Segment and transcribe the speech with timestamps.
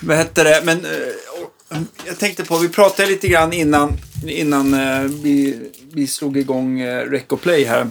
[0.00, 0.60] vad hette det?
[0.64, 5.58] Men eh, jag tänkte på, vi pratade lite grann innan, innan eh, vi,
[5.92, 7.90] vi slog igång eh, Rec och Play här.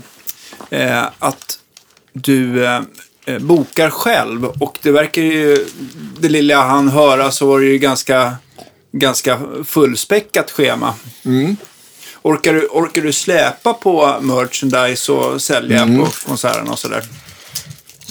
[0.69, 1.59] Eh, att
[2.13, 2.81] du eh,
[3.25, 5.65] eh, bokar själv och det verkar ju,
[6.19, 8.35] det lilla jag hann höra så var det ju ganska,
[8.91, 10.93] ganska fullspäckat schema.
[12.21, 17.03] Orkar, du, orkar du släpa på merchandise och sälja på konserterna och sådär?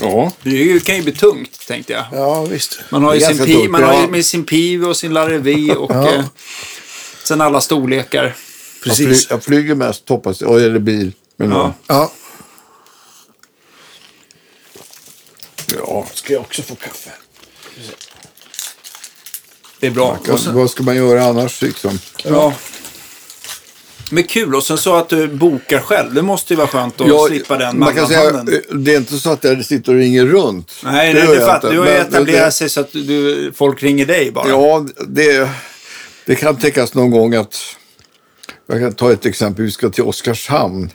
[0.00, 0.32] Ja.
[0.42, 2.04] Det är ju- kan ju bli tungt, tänkte jag.
[2.12, 2.78] Ja, visst.
[2.90, 4.06] Man har ju sin, pi, tungt, man har ju ja.
[4.08, 6.14] med sin piv och sin Larrevie och Ja.
[6.14, 6.24] eh,
[7.24, 8.24] sen alla storlekar.
[8.24, 8.32] Jag,
[8.84, 9.06] Precis.
[9.06, 11.12] flyg, jag flyger mest, hoppas jag, eller bil.
[11.37, 11.74] Men Ja.
[11.87, 12.12] ja.
[15.66, 15.74] Ja.
[15.87, 16.06] ja.
[16.15, 17.10] Ska jag också få kaffe?
[19.80, 20.18] Det är bra.
[20.28, 21.98] Och sen, Vad ska man göra annars liksom?
[22.24, 22.54] ja.
[24.10, 24.54] Men kul.
[24.54, 26.14] Och sen så att du bokar själv.
[26.14, 28.44] Det måste ju vara skönt att slippa den man kan säga,
[28.74, 30.72] Det är inte så att jag sitter och ringer runt.
[30.84, 34.06] Nej, Det det jag fatt, du har ju etablerat sig så att du, folk ringer
[34.06, 34.48] dig bara.
[34.48, 35.48] Ja, det,
[36.26, 37.56] det kan tänkas någon gång att...
[38.66, 39.65] Jag kan ta ett exempel.
[39.65, 40.90] Vi ska till Oskarshamn,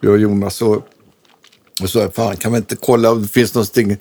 [0.00, 0.62] jag och Jonas.
[0.62, 0.86] Och,
[1.82, 3.96] och så fan, kan vi inte kolla om det finns någonting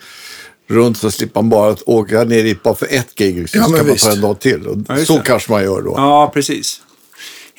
[0.67, 3.49] runt så slipper man bara att åka ner dit bara för ett gig.
[3.49, 4.67] Så Ja, ska man ta en dag till.
[4.67, 5.23] Och Ja, så det.
[5.25, 5.93] kanske man gör då.
[5.97, 6.81] Ja, precis.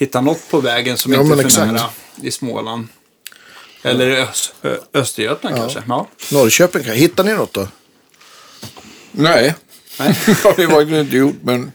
[0.00, 1.72] Hitta något på vägen som Ja, inte är för exakt.
[1.72, 1.90] nära
[2.22, 2.88] i Småland.
[3.82, 5.82] Eller i Öst, Ö- Östergötland kanske.
[5.88, 6.08] Ja.
[6.32, 7.68] Norrköping, kan- hittar ni något då?
[9.12, 9.54] Nej,
[9.98, 10.18] Nej.
[10.26, 11.36] det har vi verkligen inte gjort.
[11.42, 11.72] Men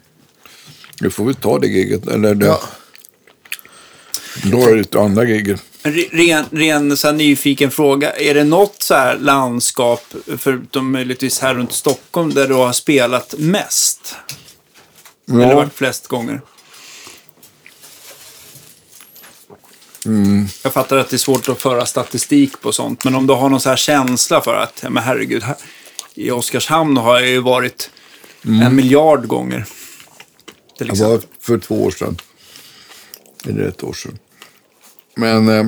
[1.01, 2.07] vi får väl ta det giget.
[2.07, 2.61] Eller det, Ja.
[4.43, 5.61] Då är det andra giget.
[5.83, 8.11] Re- Ren, ren så här, nyfiken fråga.
[8.11, 13.35] Är det något så här landskap, förutom möjligtvis här runt Stockholm, där du har spelat
[13.37, 14.15] mest?
[15.31, 16.41] Eller Ja, varit flest gånger?
[20.05, 20.47] Mm.
[20.63, 23.49] Jag fattar att det är svårt att föra statistik på sånt, men om du har
[23.49, 25.55] någon så här känsla för att, ja, men herregud, här,
[26.13, 27.89] i Oskarshamn har jag ju varit
[28.43, 29.65] en miljard gånger.
[30.77, 31.11] Till exempel.
[31.17, 32.17] var för två år sedan.
[33.47, 34.19] Eller ett år sedan.
[35.15, 35.67] Men eh,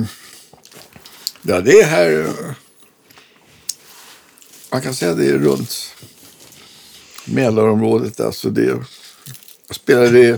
[1.42, 2.20] ja, det är här.
[2.20, 2.50] eh,
[4.70, 5.94] Man kan säga det är runt
[7.24, 8.20] Mälarområdet.
[8.20, 8.84] Alltså det, jag
[9.70, 10.36] spelade i,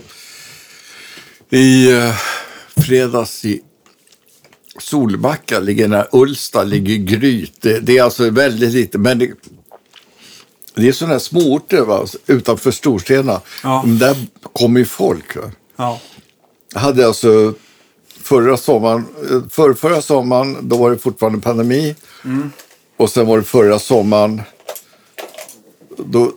[1.58, 2.14] i eh,
[2.76, 3.60] fredags i
[4.80, 7.52] Solbacka, ligger nära Ulsta, ligger Gryt.
[7.60, 9.30] Det, det är alltså väldigt lite, men det,
[10.74, 12.06] det är sådana här småorter va?
[12.26, 13.40] utanför storstäderna.
[13.62, 13.84] Ja.
[13.86, 14.16] Där
[14.52, 15.36] kommer ju folk.
[15.36, 15.50] Va?
[15.76, 16.00] Ja.
[16.74, 17.54] Jag hade alltså
[18.22, 21.94] förra sommaren, eh, för, förra sommaren, då var det fortfarande pandemi.
[22.96, 24.42] Och sen var det förra sommaren,
[25.96, 26.32] då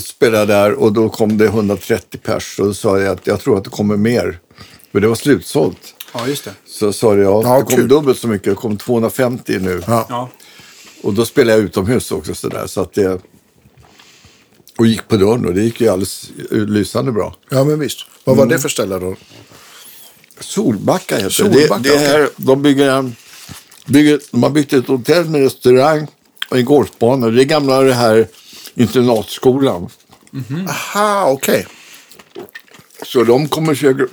[0.00, 2.58] spelade jag där och då kom det 130 pers.
[2.58, 4.40] Och då sa jag att jag tror att det kommer mer.
[4.92, 5.95] För det var slutsålt.
[6.18, 6.54] Ja, just det.
[6.66, 7.88] Så sa jag, ja, det kom kul.
[7.88, 9.82] dubbelt så mycket, det kom 250 nu.
[9.86, 10.06] Ja.
[10.08, 10.28] Ja.
[11.02, 12.66] Och då spelade jag utomhus också sådär.
[12.66, 13.20] Så att det,
[14.78, 17.34] och gick på dörren och det gick ju alldeles lysande bra.
[17.48, 18.06] Ja, men visst.
[18.24, 19.16] Vad var det för ställe då?
[20.40, 21.88] Solbacka heter Solbacka, det.
[21.88, 21.94] det.
[21.94, 23.16] är här, de, bygger en,
[23.86, 26.06] bygger, de har byggt ett hotell med restaurang
[26.50, 27.30] och en golfbana.
[27.30, 28.28] Det är gamla det här
[28.74, 29.88] internatskolan.
[30.68, 31.66] Aha, okej.
[33.02, 34.10] Så de kommer säkert...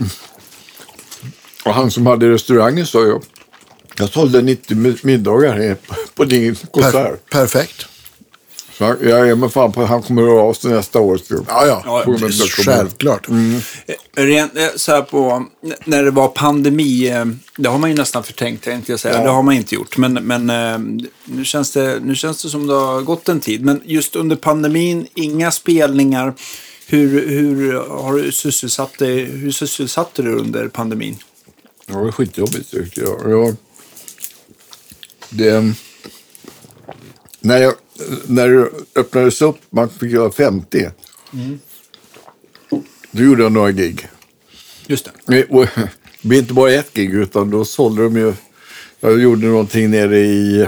[1.65, 3.19] Och han som hade restaurangen sa ju,
[3.97, 5.77] jag sålde 90 mi- middagar här
[6.15, 6.93] på, din konsert.
[6.93, 7.85] Per, perfekt.
[8.77, 10.99] Så jag jag är med fan på att han kommer att höra av sig nästa
[10.99, 11.17] år.
[11.17, 11.45] Så.
[11.47, 11.81] Ja, ja.
[11.85, 12.03] Ja.
[12.65, 13.27] Självklart.
[13.29, 15.45] Eh, Rent eh, så här på,
[15.85, 17.25] när det var pandemi, eh,
[17.57, 19.17] det har man ju nästan förtänkt, tänkte jag säga.
[19.17, 19.23] Ja.
[19.23, 19.97] Det har man inte gjort.
[19.97, 20.47] Men, men
[21.25, 23.65] nu, känns det, nu känns det som det har gått en tid.
[23.65, 26.33] Men just under pandemin, inga spelningar.
[26.87, 31.17] Hur, hur har du sysselsatt dig, hur sysselsatte du dig under pandemin?
[31.85, 33.31] Ja, det var skitjobbigt tyckte jag.
[33.31, 33.55] jag
[35.29, 35.73] det,
[37.39, 37.73] när, jag,
[38.27, 40.89] när det öppnades upp, man fick göra 50.
[43.11, 44.07] Då gjorde jag några gig.
[44.87, 45.45] Just det.
[45.45, 45.89] Och, det
[46.21, 48.33] blev inte bara ett gig, utan då sålde de ju...
[48.99, 50.67] Jag gjorde någonting nere i,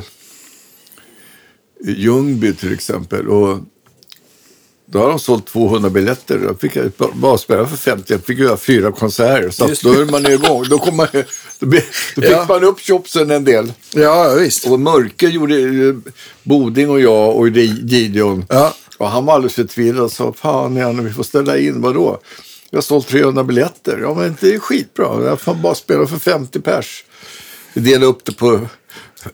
[1.86, 3.28] i Ljungby till exempel.
[3.28, 3.60] Och
[4.88, 6.40] då har de sålt 200 biljetter.
[6.44, 8.14] Jag fick jag bara spela för 50.
[8.14, 9.50] Jag fick göra fyra konserter.
[9.76, 10.64] Så då är man igång.
[10.70, 11.08] Då, kom man,
[11.60, 11.84] då, be-
[12.16, 12.46] då fick Ja.
[12.50, 13.74] man upp chopsen en del.
[13.94, 14.68] Ja, visst.
[14.68, 15.56] Och Mörke gjorde
[16.44, 18.46] Boding och jag och Gideon.
[18.50, 18.74] Ja.
[18.98, 22.20] Och han var alldeles förtvivlad och sa, fan igen, vi får ställa in, vadå?
[22.70, 24.00] Jag har sålt 300 biljetter.
[24.02, 25.26] Ja, men det är skitbra.
[25.26, 27.04] Jag får bara spela för 50 pers.
[27.74, 28.60] Vi delade upp det på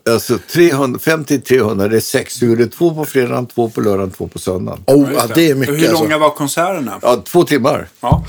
[0.09, 2.41] alltså 300, 50-300, det är sex.
[2.41, 4.83] Vi gjorde två på fredagen, två på lördagen, två på söndagen.
[4.87, 6.03] Oh, ja, det är mycket Hur alltså.
[6.03, 6.99] långa var konserterna?
[7.01, 7.87] Ja, två timmar.
[8.01, 8.25] Ja.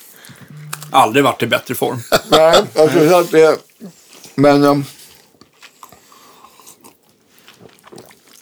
[0.90, 1.98] Aldrig varit i bättre form.
[2.30, 3.58] Nej, alltså, så att det,
[4.34, 4.64] men...
[4.64, 4.84] Um,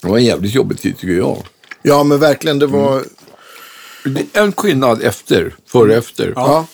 [0.01, 1.43] det var en jävligt jobbig tid tycker jag.
[1.83, 2.59] Ja, men verkligen.
[2.59, 3.05] Det var...
[4.33, 6.33] en skillnad efter, före och efter.
[6.37, 6.67] Ja.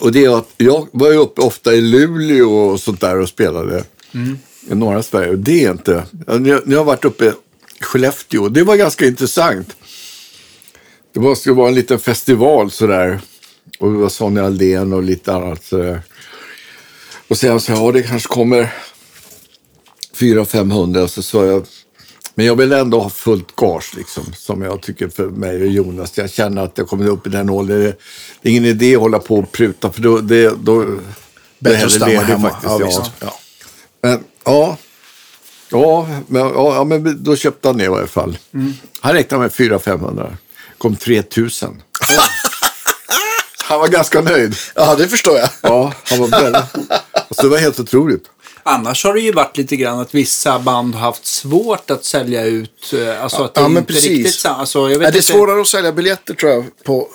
[0.00, 3.28] Och det är att jag var ju uppe ofta i Luleå och sånt där och
[3.28, 3.84] spelade
[4.70, 5.30] i norra Sverige.
[5.30, 6.04] Och det är inte...
[6.26, 7.32] Jag, jag har varit uppe i
[7.80, 9.76] Skellefteå, det var ganska intressant.
[11.14, 13.20] Det var, skulle vara en liten festival sådär.
[13.78, 16.02] Och det var Sonja Aldén och lite annat sådär.
[17.28, 18.74] Och sen så, ja det kanske kommer
[20.16, 21.06] 400-500.
[21.06, 21.66] Så sa jag,
[22.34, 24.24] men jag vill ändå ha fullt gage liksom.
[24.36, 26.18] Som jag tycker för mig och Jonas.
[26.18, 27.80] Jag känner att jag kommer upp i den åldern.
[27.80, 27.96] Det,
[28.42, 29.92] det är ingen idé att hålla på och pruta.
[29.92, 30.90] För då, det, då, det
[31.58, 32.50] Bättre att stanna hemma.
[32.50, 32.70] faktiskt.
[32.70, 33.26] Ja, Ja.
[33.26, 33.38] Ja.
[34.02, 34.76] Men, ja.
[35.70, 38.38] Ja, men, ja, men då köpte han ner i varje fall.
[39.00, 40.36] Han räknade med 400-500.
[40.78, 41.82] kom 3000.
[43.64, 44.56] han var ganska nöjd.
[44.74, 45.48] ja, det förstår jag.
[45.60, 46.62] Ja, han var väldigt...
[47.12, 48.24] Alltså, det var helt otroligt.
[48.66, 52.44] Annars har det ju varit lite grann att vissa band har haft svårt att sälja
[52.44, 52.92] ut.
[52.92, 54.10] eh, Alltså att det Ja, men inte precis.
[54.10, 54.46] riktigt.
[54.46, 55.32] Alltså, jag vet Nej, det är inte.
[55.32, 56.64] svårare att sälja biljetter tror jag.
[56.84, 57.08] På,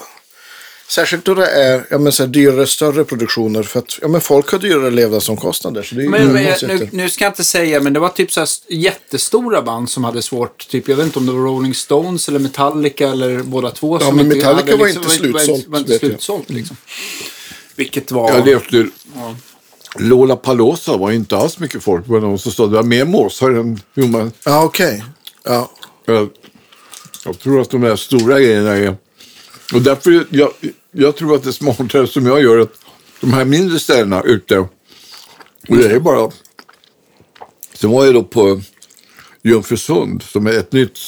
[0.88, 3.64] särskilt då det är ja, men, så här, dyrare, större produktioner.
[3.64, 5.84] För att ja, men folk har dyrare levnadsomkostnader.
[5.84, 6.68] Så det är ju Men, men, sätt.
[6.70, 10.04] nu, nu ska jag inte säga, men det var typ så här jättestora band som
[10.04, 10.68] hade svårt.
[10.70, 14.00] Typ, jag vet inte om det var Rolling Stones eller Metallica eller båda två.
[14.00, 16.10] som men inte Metallica hade var liksom- inte var slutsålt, Var inte vet jag.
[16.12, 16.78] slutsålt liksom.
[17.76, 18.32] Vilket var...
[18.32, 18.90] Jag levde...
[19.98, 22.08] Lola Palosa var inte alls mycket folk.
[22.08, 24.32] Var någon som stod, det var mer måsar än human.
[24.46, 25.04] Ja, okej.
[25.44, 25.72] Ja.
[26.06, 26.30] Jag,
[27.26, 28.96] jag tror att de där stora grejerna är...
[29.74, 30.52] Och därför, jag,
[30.92, 32.74] jag tror att det är smartare som jag gör att
[33.22, 36.32] de här mindre ställena ute, och det är bara...
[37.74, 38.62] Sen var jag då på
[39.44, 41.00] Jungfrusund, som är ett nytt,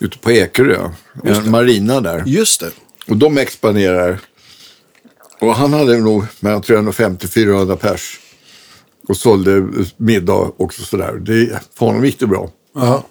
[0.00, 0.90] ute på Ekerö,
[1.24, 2.22] en marina där.
[2.26, 2.70] Just det.
[3.08, 4.20] Och de expanderar.
[5.40, 8.20] Och han hade nog mellan 350-400 pers.
[9.08, 11.12] Och sålde middag också sådär.
[11.12, 12.50] Det, för honom gick det bra.
[12.74, 13.04] Ja.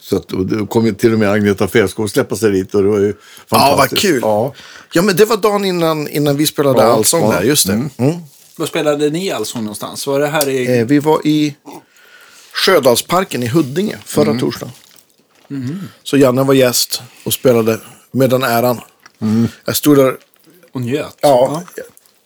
[0.00, 2.88] Så att, och det kom till och med Agneta Fältskog släppa sig dit och det
[2.88, 3.06] var ju
[3.48, 3.92] Ja, fantastiskt.
[3.92, 4.20] vad kul.
[4.22, 4.54] Ja.
[4.92, 7.32] Ja, men det var dagen innan, innan vi spelade Ja, allsång ja.
[7.32, 7.42] där.
[7.42, 7.72] Just det.
[7.72, 7.90] Mm.
[7.96, 8.14] Mm.
[8.56, 10.06] Var spelade ni allsång någonstans?
[10.06, 10.78] Var det här i...
[10.80, 11.56] Eh, vi var i
[12.52, 14.38] Sjödalsparken i Huddinge förra Mm.
[14.40, 14.72] torsdagen.
[16.02, 17.80] Så Janne var gäst och spelade
[18.12, 18.80] med den äran.
[19.20, 19.48] Mm.
[19.64, 20.16] Jag stod där
[20.76, 21.16] och njöt?
[21.20, 21.62] Ja,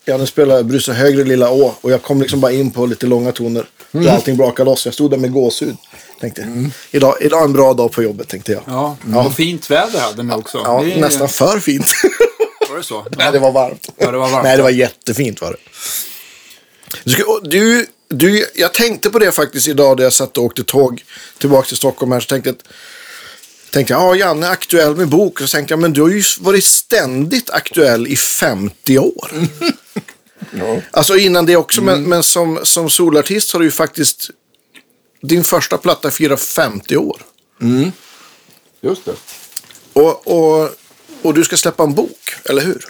[0.04, 3.32] Janne spelade Bryssa högre Lilla Å och jag kom liksom bara in på lite långa
[3.32, 3.66] toner.
[3.92, 4.06] Mm.
[4.06, 4.84] Och allting brakade loss.
[4.84, 5.76] Jag stod där med gåshud.
[6.20, 8.62] Tänkte, idag, idag är en bra dag på jobbet tänkte jag.
[8.66, 9.26] Ja, Ja.
[9.26, 10.58] och fint väder hade ni också.
[10.64, 11.92] Ja, Det nästan för fint.
[12.70, 13.06] Var det så?
[13.18, 13.88] Nej, det var varmt.
[13.96, 14.44] Ja, det var varmt.
[14.44, 15.56] Nej, det var jättefint var det.
[17.42, 21.04] Du, du, jag tänkte på det faktiskt idag när jag satt och åkte tåg
[21.38, 22.20] tillbaka till Stockholm här.
[22.20, 22.64] Så tänkte jag, att-
[23.70, 25.40] tänkte jag, ja, Janne är aktuell med bok.
[25.40, 29.30] Och så tänkte jag, men du har ju varit ständigt aktuell i 50 år.
[30.58, 30.80] Ja.
[30.90, 34.30] Alltså innan det också, men, men som, som solartist har du ju faktiskt...
[35.22, 37.22] Din första platta firar 50 år.
[38.80, 39.14] Just det.
[39.92, 40.70] Och, och,
[41.22, 42.84] och du ska släppa en bok, eller hur?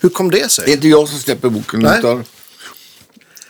[0.00, 0.64] Hur kom det sig?
[0.64, 1.80] Det är inte jag som släpper boken.
[1.80, 1.98] Nej.
[1.98, 2.24] Utan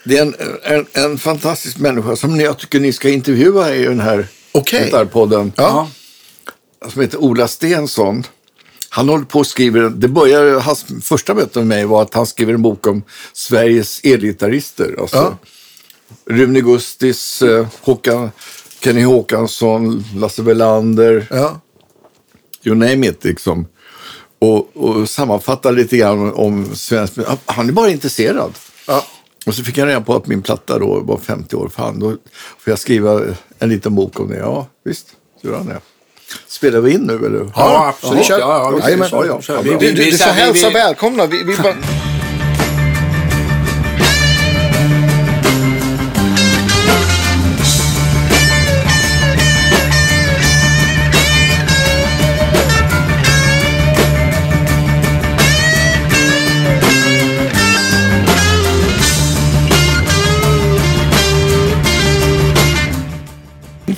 [0.04, 4.00] det är en, en, en fantastisk människa som jag tycker ni ska intervjua i den
[4.00, 4.84] här Okej.
[4.84, 5.52] Gitarrpodden.
[5.56, 5.90] Ja.
[6.88, 8.23] Som heter Ola Stensson.
[8.88, 12.27] Han håller på och skriver, det började, hans första möte med mig var att han
[12.27, 13.03] skriver en bok om
[13.33, 14.97] Sveriges elgitarrister.
[15.00, 15.38] Alltså Ja.
[16.35, 18.31] Rune Gustis, eh, Håkan,
[18.81, 21.61] Kenny Håkansson, Lasse Welander, Ja.
[22.65, 23.67] you name it liksom.
[24.38, 27.12] Och, och sammanfatta lite grann om, svensk
[27.47, 28.52] Han är bara intresserad.
[28.87, 29.05] ja.
[29.47, 31.69] Och så fick jag reda på att min platta då var 50 år.
[31.69, 32.11] Fan, då
[32.59, 33.21] får jag skriva
[33.59, 34.37] en liten bok om det.
[34.37, 35.07] Ja, visst,
[35.43, 35.81] gör han det.
[36.49, 37.47] Spelar vi in nu eller?
[37.57, 38.28] Ja, absolut.
[38.28, 38.38] vi.
[38.40, 39.40] Ja, ja.
[39.49, 41.26] Ja, Vi- vi- vi- får vi- hälsa vi- välkomna.
[41.26, 41.75] Vi, vi bara...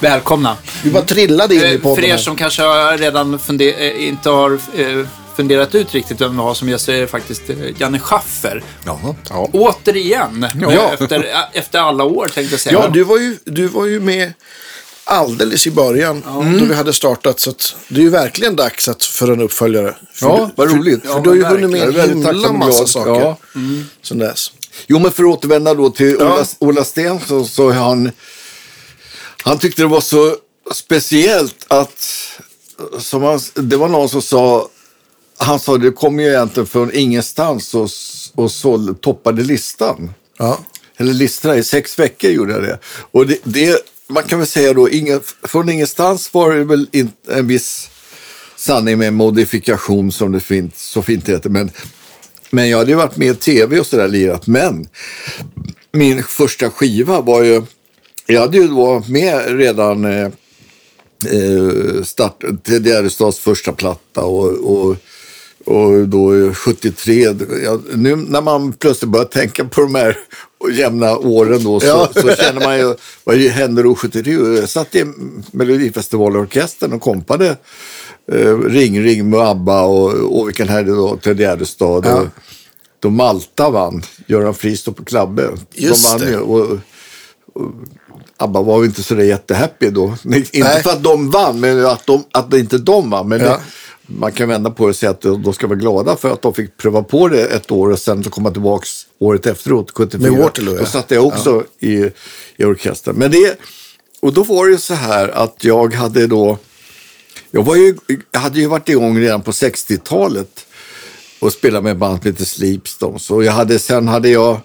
[0.00, 0.56] Välkomna.
[0.84, 1.96] Vi bara trillade in i Eh, podden.
[1.96, 6.36] För er som kanske har redan funde- eh, inte har eh, funderat ut riktigt vem
[6.36, 7.42] vi har som gäst är det faktiskt
[7.78, 8.62] Janne Schaffer.
[8.86, 9.14] Jaha.
[9.30, 9.48] Ja.
[9.52, 10.92] Återigen, Ja.
[11.00, 12.78] efter, efter alla år tänkte jag säga.
[12.82, 14.32] Ja, du var, ju, du var ju med
[15.04, 16.22] alldeles i början
[16.58, 17.40] då vi hade startat.
[17.40, 19.94] Så att det är ju verkligen dags att, för en uppföljare.
[20.12, 21.02] För Ja, du, vad roligt.
[21.06, 22.88] För, för du har ju Ja, hunnit med en himla massa glad.
[22.88, 23.36] saker Ja.
[24.02, 24.52] sen dess.
[24.86, 26.26] Jo, men för att återvända då till Ja.
[26.34, 28.10] Ola, Ola Sten så, så han,
[29.42, 30.36] han tyckte det var så
[30.72, 32.04] speciellt att,
[32.98, 34.68] som han, det var någon som sa,
[35.36, 37.88] han sa det kom ju egentligen från ingenstans och,
[38.34, 40.12] och så toppade listan.
[40.38, 40.58] Ja.
[40.96, 42.78] Eller listorna i sex veckor gjorde jag det.
[43.10, 47.34] Och det, det man kan väl säga då, ingen, från ingenstans var det väl inte
[47.34, 47.90] en viss
[48.56, 51.50] sanning med modifikation som det fint, så fint heter.
[51.50, 51.70] Men,
[52.50, 54.46] men jag hade ju varit med i tv och sådär lirat.
[54.46, 54.88] Men
[55.92, 57.62] min första skiva var ju,
[58.30, 60.26] jag hade ju varit med redan eh,
[61.26, 64.96] eh, start, Ted Gärdestads första platta och, och,
[65.64, 67.34] och då 73.
[67.64, 70.16] Ja, nu när man plötsligt börjar tänka på de här
[70.72, 72.08] jämna åren då så, Ja.
[72.14, 72.94] så känner man ju,
[73.24, 74.32] vad hände då 73?
[74.32, 75.04] Jag satt i
[75.52, 77.56] Melodifestivalorkestern och kompade
[78.32, 82.06] eh, Ring Ring med ABBA och, och vilken här det då, Ted Gärdestad.
[82.06, 82.20] Ja.
[82.20, 82.26] Och,
[83.00, 85.50] då Malta vann, Göran Friis på Klabbe.
[85.74, 86.30] Just de vann det.
[86.30, 86.38] ju.
[86.40, 86.78] Och,
[88.36, 90.14] ABBA var ju inte så där jättehappy då.
[90.22, 93.28] Nej, Inte för att de vann, men att, de, att det inte de vann.
[93.28, 93.46] Men Ja.
[93.46, 93.60] det,
[94.06, 96.54] man kan vända på det och säga att de ska vara glada för att de
[96.54, 98.86] fick pröva på det ett år och sen så komma tillbaka
[99.18, 100.30] året efteråt, 74.
[100.30, 100.80] Med Waterloo, ja.
[100.80, 102.10] Då satt jag också i,
[102.56, 103.16] i orkestern.
[103.16, 103.58] Men det,
[104.20, 106.58] och då var det ju så här att jag hade då,
[107.50, 107.96] jag, var ju,
[108.30, 110.66] jag hade ju varit igång redan på 60-talet
[111.40, 113.30] och spelat med band som heter Sleepstones.
[113.30, 114.60] Och jag hade, sen hade jag,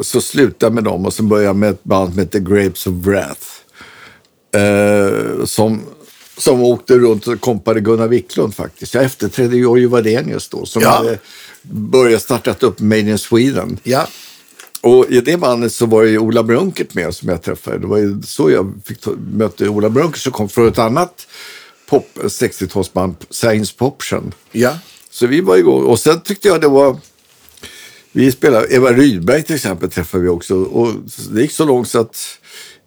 [0.00, 2.86] så slutade jag med dem och sen började jag med ett band som heter Grapes
[2.86, 3.46] of Wrath.
[4.54, 5.82] Eh, som,
[6.38, 8.94] som åkte runt och kompade Gunnar Wiklund faktiskt.
[8.94, 10.90] Jag efterträdde Jojje Wadenius då som Ja.
[10.90, 11.18] hade
[11.62, 13.78] börjat startat upp Made in Sweden.
[13.82, 14.06] Ja.
[14.80, 17.78] Och i det bandet så var ju Ola Brunkert med som jag träffade.
[17.78, 18.98] Det var ju så jag fick
[19.32, 21.26] mötte Ola Brunkert som kom från ett annat
[21.88, 24.34] pop, 60-talsband, Science Poption.
[24.52, 24.78] Ja.
[25.10, 26.96] Så vi var igång och sen tyckte jag det var
[28.12, 30.94] vi spelade, Eva Rydberg till exempel träffade vi också och
[31.30, 32.16] det gick så långt så att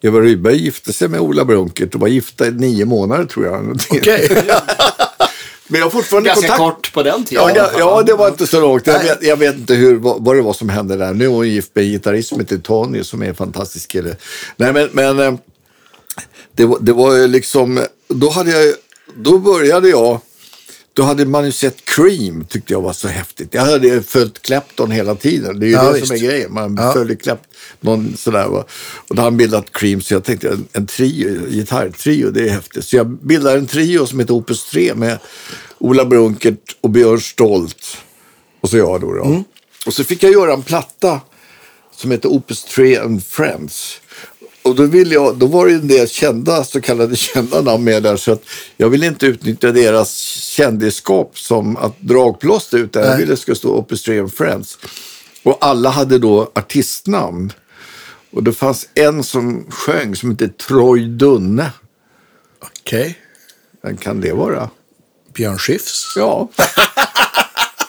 [0.02, 3.80] Eva Rydberg gifte sig med Ola Brunkert och var gifta i nio månader tror jag.
[3.90, 4.28] Okej.
[5.68, 6.76] Men jag har fortfarande Ganska kontakt.
[6.76, 7.44] kort på den tiden.
[7.44, 8.86] Ja, ja, ja, det var inte så långt.
[8.86, 11.14] Jag vet, jag vet inte hur, vad, det var som hände där.
[11.14, 14.16] Nu är hon gift med en gitarrist som heter Tony som är en fantastisk kille.
[14.56, 15.34] Nej, men, men eh,
[16.52, 18.74] det, var, det var ju liksom, då hade jag,
[19.16, 20.20] då började jag,
[20.96, 23.48] då hade man ju sett Cream, tyckte jag var så häftigt.
[23.54, 25.60] Jag hade följt Clapton hela tiden.
[25.60, 26.06] Det är ju Ja, det visst.
[26.06, 26.52] som är grejen.
[26.54, 26.92] Man Ja.
[26.92, 28.48] följer Clapton, sådär.
[28.48, 28.64] Va?
[29.08, 32.52] Och då hade han bildat Cream, så jag tänkte en, en trio, gitarrtrio, det är
[32.52, 32.84] häftigt.
[32.84, 35.18] Så jag bildade en trio som heter Opus 3 med
[35.78, 37.96] Ola Brunkert och Björn Stolt.
[38.60, 39.12] Och så jag då.
[39.14, 39.24] då.
[39.24, 39.44] Mm.
[39.86, 41.20] Och så fick jag göra en platta
[41.96, 44.00] som heter Opus 3 and Friends.
[44.64, 48.02] Och då, ville jag, då var det en del kända, så kallade kända namn med
[48.02, 48.16] där.
[48.16, 48.42] Så att
[48.76, 50.14] jag ville inte utnyttja deras
[50.56, 53.18] kändisskap som att dragplåster utan jag Nej.
[53.18, 54.78] ville det skulle stå Opus 3 and Friends.
[55.42, 57.52] Och alla hade då artistnamn.
[58.30, 61.70] Och det fanns en som sjöng som hette Troy Dunne.
[62.62, 63.18] Okej.
[63.82, 64.70] Vem kan det vara?
[65.34, 66.12] Björn Skifs.
[66.16, 66.48] Ja.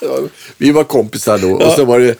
[0.00, 0.18] Ja,
[0.56, 1.52] Vi var kompisar då.
[1.52, 2.18] Och så var det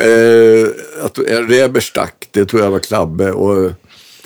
[0.00, 3.32] eh, att Reberstack, det tror jag var Klabbe.
[3.32, 3.72] Och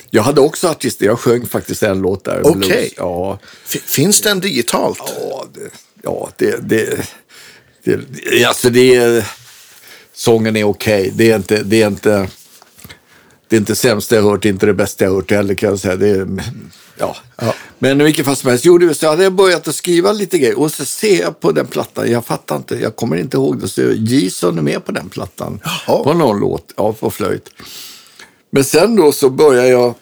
[0.09, 2.41] jag hade också artister, jag sjöng faktiskt en låt där.
[2.43, 2.57] Okej.
[2.59, 2.93] blues.
[2.97, 4.99] Ja, Finns den digitalt?
[4.99, 5.69] ja, det,
[6.03, 7.07] ja det, det,
[7.83, 7.99] det,
[8.31, 9.27] det, alltså det är,
[10.13, 11.11] sången är okej.
[11.15, 12.27] Det är inte, det är inte,
[13.47, 15.95] det är inte sämsta jag hört, inte det bästa jag hört heller kan jag säga.
[15.95, 16.27] Det är,
[16.97, 17.15] ja.
[17.35, 17.55] Ja.
[17.79, 20.59] Men i vilket fall som helst, vi så hade jag börjat att skriva lite grejer
[20.59, 23.67] och så ser jag på den plattan, jag fattar inte, jag kommer inte ihåg det,
[23.67, 25.59] så Jason är med på den plattan.
[25.63, 26.03] Jaha.
[26.03, 27.49] På någon låt, ja, på flöjt.
[28.49, 29.93] Men sen då så började jag,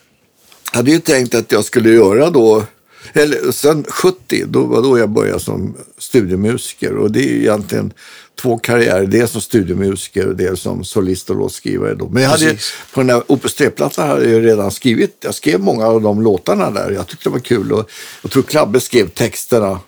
[0.72, 2.64] hade ju tänkt att jag skulle göra då,
[3.12, 6.96] eller sen 70, då var då jag började som studiemusiker.
[6.96, 7.92] Och det är ju egentligen
[8.40, 11.94] två karriärer, dels som studiemusiker och dels som solist och låtskrivare.
[11.94, 12.08] Då.
[12.08, 12.72] Men jag hade, Precis.
[12.94, 16.70] på den där Opus 3-plattan hade jag redan skrivit, jag skrev många av de låtarna
[16.70, 16.90] där.
[16.90, 17.90] Jag tyckte det var kul och
[18.22, 19.80] jag tror Klabbe skrev texterna.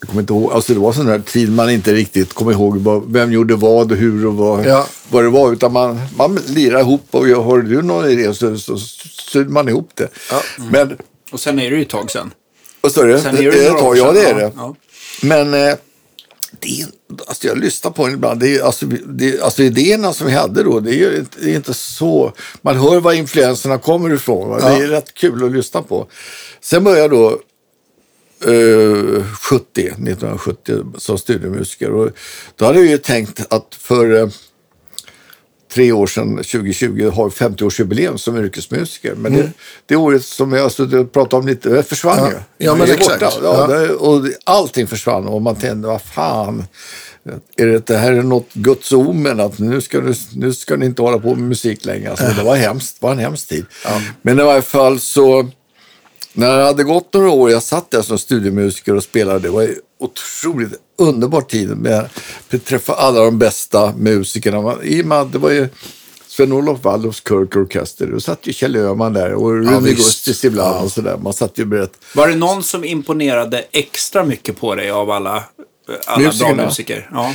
[0.00, 2.76] Jag kommer inte ihåg, alltså det var sån där tid man inte riktigt kommer ihåg
[2.76, 4.86] vad, vem gjorde vad och hur och vad, Ja.
[5.10, 5.52] vad det var.
[5.52, 8.78] Utan man, man lirar ihop och jag, har du någon idé så, så
[9.32, 10.08] sydde man ihop det.
[10.70, 10.96] Men,
[11.32, 12.30] Och sen är det ju ett tag sen.
[12.80, 13.18] vad sa du?
[13.20, 14.14] Sen är det, det, några tar, år ja, sedan.
[14.14, 14.52] det är det.
[14.56, 14.74] Ja.
[15.22, 15.74] Men eh,
[16.60, 16.86] det
[17.26, 18.40] alltså jag lyssnar på den ibland.
[18.40, 21.74] Det alltså, det, alltså idéerna som vi hade då, det är inte, det är inte
[21.74, 22.32] så...
[22.62, 24.48] Man hör var influenserna kommer ifrån.
[24.48, 24.56] Va?
[24.58, 26.06] Det är rätt kul att lyssna på.
[26.60, 27.40] Sen började jag då
[28.52, 31.92] eh, 70, 1970 som studiemusiker.
[31.92, 32.10] Och
[32.56, 34.28] då hade jag ju tänkt att för eh,
[35.76, 39.14] tre år sedan, 2020, har 50-årsjubileum som yrkesmusiker.
[39.14, 39.50] Men det,
[39.86, 42.30] det året som jag alltså, pratade om lite, det försvann Ja.
[42.30, 42.66] ju.
[42.66, 43.20] Ja, men exakt.
[43.20, 43.32] borta.
[43.42, 43.76] Ja, Ja.
[43.76, 46.64] Det, och allting försvann och man tänkte, vad fan.
[47.56, 50.86] Är det, det här är något Guds omen att nu ska, du, nu ska ni
[50.86, 52.10] inte hålla på med musik längre.
[52.10, 53.66] Alltså, det var hemskt, det var en hemsk tid.
[54.22, 55.48] Men i varje fall så,
[56.32, 59.68] när det hade gått några år, jag satt där som studiemusiker och spelade, det var
[60.00, 62.08] otroligt underbar tid med
[62.50, 64.60] att träffa alla de bästa musikerna.
[64.62, 65.68] Man- I att det var ju
[66.26, 68.06] Sven-Olof Waldorfs Kirk Orkester.
[68.06, 69.96] Då satt ju Kjell Öhman där och Rune visst.
[69.96, 70.80] Gustis ibland Ja.
[70.82, 71.16] och sådär.
[71.22, 71.92] Man satt ju berätt.
[72.14, 75.44] Var det någon som imponerade extra mycket på dig av alla,
[76.06, 76.64] alla bra Musikerna?
[76.66, 77.08] musiker?
[77.12, 77.34] Ja.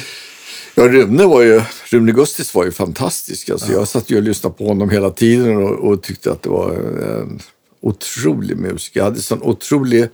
[0.76, 3.50] Ja, Rune var ju, Rune Gustis var ju fantastisk.
[3.50, 6.50] Alltså, Jag satt ju och lyssnade på honom hela tiden och, och tyckte att det
[6.50, 7.40] var en
[7.82, 9.00] otrolig musiker.
[9.00, 10.08] Jag hade sån otrolig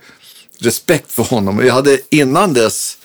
[0.58, 1.66] respekt för honom.
[1.66, 2.98] Jag hade innan dess,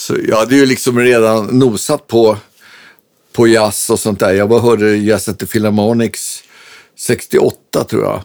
[0.00, 2.36] så jag hade ju liksom redan nosat på,
[3.32, 4.32] på jazz och sånt där.
[4.32, 6.42] Jag bara hörde Jazz at the Philharmonics
[6.98, 8.22] 68 tror jag.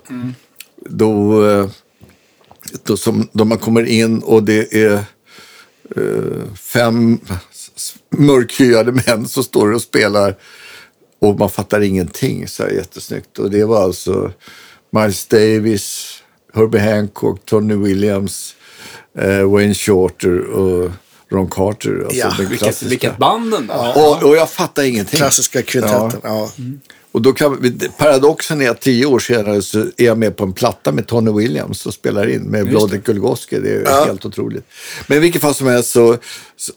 [0.75, 1.70] Då, eh,
[2.84, 4.94] då, som, då man kommer in och det är
[5.96, 7.20] eh, fem
[8.10, 10.36] mörkhyade män som står och spelar
[11.20, 12.48] och man fattar ingenting.
[12.48, 13.39] Så här jättesnyggt.
[13.39, 14.32] Och det var alltså
[14.89, 16.17] Miles Davis,
[16.53, 18.55] Herbie Hancock, Tony Williams,
[19.17, 20.91] eh, Wayne Shorter och
[21.32, 22.03] Ron Carter.
[22.05, 23.94] Alltså Ja, den Vilket, vilket band ändå.
[23.96, 25.17] Och, och jag fattar ingenting.
[25.17, 26.20] Klassiska kvintetten.
[26.24, 26.50] Ja.
[27.12, 30.44] Och då kan, vi- paradoxen är att tio år senare så är jag med på
[30.44, 33.60] en platta med Tony Williams och spelar in med Vladek Gulgoski.
[33.60, 34.65] Det är helt otroligt.
[35.08, 36.17] Men i vilket fall som helst så,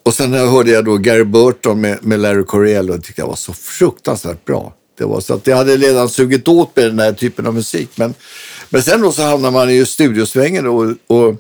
[0.03, 3.27] och sen hörde jag då Gary Burton med, med Larry Coryell och det tyckte jag
[3.29, 4.75] var så fruktansvärt bra.
[4.99, 7.91] Det var så att jag hade redan sugit åt med den här typen av musik.
[7.95, 8.15] Men,
[8.71, 11.35] men sen då så hamnar man i studiosvängen och, och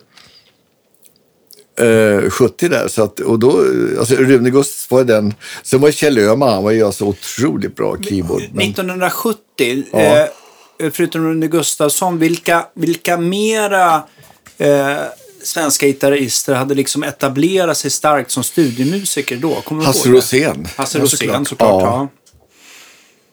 [1.81, 2.89] eh, 70 där.
[2.89, 3.65] Så att, och då,
[3.99, 5.35] alltså Rune Gustis var den.
[5.63, 8.43] Sen var Kjell Öhman, han var ju alltså otroligt bra keyboard.
[8.53, 9.99] Men, 1970, Ja.
[9.99, 14.03] eh, förutom Rune Gustafsson, vilka, vilka mera
[14.59, 14.97] eh,
[15.43, 19.55] svenska gitarrister hade liksom etablerat sig starkt som studiemusiker då?
[19.55, 20.09] Kommer Hasse?
[20.09, 20.69] Rosén.
[20.77, 21.83] Hasse Rosén såklart.
[21.83, 22.09] Ja.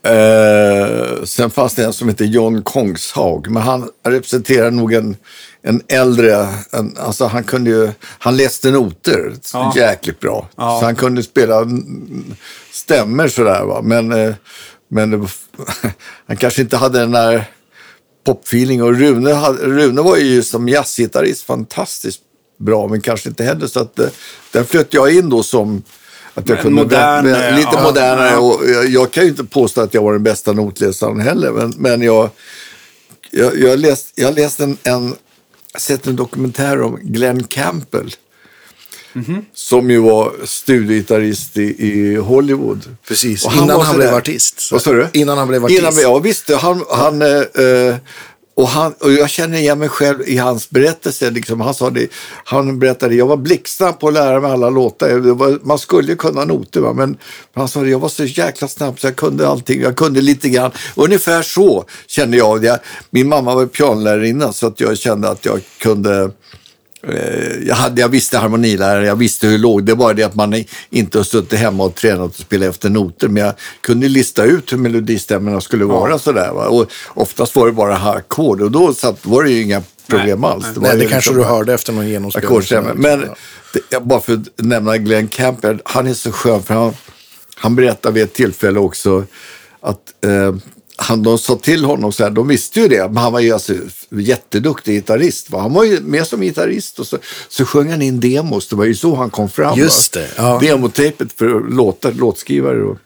[0.01, 0.09] Ja.
[0.09, 5.17] Eh, sen fanns det en som heter John Kongshag, men han representerar nog en,
[5.67, 9.73] en äldre, en, alltså han kunde ju, han läste noter Ja.
[9.75, 10.49] jäkligt bra.
[10.55, 10.77] Ja.
[10.79, 12.35] Så han kunde spela mm,
[12.71, 14.33] stämmer sådär va, men, eh,
[14.89, 15.27] men
[16.27, 17.45] han kanske inte hade den där
[18.25, 22.21] popfeeling och Rune, Rune var ju som jazzgitarrist fantastiskt
[22.59, 24.07] bra, men kanske inte heller så att eh,
[24.51, 25.83] där flöt jag in då som
[26.33, 29.29] att jag Men kunde modern, vä- vä- lite ja, modernare och jag, jag kan ju
[29.29, 32.29] inte påstå att jag var den bästa notläsaren heller, men, men jag,
[33.31, 35.15] jag, jag läst, jag läste en, en,
[35.77, 38.15] sett en dokumentär om Glenn Campbell.
[39.13, 39.45] Mhm.
[39.53, 42.95] Som ju var studiogitarrist i, i Hollywood.
[43.07, 44.71] Precis, innan han sådär- blev artist.
[44.71, 45.07] Vad sa du?
[45.13, 45.79] Innan han blev artist.
[45.79, 46.49] Innan, ja, visst.
[46.53, 47.95] Han, han, eh,
[48.55, 51.29] och, han, och jag känner igen mig själv i hans berättelse.
[51.29, 51.61] Liksom.
[51.61, 52.07] Han, sa det,
[52.45, 55.17] han berättade jag var blixtsnabb på att lära mig alla låtar.
[55.17, 56.93] Var, man skulle ju kunna noter, va?
[56.93, 57.17] men
[57.53, 59.81] han sa det, jag var så jäkla snabb så jag kunde allting.
[59.81, 60.71] Jag kunde lite grann.
[60.95, 62.65] Ungefär så kände jag.
[62.65, 66.31] jag min mamma var pianolärarinna så att jag kände att jag kunde
[67.65, 69.83] jag, hade, jag visste harmonilärare, jag visste hur det låg.
[69.83, 73.27] Det var det att man inte har suttit hemma och tränat och spelat efter noter.
[73.27, 76.51] Men jag kunde lista ut hur melodistämmorna skulle vara sådär.
[76.53, 76.67] Va?
[76.67, 80.49] Och oftast var det bara ackord och då satt, var det ju inga problem Nej,
[80.49, 80.65] alls.
[80.75, 82.91] var Nej, det kanske liksom du hörde efter någon genomspelning.
[82.95, 83.21] Men
[83.73, 86.93] det, jag, bara för att nämna Glenn Campbell, han är så skön för han,
[87.55, 89.25] han berättade vid ett tillfälle också
[89.81, 90.55] att eh,
[90.97, 93.51] han, de sa till honom så här, de visste ju det, men han var ju
[93.51, 93.73] alltså
[94.09, 95.49] jätteduktig gitarrist.
[95.49, 95.59] Va?
[95.59, 97.17] Han var ju med som gitarrist och så,
[97.49, 99.79] så sjöng han in demos, det var ju så han kom fram.
[99.79, 100.59] Just det, ja.
[100.61, 102.83] Demotejpet för låtar, låtskrivare.
[102.83, 102.97] Och,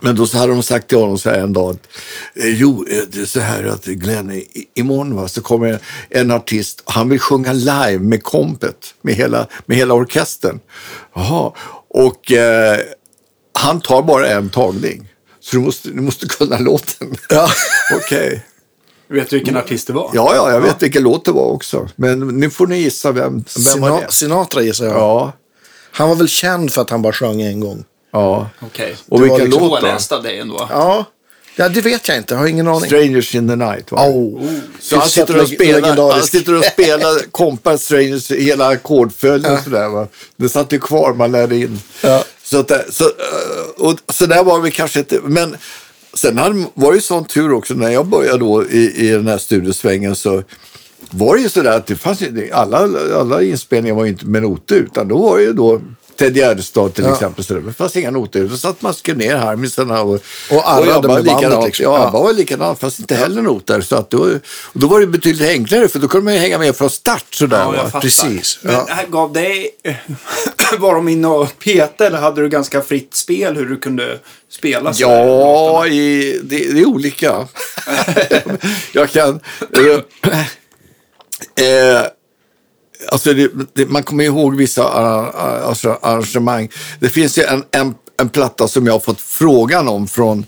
[0.00, 1.88] men då så hade de sagt till honom så här en dag att
[2.34, 4.42] eh, jo, eh, det är så här att Glenn,
[4.74, 5.78] imorgon va, så kommer
[6.10, 10.60] en artist, han vill sjunga live med kompet, med hela, med hela orkestern.
[11.14, 11.52] Jaha,
[11.88, 12.78] och eh,
[13.52, 15.07] han tar bara en tagning.
[15.50, 17.16] Så du måste, du måste kunna låten.
[17.28, 17.50] Ja.
[17.94, 18.44] Okej.
[19.10, 20.10] Vet du vilken artist det var?
[20.14, 21.88] Ja, ja, jag vet vilken låt det var också.
[21.96, 24.12] Men nu får ni gissa vem, vem var Sina- det?
[24.12, 24.94] Sinatra gissar jag.
[24.96, 25.32] Ja,
[25.92, 27.84] Han var väl känd för att han bara sjöng en gång.
[28.12, 28.50] ja.
[28.60, 28.96] Okej.
[29.08, 29.86] Och Det var vilken liksom låt då?
[29.86, 30.66] Påläst av dig ändå.
[30.70, 31.04] Ja.
[31.56, 32.34] ja, det vet jag inte.
[32.34, 32.86] Jag har ingen aning.
[32.86, 33.92] Strangers in the night.
[33.92, 34.08] Va?
[34.08, 34.42] Oh.
[34.80, 39.88] Så han sitter, och spelar, han sitter och spelar kompar Strangers hela ackordföljden och sådär.
[39.88, 40.06] Va?
[40.36, 41.80] Det satt ju kvar, man lärde in.
[42.02, 42.24] Ja.
[42.50, 45.56] Så, att, eh, så, eh, och, så där var vi kanske inte, men
[46.14, 49.26] sen hade, var det ju sån tur också när jag började då i, i den
[49.26, 50.42] här studiosvängen så
[51.10, 54.42] var det ju sådär att det fanns ju, alla, alla inspelningar var ju inte med
[54.42, 55.80] noter utan då var det ju då
[56.18, 57.12] Ted Gärdestad till Ja.
[57.14, 57.44] exempel.
[57.44, 58.44] Så det fanns inga noter.
[58.44, 60.14] Då satt man och skrev ner harmisarna och,
[60.50, 61.64] Och arrade med bandet, likadant.
[61.66, 61.84] liksom.
[61.84, 61.98] Ja.
[61.98, 63.80] ABBA var likadant fast inte heller noter.
[63.80, 64.18] Så att då,
[64.62, 67.34] och då var det betydligt enklare för då kunde man ju hänga med från start
[67.34, 67.58] sådär.
[67.58, 68.00] Ja, jag va?
[68.00, 68.86] Precis, Men ja.
[69.08, 69.70] gav dig...
[70.78, 74.18] Var de inne och petade eller hade du ganska fritt spel hur du kunde
[74.50, 74.92] spela?
[74.94, 77.48] Ja, i, det, det är olika.
[78.92, 79.40] jag kan...
[81.60, 82.02] Eh,
[83.08, 86.68] alltså det, det, man kommer ihåg vissa arra- alltså arrangemang.
[87.00, 90.46] Det finns ju en, en, en platta som jag har fått frågan om från,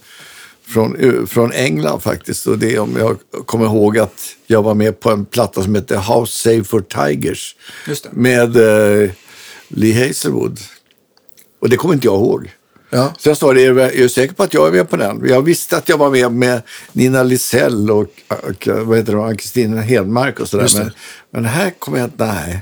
[0.68, 2.46] från, eh, från England faktiskt.
[2.46, 5.74] Och det är om jag kommer ihåg att jag var med på en platta som
[5.74, 7.56] heter House Save for Tigers.
[8.10, 9.10] Med eh,
[9.68, 10.60] Lee Hazelwood.
[11.60, 12.50] Och det kommer inte jag ihåg.
[12.90, 13.14] Ja.
[13.18, 14.96] Så jag sa det, är du- är du säker på att jag är med på
[14.96, 15.22] den?
[15.29, 19.79] Jag visste att jag var med med Nina Lisell och, och vad heter hon, Ann-Kristin
[19.79, 20.68] Hedmark och sådär.
[20.74, 20.79] Det.
[20.79, 20.92] Men,
[21.31, 22.61] men här kommer jag inte, nej.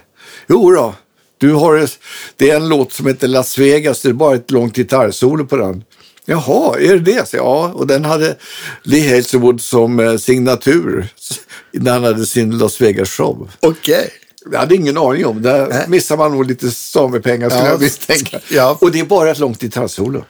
[0.49, 0.95] Jo då,
[1.38, 1.88] du har,
[2.37, 5.57] det är en låt som heter Las Vegas, det är bara ett långt gitarrsolo på
[5.57, 5.85] den.
[6.27, 7.29] Jaha, är det det?
[7.29, 8.37] Så, ja, och den hade
[8.83, 11.09] Lee Hazelwood som eh, signatur
[11.73, 13.49] när han hade sin Las Vegas-show.
[13.61, 14.11] Okej.
[14.53, 15.43] Jag hade ingen aning om.
[15.43, 15.85] Där Nej.
[15.89, 18.41] missar man nog lite samepengar skulle Ja, jag misstänka.
[18.51, 18.79] ja.
[18.81, 20.25] Och det är bara ett långt gitarrsolo.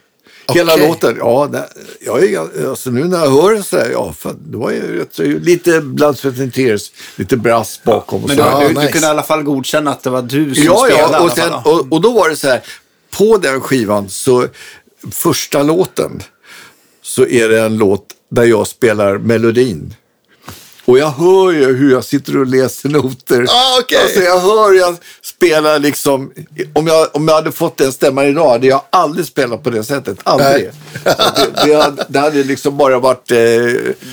[0.53, 0.87] Hela Okej.
[0.87, 1.69] låten, ja, det,
[2.05, 4.99] jag är, alltså nu när jag hör den så där, ja, fan, det var ju
[4.99, 8.43] rätt lite Blood, Sweat and Tears, lite brass bakom och Men så.
[8.43, 8.91] du, Ja, du, du nice.
[8.91, 11.53] kunde i alla fall godkänna att det var du som Ja, spelade ja, och, sen,
[11.53, 12.61] och, och då var det så här,
[13.17, 14.47] på den skivan så,
[15.11, 16.21] första låten,
[17.01, 19.93] så är det en låt där jag spelar melodin.
[20.85, 23.45] Och jag hör ju hur jag sitter och läser noter.
[23.49, 23.97] Ah, okej.
[24.03, 26.31] Alltså jag hör jag spelar liksom,
[26.73, 29.83] om jag, om jag hade fått den stämman idag hade jag aldrig spelat på det
[29.83, 30.17] sättet.
[30.23, 30.69] Aldrig.
[31.03, 31.15] Det,
[31.65, 33.31] det, hade, det hade liksom bara varit...
[33.31, 33.37] Eh,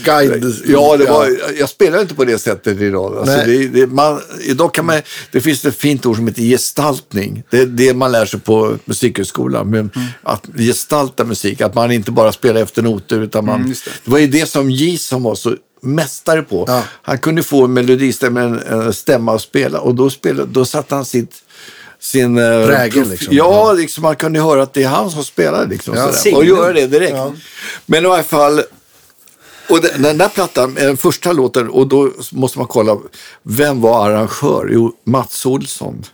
[0.05, 0.55] Guide.
[0.66, 3.16] Ja, det var, jag spelar inte på det sättet idag.
[3.18, 5.00] Alltså det, det, man, idag kan man,
[5.33, 7.42] det finns ett fint ord som heter gestaltning.
[7.50, 9.70] Det är det man lär sig på musikhögskolan.
[9.70, 10.09] Men Mm.
[10.22, 13.20] Att gestalta musik, att man inte bara spelar efter noter.
[13.22, 13.90] Utan man, Mm, det.
[14.05, 14.11] det.
[14.11, 16.65] var ju det som Jason var så mästare på.
[16.69, 16.83] Ja.
[17.03, 20.95] Han kunde få en melodistämma, en, en stämma att spela och då, spelade, då satte
[20.95, 21.43] han sitt
[21.99, 23.35] sin eh, Prägel, liksom.
[23.37, 25.67] Ja, liksom, man kunde höra att det är han som spelar.
[25.67, 26.37] Liksom, Ja.
[26.37, 27.12] Och göra det direkt.
[27.12, 27.33] Ja.
[27.87, 28.62] Men i alla fall,
[29.69, 32.97] och den, den där plattan den första låten och då måste man kolla,
[33.43, 34.69] vem var arrangör?
[34.73, 36.05] Jo, Mats Olsson.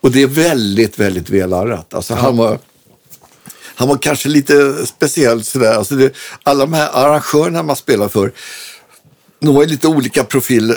[0.00, 1.94] Och det är väldigt, väldigt välarrat.
[1.94, 2.58] Alltså han var...
[3.74, 5.72] Han var kanske lite speciell sådär.
[5.74, 8.32] Alltså det, alla de här arrangörerna man spelar för,
[9.40, 10.74] de var lite olika profil.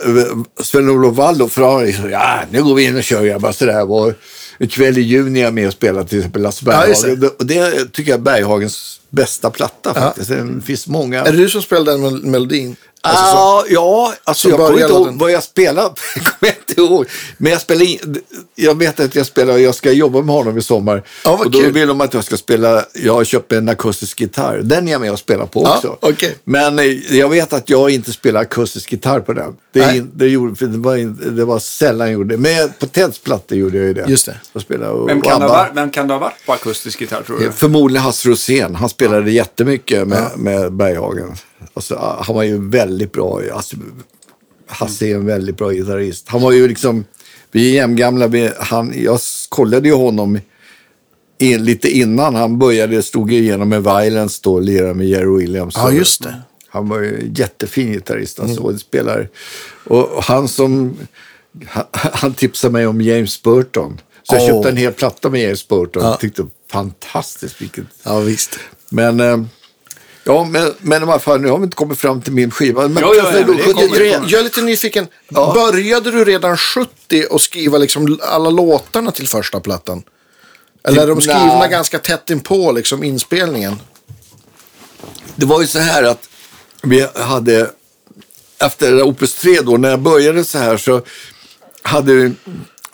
[0.63, 3.91] Sven-Olof Wall för han liksom, ja, nu går vi in och kör grabbar sådär.
[3.91, 4.13] Och
[4.57, 7.29] en kväll i juni är jag med och spelar till exempel Lasse Ja, Berghagen.
[7.39, 10.29] och det tycker jag är Berghagens bästa platta faktiskt.
[10.29, 11.21] Det finns många.
[11.21, 12.75] Är det du som spelar den mel- melodin?
[13.05, 15.17] Alltså, så- Ah, ja, alltså så jag kommer inte ihåg den.
[15.17, 15.89] vad jag spelade.
[16.13, 17.05] kommer jag inte ihåg.
[17.37, 18.21] Men jag spelar in,
[18.55, 21.03] jag vet att jag spelar, jag ska jobba med honom i sommar.
[21.25, 21.71] Vad och då kul.
[21.71, 24.59] vill de att jag ska spela, jag har köpt en akustisk gitarr.
[24.63, 25.97] Den är jag med och spelar på också.
[25.99, 26.35] okej.
[26.43, 26.85] Men eh,
[27.17, 29.55] jag vet att jag inte spelar akustisk gitarr på den.
[29.73, 32.41] Det, in, det, gjorde, det, var, in, det var sällan jag gjorde det.
[32.41, 34.05] Men på Teds plattor gjorde jag ju det.
[34.07, 34.37] Just det.
[34.53, 37.39] Jag spelade, och, Vem kan, varit, vem kan det ha varit på akustisk gitarr tror
[37.39, 37.51] du?
[37.51, 38.75] Förmodligen Hasse Rosén.
[38.75, 41.35] Han spelade jättemycket med, med Berghagen.
[41.73, 43.41] Alltså, han var ju väldigt bra.
[43.53, 43.75] Alltså,
[44.67, 46.29] Hasse är en väldigt bra gitarrist.
[46.29, 47.05] Han var ju liksom,
[47.51, 48.51] vi är jämngamla.
[48.59, 50.39] Han, jag kollade ju honom
[51.37, 55.75] in, lite innan han började, stod igenom med Violence då, lirade med Jerry Williams.
[55.77, 56.41] Ja, just det.
[56.67, 58.39] Han var ju jättefin gitarrist.
[58.39, 59.29] Alltså, och spelar.
[59.83, 60.97] Och han som,
[61.65, 64.01] han, han tipsade mig om James Burton.
[64.23, 64.47] Så jag Åh.
[64.47, 66.03] köpte en hel platta med James Burton.
[66.03, 66.17] Ja.
[66.17, 67.85] Tyckte fantastiskt vilket.
[68.03, 68.59] Ja, visst.
[68.89, 69.37] Men, eh,
[70.25, 72.87] ja, men, men i alla fall, nu har vi inte kommit fram till min skiva.
[72.87, 73.87] Men, Jo, jo, jo, men det kommer.
[73.87, 74.07] 73.
[74.27, 75.07] Jag är lite nyfiken.
[75.27, 75.51] Ja.
[75.53, 80.03] Började du redan 70 och skriva liksom alla låtarna till första plattan?
[80.87, 81.69] Eller är de skrivna Nej.
[81.69, 83.79] ganska tätt inpå liksom inspelningen?
[85.35, 86.29] Det var ju så här att
[86.83, 87.69] vi hade,
[88.59, 91.01] efter Opus 3 då, när jag började så här så
[91.81, 92.31] hade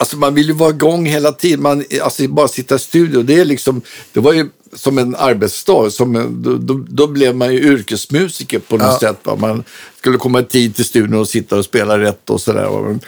[0.02, 1.62] Alltså man vill ju vara igång hela tiden.
[1.62, 5.90] Man, alltså bara sitta i studio, det är liksom, det var ju som en arbetsdag.
[5.90, 9.08] Som en, då, då, blev man ju yrkesmusiker på något Ja.
[9.08, 9.18] sätt.
[9.22, 9.36] Va?
[9.36, 9.64] Man
[9.98, 12.98] skulle komma i tid till studion och sitta och spela rätt och sådär.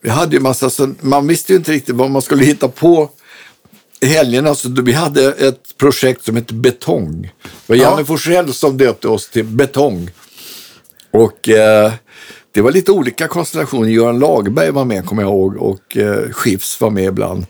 [0.00, 3.10] Vi hade ju massa, så man visste ju inte riktigt vad man skulle hitta på
[4.02, 4.54] helgerna.
[4.54, 7.22] Så då- vi hade ett projekt som hette Betong.
[7.22, 8.04] Det var Janne Ja.
[8.04, 10.10] Forsell som döpte oss till Betong.
[11.12, 11.92] Och eh,
[12.52, 13.88] det var lite olika konstellationer.
[13.88, 17.46] Göran Lagerberg var med, kommer jag ihåg, och eh, Skifs var med ibland.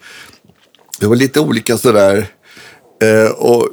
[1.00, 2.26] Det var lite olika sådär.
[3.02, 3.68] Eh, och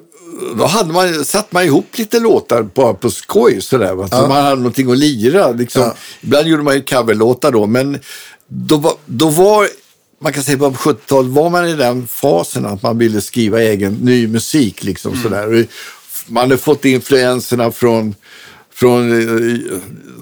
[0.58, 3.94] då hade man, satt man ihop lite låtar bara på skoj sådär.
[3.94, 4.08] Va?
[4.08, 5.52] Så man hade någonting att lira.
[5.52, 5.82] Liksom.
[5.82, 5.96] Ja.
[6.22, 8.00] Ibland gjorde man ju coverlåtar då, men
[8.48, 9.68] då var, då var
[10.22, 13.94] man kan säga på 70-talet var man i den fasen att man ville skriva egen
[13.94, 14.84] ny musik.
[14.84, 15.60] Liksom, sådär.
[15.60, 15.66] Och
[16.28, 18.16] Man hade fått influenserna från,
[18.80, 19.60] från eh,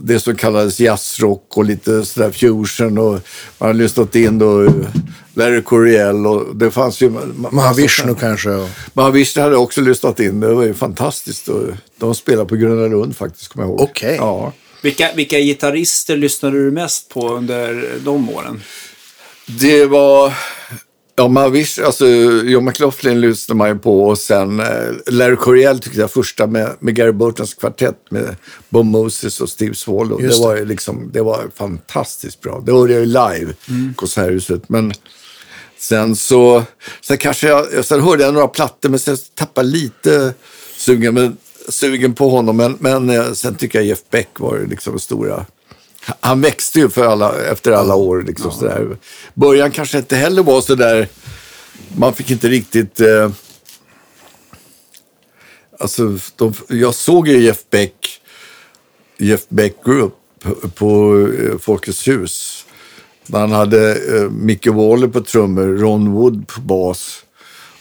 [0.02, 2.98] det som kallades jazzrock och lite sådär fusion.
[2.98, 3.20] Och
[3.58, 4.72] man hade lyssnat in då eh,
[5.34, 7.10] Larry Coryell och det fanns ju...
[7.52, 8.50] Mahavishnu kanske?
[8.50, 8.70] Och...
[8.94, 10.40] Mahavishnu hade också lyssnat in.
[10.40, 11.50] Det var ju fantastiskt.
[11.98, 13.82] De spelade på Gröna Lund faktiskt, kommer jag ihåg.
[13.82, 14.16] Okej.
[14.16, 14.54] Ja.
[14.82, 18.62] Vilka, vilka gitarrister lyssnade du mest på under de åren?
[19.46, 20.34] Det var...
[21.20, 22.08] Ja, man visst, alltså,
[22.44, 24.66] John McLaughlin lyssnade man ju på och sen eh,
[25.08, 28.36] Larry Coryell tyckte jag första med, med Gary Burtons kvartett med
[28.70, 30.22] Bob Moses och Steve Swallow.
[30.22, 32.64] Just Det var ju liksom, det var fantastiskt bra.
[32.66, 33.94] Det hörde jag ju live, Mm.
[33.94, 34.70] Konserthuset.
[34.70, 34.94] Men
[35.80, 36.64] sen så,
[37.02, 40.34] sen kanske jag, sen hörde jag några plattor men sen tappade lite
[40.78, 41.38] sugen, men,
[41.70, 42.58] sugen på honom.
[42.58, 45.46] Men, men eh, sen tycker jag Jeff Beck var liksom stora.
[46.20, 48.24] Han växte ju för alla, efter alla år.
[48.28, 48.98] Liksom, sådär.
[49.34, 51.08] Början kanske inte heller var så där
[51.96, 53.00] man fick inte riktigt...
[53.00, 53.30] Eh,
[55.80, 58.22] alltså, de, jag såg ju Jeff Beck,
[59.18, 60.14] Jeff Beck Group
[60.76, 62.66] på eh, Folkets hus.
[63.28, 67.24] Man hade eh, Micke Waller på trummor, Ron Wood på bas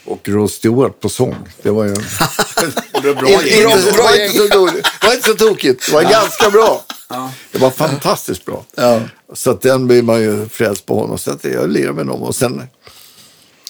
[0.05, 1.35] och Rod Stewart på sång.
[1.63, 1.95] Det var ju...
[3.03, 3.69] Det var bra Inte- gäng.
[4.51, 4.57] det
[5.07, 5.87] var inte så tokigt.
[5.87, 6.85] Det var ganska bra.
[7.53, 8.65] Det var fantastiskt bra.
[8.75, 9.01] Ja.
[9.33, 11.19] Så att den blir man ju frälst på honom.
[11.19, 12.23] Så att jag lirar med honom.
[12.23, 12.63] Och sen,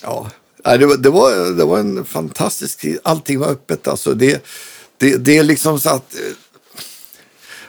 [0.02, 0.30] ja,
[0.62, 2.98] det var, det var, det var en fantastisk tid.
[3.02, 3.88] Allting var öppet.
[3.88, 4.44] Alltså det,
[4.96, 6.14] det, det är liksom så att,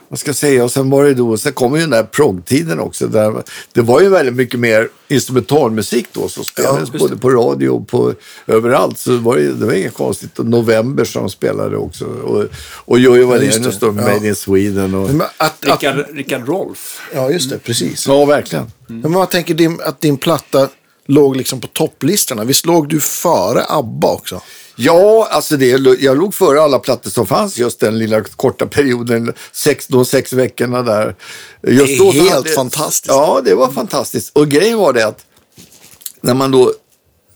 [0.10, 2.80] vad ska jag säga, och sen var det då, sen kom ju den där proggtiden
[2.80, 3.08] också.
[3.08, 3.44] Där,
[3.74, 7.88] det var ju väldigt mycket mer instrumentalmusik då som spelades Ja, både på radio och
[7.88, 8.14] på
[8.48, 8.98] överallt.
[8.98, 10.40] Så var det, det var inget konstigt.
[10.40, 12.06] Och November som spelade också.
[12.06, 13.86] Och, och Jojo Wallenius det.
[13.86, 14.14] då, med Ja.
[14.14, 14.94] Made in Sweden.
[14.94, 17.02] Och, Men att, att, Rickard, Rickard Rolf.
[17.14, 17.60] ja, just det.
[17.60, 18.08] Precis.
[18.08, 18.72] ja, verkligen.
[18.88, 20.68] Men man tänker din, att din platta
[21.06, 22.44] låg liksom på topplistorna.
[22.44, 24.42] Visst låg du före ABBA också?
[24.80, 25.68] Ja, alltså det,
[26.00, 30.34] jag låg före alla plattor som fanns just den lilla korta perioden, sex, de sex
[30.34, 31.16] veckorna där.
[31.68, 33.08] Just Det är då helt fantastiskt.
[33.08, 34.38] Ja, det var fantastiskt.
[34.38, 35.26] Och grejen var det att
[36.22, 36.74] när man då,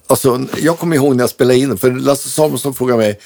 [0.08, 3.20] alltså jag kommer ihåg när jag spelade in, för Lasse Samuelsson frågade mig,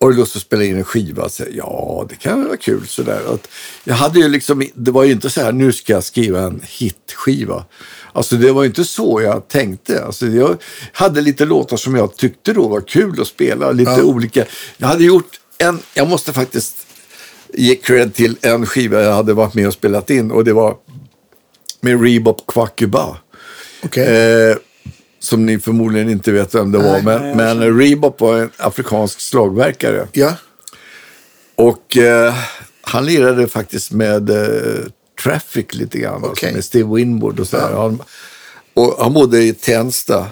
[0.00, 1.28] har du lust att spela in en skiva?
[1.28, 2.86] Så, ja, det kan väl vara kul.
[2.86, 3.20] Sådär.
[3.34, 3.48] Att
[3.84, 6.62] jag hade ju liksom, det var ju inte så här, nu ska jag skriva en
[6.64, 7.64] hitskiva.
[8.12, 10.04] Alltså det var inte så jag tänkte.
[10.04, 10.56] Alltså, jag
[10.92, 13.70] hade lite låtar som jag tyckte då var kul att spela.
[13.72, 14.02] Lite Ja.
[14.02, 14.44] olika.
[14.76, 16.76] Jag hade gjort en, jag måste faktiskt
[17.54, 20.30] ge cred till en skiva jag hade varit med och spelat in.
[20.30, 20.76] Och det var
[21.80, 23.16] med Rebop Quackuba.
[23.84, 24.06] Okej.
[24.50, 24.56] Eh,
[25.18, 27.00] som ni förmodligen inte vet vem det var.
[27.02, 27.02] Nej.
[27.34, 30.08] Men, men Rebop var en afrikansk slagverkare.
[30.12, 30.34] Ja.
[31.54, 32.34] Och eh,
[32.82, 34.84] han lirade faktiskt med eh,
[35.22, 36.14] Traffic lite grann.
[36.14, 36.52] Alltså Okej.
[36.52, 37.72] med Steve Winwood och sådär.
[37.72, 38.02] Han,
[38.74, 40.26] och han bodde i Tensta.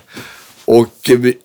[0.65, 1.39] Och vi,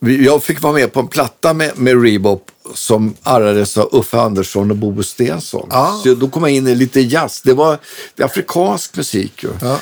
[0.00, 4.20] vi, jag fick vara med på en platta med, med Rebop som arrades av Uffe
[4.20, 5.68] Andersson och Bobo Stensson.
[5.72, 5.98] Ah.
[5.98, 7.42] Så då kom jag in i lite jazz.
[7.42, 7.78] Det var
[8.14, 9.42] det afrikansk musik.
[9.42, 9.50] Ju.
[9.60, 9.80] Ja.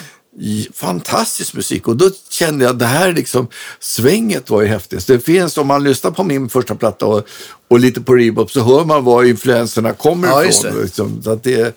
[0.74, 1.88] Fantastisk musik.
[1.88, 3.48] Och då kände jag att det här liksom,
[3.80, 5.06] svänget var ju häftigt.
[5.06, 7.26] Det finns, om man lyssnar på min första platta och,
[7.68, 10.82] och lite på Rebop så hör man var influenserna kommer Ja, ifrån.
[10.82, 11.22] Liksom.
[11.22, 11.76] Så att det,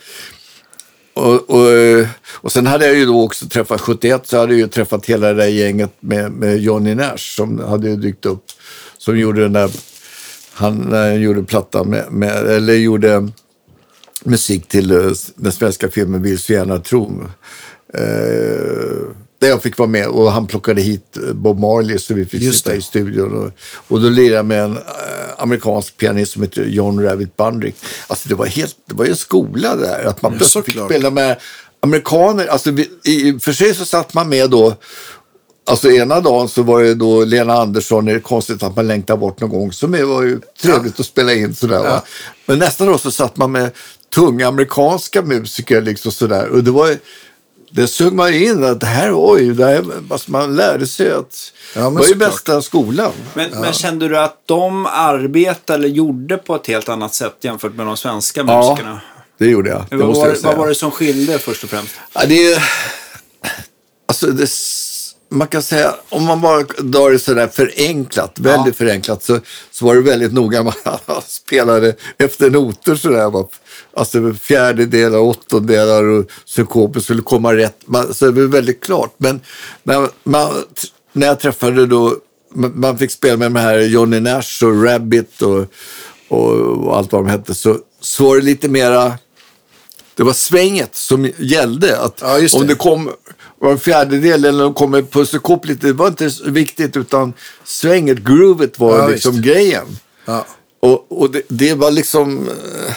[1.17, 4.59] och, och, eh, och sen hade jag ju då också träffat, 71 så hade jag
[4.59, 8.43] ju träffat hela det där gänget med, med Johnny Nash som hade ju dykt upp.
[8.97, 9.71] Som gjorde den där,
[10.53, 13.29] han, när han gjorde platta med, med, eller gjorde
[14.23, 17.23] musik till eh, den svenska filmen Vill så gärna tro.
[17.93, 19.07] Eh,
[19.39, 22.57] där jag fick vara med och han plockade hit Bob Marley så vi fick Just
[22.57, 22.75] sitta det.
[22.77, 23.33] i studion.
[23.45, 23.51] Och,
[23.87, 24.83] och då lirade jag med en eh,
[25.37, 27.75] amerikansk pianist som heter John Rabbit Bundrick.
[28.07, 30.05] Alltså det var, helt, det var ju en skola där.
[30.05, 31.37] Att man Ja, plötsligt fick spela med
[31.79, 32.47] amerikaner.
[32.47, 34.75] Alltså, vi, i, för sig så satt man med då
[35.69, 39.17] Alltså ena dagen så var det då Lena Andersson, det är konstigt att man längtar
[39.17, 41.79] bort någon gång, som var ju trevligt att spela in sådär.
[41.79, 42.03] Va?
[42.45, 43.71] Men nästa dag så satt man med
[44.15, 46.47] tunga amerikanska musiker liksom sådär.
[46.47, 46.95] Och det var
[47.71, 51.53] det sög man in att det här, oj, det här, alltså man lärde sig att
[51.75, 53.11] Ja, det var ju bästa skolan.
[53.33, 57.73] Men, men kände du att de arbetade eller gjorde på ett helt annat sätt jämfört
[57.75, 59.01] med de svenska Ja, musikerna?
[59.37, 59.85] det gjorde jag.
[59.89, 60.49] Det vad, måste var, jag säga.
[60.51, 61.93] vad var det som skilde först och främst?
[62.13, 62.61] Ja, det.
[64.07, 64.47] Alltså, det,
[65.29, 69.39] man kan säga, om man bara drar det sådär förenklat, väldigt förenklat, så,
[69.71, 70.63] så var det väldigt noga.
[70.63, 70.73] Man
[71.27, 73.45] spelade efter noter sådär.
[73.93, 77.77] Alltså fjärdedelar, åttondelar och synkoper skulle komma rätt.
[77.85, 79.15] Man, så det var väldigt klart.
[79.17, 79.41] Men
[79.83, 80.51] när, man,
[81.13, 82.15] när jag träffade då,
[82.53, 85.65] man fick spela med de här Johnny Nash och Rabbit och,
[86.27, 89.17] och, allt vad de hette, så, så var det lite mera
[90.17, 91.99] det var svänget som gällde.
[91.99, 92.67] Att Ja, just om det.
[92.67, 93.11] det kom
[93.59, 97.33] var fjärdedel eller om det kom ett pusselkopp lite, det var inte så viktigt utan
[97.63, 99.45] svänget, groovet var Ja, liksom visst.
[99.45, 99.85] grejen.
[100.25, 100.45] Ja.
[100.79, 102.47] Och, och det, det var liksom...
[102.49, 102.93] eh,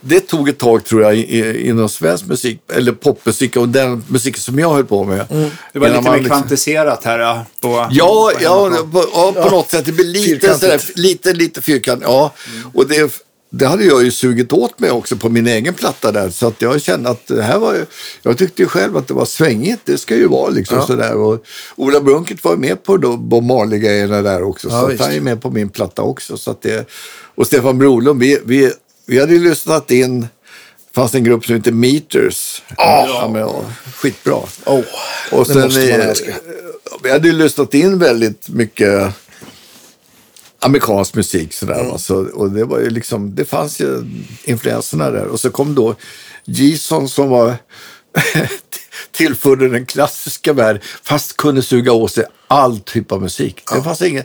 [0.00, 1.14] Det tog ett tag tror jag
[1.56, 5.26] inom svensk musik, eller popmusik och den musiken som jag höll på med.
[5.30, 5.50] Mm.
[5.72, 9.50] Det var lite mer liksom- kvantiserat här ja, på, Ja, på ja, på, ja, på
[9.50, 9.84] något sätt.
[9.84, 12.02] Det blir lite, sådär, lite, lite fyrkant.
[12.04, 12.32] Ja,
[12.74, 16.30] och det, det hade jag ju sugit åt mig också på min egen platta där.
[16.30, 17.86] Så att jag kände att det här var ju,
[18.22, 19.80] jag tyckte ju själv att det var svängigt.
[19.84, 20.86] Det ska ju vara liksom Ja.
[20.86, 21.16] sådär.
[21.16, 21.44] Och
[21.76, 24.68] Ola Brunkert var ju med på då Bob Marley-grejerna där också.
[24.68, 25.00] Ja, så visst.
[25.02, 26.36] han är med på min platta också.
[26.36, 26.88] Så att det,
[27.34, 28.72] och Stefan Brolund, vi, vi,
[29.06, 32.62] vi hade ju lyssnat in, det fanns en grupp som heter Meters.
[32.76, 34.38] Ja, men, ja, skitbra.
[34.66, 34.80] Oh,
[35.32, 35.58] Och sen,
[35.90, 36.14] eh.
[37.02, 39.12] Vi hade ju lyssnat in väldigt mycket
[40.60, 41.80] amerikansk musik sådär.
[41.80, 41.98] Mm.
[41.98, 44.04] Så, och det var ju liksom, det fanns ju
[44.44, 45.26] influenserna där.
[45.26, 45.94] Och så kom då
[46.44, 47.54] Jason som var
[49.12, 53.62] tillförde den klassiska världen fast kunde suga åt sig all typ av musik.
[53.74, 54.22] Det, fanns inga,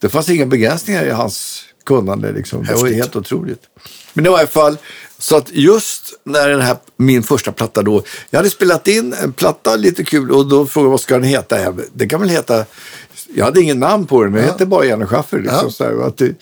[0.00, 2.32] det fanns inga begränsningar i hans kunnande.
[2.32, 2.64] Liksom.
[2.64, 3.62] Det var helt otroligt.
[4.12, 4.78] Men i varje fall,
[5.18, 9.32] så att just när den här, min första platta då, jag hade spelat in en
[9.32, 11.74] platta lite kul och då frågade jag vad ska den heta?
[11.92, 12.64] Det kan väl heta,
[13.34, 15.38] jag hade ingen namn på den, men jag hette bara Janne Schaffer.
[15.38, 15.70] Liksom, Ja.
[15.70, 16.34] så här, och att det,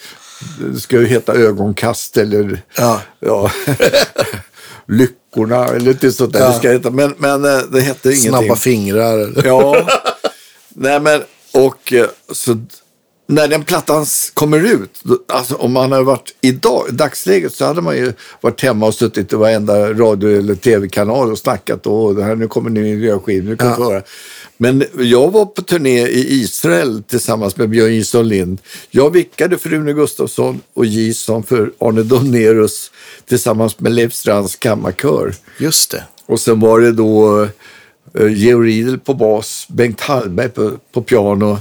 [0.73, 3.01] det ska ju heta Ögonkast eller Ja.
[3.21, 3.51] ja,
[4.89, 6.41] Lyckorna eller lite sånt där.
[6.41, 6.49] Ja.
[6.49, 8.31] Det ska heta, men, men eh, det hette ingenting.
[8.31, 9.19] Snabba fingrar.
[9.19, 9.47] eller?
[9.47, 9.89] Ja,
[10.69, 11.23] nej men
[11.53, 12.59] och eh, så
[13.29, 17.81] när den plattan kommer ut, alltså om man hade varit idag, i dagsläget så hade
[17.81, 22.25] man ju varit hemma och suttit i varenda radio eller tv-kanal och snackat och det
[22.25, 23.75] här, nu kommer ny miljöskiva, nu kan Ja.
[23.75, 24.03] höra.
[24.57, 28.61] Men jag var på turné i Israel tillsammans med Björn Jison Lind.
[28.91, 32.91] Jag vickade för Rune Gustafsson och Jison för Arne Donerus
[33.29, 35.35] tillsammans med Leif Strands kammarkör.
[35.59, 36.05] Just det.
[36.27, 37.43] Och sen var det då
[38.19, 41.59] eh, Georg Riedel på bas, Bengt Hallberg på, på piano,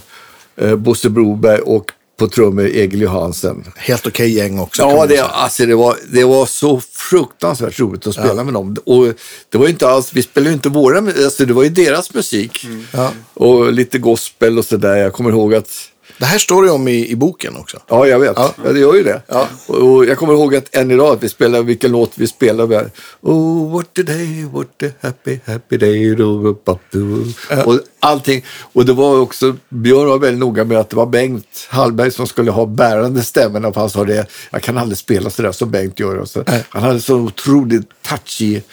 [0.57, 3.63] eh, Bosse Broberg och på trummor Egil Johansen.
[3.75, 4.81] Helt okej gäng också.
[4.81, 8.77] Ja, det, alltså, det, var, det var så fruktansvärt roligt att spela med dem.
[8.85, 9.05] Och
[9.49, 12.13] det var ju inte alls, vi spelade ju inte våra, alltså det var ju deras
[12.13, 12.67] musik.
[12.91, 13.11] Ja.
[13.33, 14.95] Och lite gospel och sådär.
[14.95, 17.79] Jag kommer ihåg att Det här står det om i, i boken också.
[17.87, 18.33] Ja, jag vet.
[18.35, 18.53] Ja.
[18.65, 18.71] Ja.
[18.71, 19.21] det gör ju det.
[19.27, 19.47] Ja.
[19.67, 22.89] Och, och jag kommer ihåg att än idag att vi spelade vilken låt vi spelade.
[23.21, 26.15] Oh, what a day, what a happy, happy day.
[26.15, 27.25] Do, do, do.
[27.65, 28.45] Och allting.
[28.73, 32.27] Och det var också, Björn var väldigt noga med att det var Bengt Hallberg som
[32.27, 33.73] skulle ha bärande stämmorna.
[33.73, 36.17] För han sa det, jag kan aldrig spela sådär som Bengt gör.
[36.17, 36.63] Och så, Nej.
[36.69, 38.63] han hade så otroligt touch i,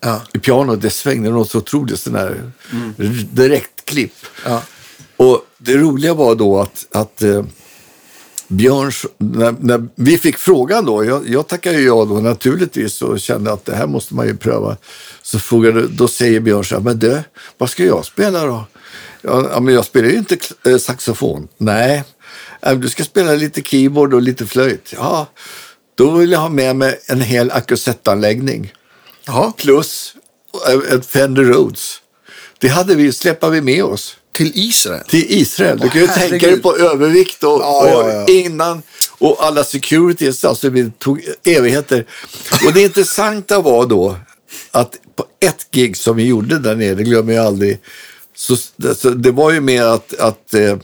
[0.00, 0.20] Ja.
[0.32, 0.80] i pianot.
[0.82, 2.50] Det svängde något så otroligt sån där
[3.32, 4.14] direktklipp.
[4.44, 4.62] Ja.
[5.16, 7.44] Och det roliga var då att, att eh,
[8.48, 13.20] Björns, när, när vi fick frågan då, jag, jag tackade ju ja då naturligtvis och
[13.20, 14.76] kände att det här måste man ju pröva.
[15.22, 17.22] Så frågade, då säger Björn så här, men du,
[17.58, 18.64] vad ska jag spela då?
[19.22, 21.48] Ja, ja, men jag spelar ju inte eh, saxofon.
[21.58, 22.04] Nej,
[22.76, 24.92] du ska spela lite keyboard och lite flöjt.
[24.96, 25.26] Ja,
[25.94, 28.72] då vill jag ha med mig en hel akusettanläggning
[29.26, 29.52] Jaha.
[29.56, 30.14] plus
[30.68, 32.00] eh, ett Fender Rhodes.
[32.58, 35.04] Det hade vi, släpar vi med oss Till Israel.
[35.08, 35.78] till Israel.
[35.78, 36.30] Du kan ju herregud.
[36.30, 38.22] tänka dig på övervikt och, Ja, ja, ja.
[38.22, 38.82] och innan
[39.18, 40.44] och alla securities.
[40.44, 42.06] Alltså vi tog evigheter.
[42.66, 44.16] Och det intressanta var då
[44.70, 47.80] att på ett gig som vi gjorde där nere, det glömmer jag aldrig.
[48.36, 48.56] Så,
[48.96, 50.76] så det var ju med att, att eh,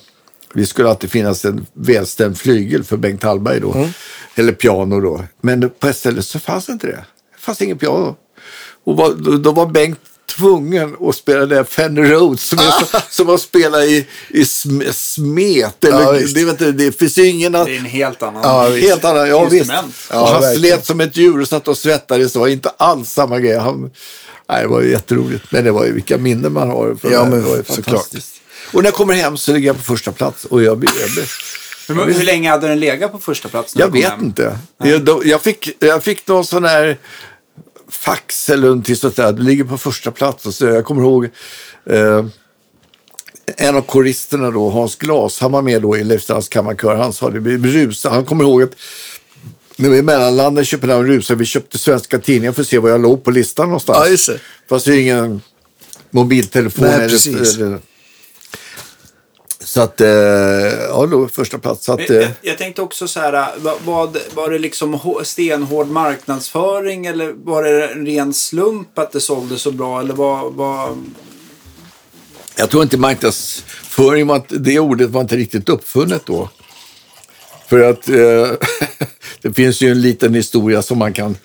[0.55, 3.89] vi skulle alltid finnas en välstämd flygel för Bengt Hallberg då.
[4.35, 5.25] Eller piano då.
[5.41, 6.93] Men på ett ställe så fanns inte det.
[7.37, 8.17] Det fanns ingen piano.
[8.85, 10.01] Och var, då var Bengt
[10.37, 15.85] tvungen att spela här Fender Rhodes som, så, som man spelar i, i sm, smet.
[15.85, 17.67] Eller, Ja, det, vet du, det finns ju ingen annan.
[17.67, 18.43] Det är en helt annan...
[18.45, 18.89] Ja, visst.
[18.89, 19.55] Helt annan, ja visst.
[19.55, 19.95] Instrument.
[20.11, 20.77] Ja, och han verkligen.
[20.77, 22.33] slet som ett djur och satt och svettades.
[22.33, 23.59] Det var inte alls samma grej.
[23.59, 23.91] Han,
[24.49, 25.45] nej, det var ju jätteroligt.
[25.53, 26.95] Men det var ju vilka minnen man har.
[27.01, 27.85] För Ja, det men det var ju såklart.
[27.85, 28.35] fantastiskt.
[28.73, 30.45] Och när jag kommer hem så ligger jag på första plats.
[30.45, 31.25] Och jag, blir- jag, blir-
[31.89, 33.75] Hur, hur länge hade den legat på första plats?
[33.75, 34.25] när jag vet hem?
[34.25, 34.59] inte.
[34.85, 36.99] Jag, då, jag, fick, jag fick någon sån här
[37.91, 39.33] fax eller någonting sånt där.
[39.33, 40.47] Det ligger på första plats.
[40.47, 41.25] Och så jag kommer ihåg
[41.91, 42.25] eh,
[43.57, 46.97] en av koristerna då, Hans Glas, han var med då i Leif Strands kammarkör.
[46.97, 48.15] Han sa det, vi rusade.
[48.15, 48.73] Han kommer ihåg att
[49.77, 53.01] när vi mellanlandade i Köpenhamn rusade vi köpte svenska tidningar för att se var jag
[53.01, 53.99] låg på listan någonstans.
[54.03, 54.41] Ja, just det.
[54.69, 55.41] Fast det är ingen
[56.11, 56.85] mobiltelefon.
[56.85, 57.57] Nej, eller, precis.
[57.57, 57.79] eller,
[59.71, 60.09] så att, eh,
[60.89, 61.85] ja, då första plats.
[61.85, 64.95] Så att, Jag, eh, jag, jag tänkte också så här, vad, vad, var det liksom
[64.95, 70.01] hå- stenhård marknadsföring eller var det en ren slump att det sålde så bra?
[70.01, 71.05] Eller vad, vad...
[72.57, 76.49] Jag tror inte marknadsföring, var det ordet var inte riktigt uppfunnet då.
[77.69, 78.51] För att eh,
[79.43, 81.37] det finns ju en liten historia som man kan...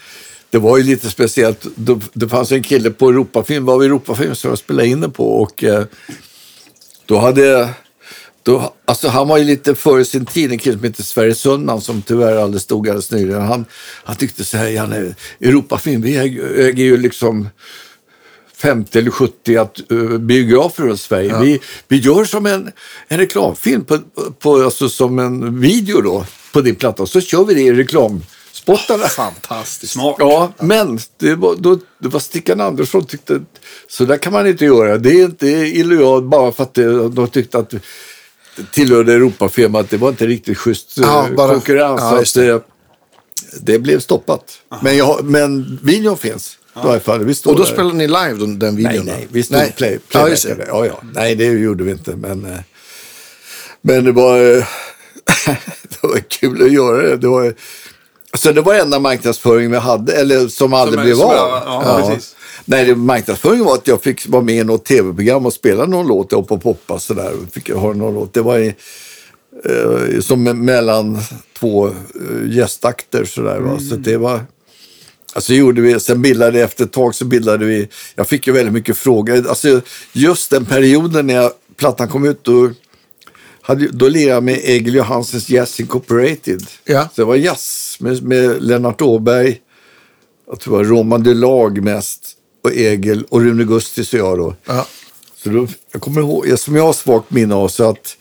[0.49, 1.65] Det var ju lite speciellt.
[1.76, 5.11] Det, det fanns en kille på Europafilm, var vi Europafilm som jag spelade in den
[5.11, 5.84] på och eh,
[7.05, 7.69] då hade...
[8.45, 11.81] Då, alltså han var ju lite före sin tid, en kille som heter Sverre Sundman
[11.81, 13.41] som tyvärr aldrig stod alldeles nyligen.
[13.41, 13.65] Han,
[14.03, 17.49] han tyckte så här, Janne, Europafilm, vi äger, ju liksom
[18.55, 21.39] 50 eller 70 att, uh, biografer i Sverige.
[21.39, 22.71] Vi, vi gör som en,
[23.07, 23.99] en reklamfilm, på,
[24.39, 27.05] på, alltså som en video då, på din platta.
[27.05, 28.31] Så kör vi det i reklamspot
[28.65, 29.07] jazzspottarna.
[29.07, 29.93] Fantastiskt.
[29.93, 30.15] Smart.
[30.19, 33.41] Ja, men det var, då, det var Stickan Andersson tyckte
[33.87, 34.97] så där kan man inte göra.
[34.97, 36.73] Det är inte illojalt bara för att
[37.15, 37.73] de tyckte att
[38.72, 39.88] tillhörde Europafirman.
[39.89, 42.01] Det var inte riktigt schysst Ja, eh, bara- konkurrens.
[42.01, 42.64] ja, så att det,
[43.62, 44.43] det blev stoppat.
[44.82, 46.58] Men, jag, men videon finns.
[47.20, 49.06] Vi står Och då spelade ni live den, den Nej, videon?
[49.06, 49.12] då?
[49.12, 49.70] nej, vi stod Nej.
[49.70, 50.30] och play, ja,
[50.68, 51.01] ja, ja.
[51.14, 52.16] Nej, det gjorde vi inte.
[52.16, 52.60] Men, eh,
[53.82, 54.66] men det var, eh,
[55.89, 57.18] det var kul att göra det.
[57.18, 57.53] Det var,
[58.32, 61.62] alltså, det var enda marknadsföringen vi hade, eller som aldrig är- blev som av.
[61.66, 62.36] ja, precis.
[62.66, 66.07] Nej, det, marknadsföringen var att jag fick vara med i något tv-program och spela någon
[66.07, 67.34] låt och på poppa sådär.
[67.51, 68.34] Fick jag höra någon låt.
[68.34, 68.76] Det var i,
[69.66, 71.20] eh, som mellan
[71.59, 71.93] två eh,
[72.45, 73.59] gästakter sådär.
[73.59, 73.80] Va?
[73.80, 74.45] Så det var...
[75.34, 78.74] Alltså gjorde vi, sen bildade efter ett tag så bildade vi, jag fick ju väldigt
[78.74, 79.49] mycket frågor.
[79.49, 79.82] Alltså
[80.13, 82.72] just den perioden när jag, plattan kom ut, då,
[83.61, 86.63] hade, då lirade jag med Egil Johansens Jazz Incorporated.
[86.84, 87.01] Ja.
[87.01, 89.59] Så det var jazz med, med Lennart Åberg,
[90.47, 92.34] jag tror det var Roman Delag mest,
[92.66, 94.55] och Egil och Rune Gustis och jag då.
[94.66, 94.88] Ja.
[95.43, 98.18] Så då, jag kommer ihåg, som jag har svagt minne av, så att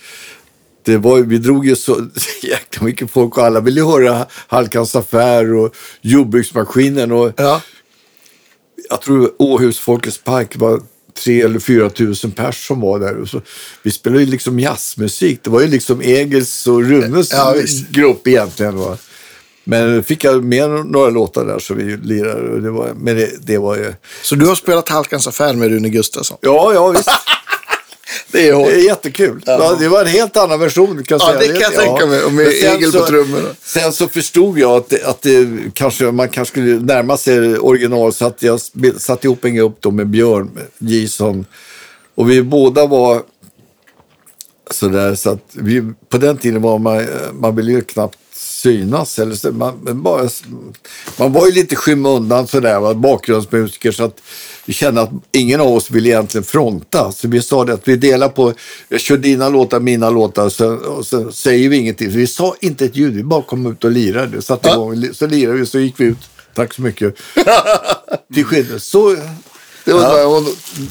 [0.83, 2.07] det var, vi drog ju så
[2.43, 7.13] jäkla mycket folk och alla ville höra Halkans affär och jordbruksmaskinen.
[7.13, 7.63] Och Ja.
[8.91, 10.83] jag tror Åhus Folkets Park var
[11.25, 13.17] tre eller fyra tusen pers som var där.
[13.17, 13.41] Och så,
[13.83, 15.41] vi spelade ju liksom jazzmusik.
[15.43, 17.55] Det var ju liksom Egils och Runes Ja,
[17.91, 18.77] grupp egentligen.
[18.79, 18.99] Va?
[19.65, 22.51] Men fick jag med några låtar där så vi lirade.
[22.51, 23.95] Och det var, men det, det var ju...
[24.23, 26.39] Så du har spelat Halkans affär med Rune Gustafsson?
[26.41, 27.09] Ja, ja visst.
[28.33, 28.69] Det är hårt.
[28.69, 29.43] Det är jättekul.
[29.47, 29.77] Ja.
[29.79, 31.05] det var en helt annan version.
[31.05, 31.53] Kan jag Ja, säga.
[31.53, 32.25] det kan jag tänka mig.
[32.25, 33.49] Och med Egil på trummorna.
[33.63, 38.13] Sen så förstod jag att, det, att det, kanske, man kanske skulle närma sig original.
[38.13, 38.61] Så att jag
[38.99, 41.47] satte ihop en grupp då med Björn Gison.
[42.15, 43.23] Och vi båda var
[44.71, 45.15] sådär.
[45.15, 48.19] Så att vi, på den tiden var man, man ville ju knappt
[48.65, 49.19] synas.
[49.19, 50.29] Eller så, man, bara,
[51.19, 52.95] man var ju lite skymundan sådär, va?
[52.95, 53.93] bakgrundsmusiker.
[53.93, 54.21] Så att
[54.67, 57.13] vi kände att ingen av oss ville egentligen fronta.
[57.13, 58.53] Så vi sa det att vi delar på,
[58.89, 60.49] jag kör dina låtar, mina låtar.
[60.49, 62.11] Så, och så säger vi ingenting.
[62.11, 64.43] Så vi sa inte ett ljud, vi bara kom ut och lirade.
[64.43, 66.19] Satte igång, så lirade vi, så gick vi ut.
[66.55, 67.17] Tack så mycket.
[68.35, 68.83] Till skillnad.
[68.83, 69.17] Så,
[69.85, 70.43] det var, och,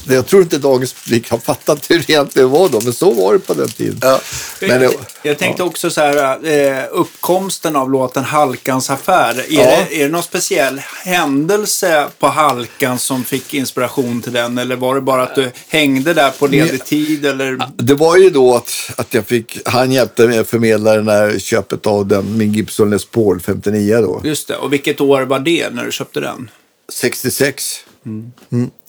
[0.07, 3.33] jag tror inte dagens publik har fattat hur det egentligen var då, men så var
[3.33, 3.97] det på den tiden.
[4.01, 4.19] Ja.
[4.61, 4.91] Men det,
[5.23, 9.39] Jag tänkte också så här, eh, uppkomsten av låten Halkans affär.
[9.39, 9.63] Är, Ja.
[9.89, 14.57] det, är det någon speciell händelse på Halkan som fick inspiration till den?
[14.57, 17.25] Eller var det bara att du hängde där på ledig tid?
[17.25, 17.59] Eller?
[17.75, 21.39] Det var ju då att, att jag fick, han hjälpte mig att förmedla det här
[21.39, 24.21] köpet av den, min Gibson Les Paul 59 då.
[24.23, 24.57] Just det.
[24.57, 26.49] Och vilket år var det när du köpte den?
[26.93, 28.31] 66 Mm.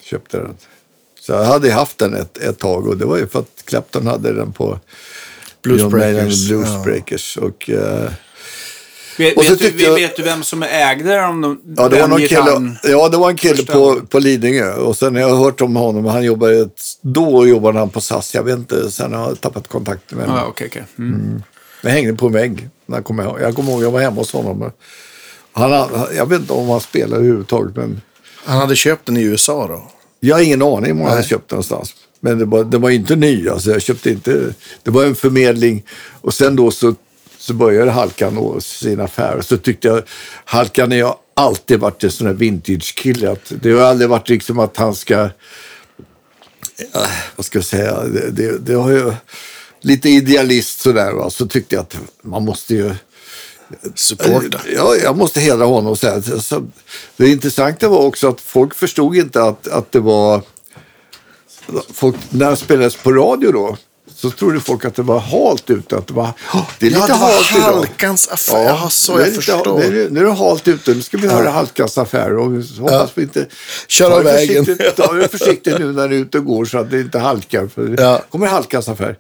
[0.05, 0.57] Köpte den.
[1.21, 4.07] Så jag hade haft den ett, ett tag och det var ju för att Clapton
[4.07, 4.79] hade den på
[5.63, 7.43] Blues John Mayer and Breakers, Blues ja.
[7.47, 8.11] Och, eh,
[9.19, 11.41] Vet, Och så vet, du, jag- vet du vem som ägde dem?
[11.41, 14.73] De, ja, det var någon kille, ja, det var en kille på, på Lidingö.
[14.73, 16.05] Och sen har jag hört om honom.
[16.05, 16.69] Han jobbade,
[17.01, 18.35] då jobbade han på SAS.
[18.35, 20.43] Jag vet inte, sen har jag tappat kontakten med honom.
[20.43, 20.85] Ja, okej, okej.
[20.99, 21.43] Mm.
[21.83, 22.69] Jag hängde på en vägg.
[22.87, 23.41] När jag, kommer ihåg.
[23.41, 24.71] jag kommer ihåg jag var hemma hos honom.
[25.53, 25.71] Han,
[26.17, 27.77] jag vet inte om han spelar överhuvudtaget.
[27.77, 28.01] Men
[28.45, 29.91] Han hade köpt den i USA då?
[30.29, 31.29] Jag har ingen aning om var han Nej.
[31.29, 31.95] köpt den någonstans.
[32.21, 33.49] Men det var, det var inte ny.
[33.49, 35.85] Alltså jag köpte inte, det var en förmedling.
[36.21, 36.95] Och sen då så,
[37.39, 39.41] så började Halkan och sin affär.
[39.41, 40.03] Så tyckte jag,
[40.45, 43.37] Halkan har jag alltid varit en sån här vintage-kille.
[43.49, 45.21] Det har aldrig varit liksom att han ska,
[46.95, 49.13] eh, vad ska jag säga, det, det, det har ju
[49.81, 51.13] lite idealist sådär.
[51.13, 51.31] Va?
[51.31, 52.95] Så tyckte jag att man måste ju
[53.95, 54.61] Supporta.
[54.77, 55.93] Ja, jag måste hedra honom.
[55.93, 56.23] Och säga.
[57.17, 60.43] det intressanta var också att folk förstod inte att, att det var...
[61.95, 63.77] Folk, när det spelades på radio då
[64.15, 65.97] så trodde folk att det var halt ute.
[65.97, 66.31] Att det, var,
[66.79, 67.63] det är lite Ja, det var halt idag.
[67.75, 68.65] Halkans affär.
[68.65, 69.79] Ja, så jag lite- förstår.
[69.79, 70.95] Nu är, det- nu är det halt ute.
[70.95, 72.37] Nu ska vi höra Halkans affär.
[72.37, 73.47] Och hoppas vi inte...
[73.89, 74.67] Kör av vägen.
[74.97, 77.67] Ta det försiktigt nu när du är ute och går så att det inte halkar.
[77.75, 78.23] För Ja.
[78.31, 79.19] kommer Halkans affär.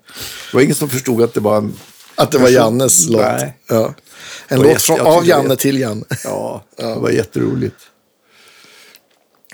[0.50, 1.74] Det var ingen som förstod att det var en...
[2.14, 3.22] Att det var Jannes låt.
[3.22, 3.56] Nej.
[3.68, 3.94] Ja.
[4.48, 6.04] En låt från, av det- Janne till Janne.
[6.24, 7.76] Ja, det var jätteroligt.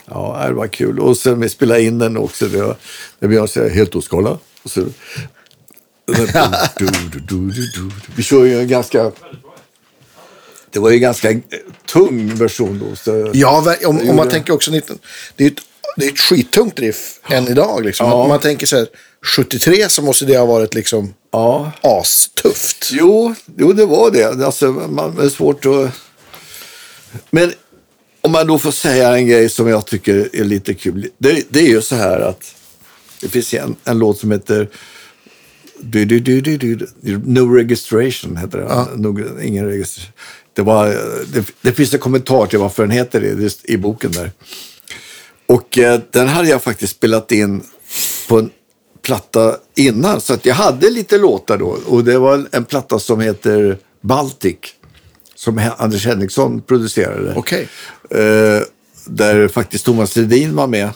[0.04, 0.98] Ja, det var kul.
[1.00, 2.46] Och sen vi spelade in den också.
[2.48, 2.76] Det var,
[3.18, 4.38] när vi har helt oskala.
[4.62, 4.84] Och så.
[8.16, 9.12] Vi kör ju en ganska...
[10.70, 11.40] Det var ju en ganska
[11.86, 12.96] tung version då.
[12.96, 14.98] Så, Ja, om, om man tänker också 19,
[15.36, 15.60] det är ett,
[16.00, 17.84] det är ett skittungt riff än idag.
[17.84, 18.06] Liksom.
[18.06, 18.28] Ja.
[18.28, 18.86] Man tänker så här,
[19.36, 21.72] 73 så måste det ha varit liksom ja.
[21.80, 22.90] astufft.
[22.92, 24.44] Jo, jo, det var det.
[24.46, 25.90] Alltså, man, det är svårt att...
[27.30, 27.52] Men
[28.20, 31.08] om man då får säga en grej som jag tycker är lite kul.
[31.18, 32.54] Det, det är ju så här att
[33.20, 34.68] det finns en, en låt som heter
[35.80, 39.02] Du, du, du, du, du, no registration heter den.
[39.02, 40.12] No, ingen registration.
[40.52, 40.86] Det, var,
[41.32, 44.30] det, det finns en kommentar till varför den heter det i boken där.
[45.50, 47.62] Och eh, den hade jag faktiskt spelat in
[48.28, 48.50] på en
[49.02, 50.20] platta innan.
[50.20, 51.78] Så att jag hade lite låtar då.
[51.86, 54.56] Och det var en platta som heter Baltic.
[55.34, 57.34] Som Anders Henriksson producerade.
[57.36, 57.68] Okej.
[58.10, 58.62] Eh,
[59.04, 60.90] där faktiskt Thomas Ledin var med.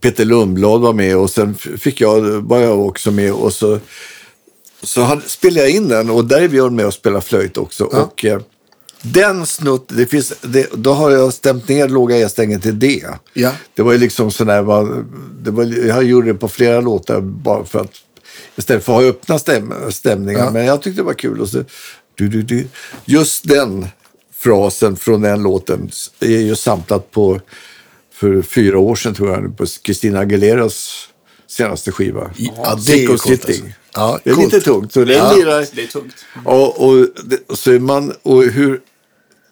[0.00, 3.32] Peter Lundblad var med och sen fick jag, var jag också med.
[3.32, 3.78] Och så,
[4.82, 7.84] så hade, spelade jag in den och där är Björn med och spelar flöjt också.
[7.84, 8.40] Och, eh,
[9.02, 13.04] den snutt, det finns, det, då har jag stämt ner låga E-strängen till D.
[13.32, 13.52] Ja.
[13.74, 15.04] Det var ju liksom sådär, va-
[15.40, 17.92] det var, jag gjorde det på flera låtar bara för att
[18.56, 20.44] istället för att ha öppna stäm, stämningar.
[20.44, 20.50] Ja.
[20.50, 21.40] Men jag tyckte det var kul.
[21.40, 21.64] Och så,
[22.14, 22.66] du, du, du.
[23.04, 23.86] Just den
[24.36, 25.90] frasen från den låten
[26.20, 27.40] är ju samplat på
[28.14, 31.08] för fyra år sedan tror jag, på Christina Aguileras
[31.46, 32.30] senaste skiva.
[32.36, 33.62] Ja, det är coolt, alltså.
[33.94, 34.52] Ja, det är coolt.
[34.52, 34.92] lite tungt.
[34.92, 35.32] Så den Ja.
[35.32, 36.14] lirar, Det är tungt.
[36.44, 37.06] och, och,
[37.48, 38.80] och så är man, och hur,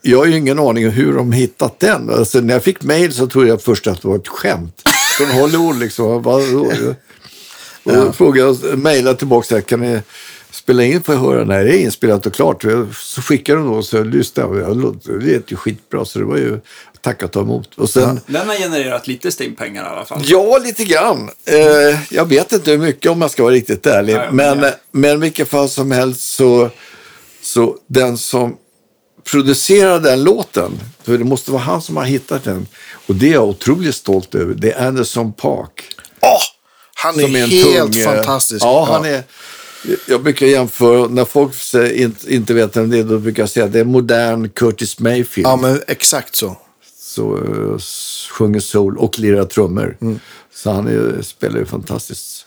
[0.02, 2.10] jag har ju ingen aning om hur de hittat den.
[2.10, 4.82] Alltså, när jag fick mail så trodde jag först att det var ett skämt.
[5.18, 6.22] Från Hollywood liksom.
[6.22, 6.72] Vadå?
[7.84, 10.00] Och då frågade jag, mejlade tillbaka, så kan ni
[10.50, 11.44] spela in för att höra?
[11.44, 12.64] Nej, det är inspelat och klart.
[12.94, 14.60] Så skickade de då, så jag lyssnade.
[14.60, 16.60] Jag Det lät ju skitbra, så det var ju
[17.08, 17.74] tacka och ta emot.
[17.74, 20.22] Och sen, Den har genererat lite stimpengar i alla fall.
[20.24, 21.30] Ja, lite grann.
[21.44, 24.14] Eh, jag vet inte hur mycket om jag ska vara riktigt ärlig.
[24.14, 26.70] Nej, men men, jag- men i vilket fall som helst så,
[27.42, 28.56] så den som
[29.30, 30.72] producerade den låten,
[31.04, 32.66] för det måste vara han som har hittat den.
[33.06, 34.54] Och det är jag otroligt stolt över.
[34.54, 35.84] Det är Anderson Park.
[36.20, 36.28] Åh,
[36.94, 38.64] han är, är helt tung, eh, fantastisk.
[38.64, 39.22] Ja, han är...
[40.08, 41.52] Jag brukar jämföra, när folk
[42.28, 45.46] inte vet vem det är, då brukar jag säga att det är modern Curtis Mayfield.
[45.48, 46.56] Ja, men exakt så.
[47.22, 47.78] Uh,
[48.30, 49.96] sjunger soul och lirar trummor.
[50.00, 50.20] Mm.
[50.54, 52.46] Så han är, spelar ju fantastiskt.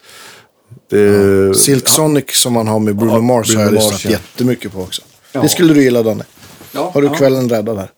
[0.89, 4.05] Det, Silk Sonic som han har med Bruno Ja, Mars har Bruno jag Mars, lyssnat
[4.05, 4.11] ja.
[4.11, 5.01] jättemycket på också.
[5.31, 5.41] Ja.
[5.41, 6.23] Det skulle du gilla, Danne.
[6.71, 7.13] Ja, Har du ja.
[7.13, 7.91] kvällen räddad här?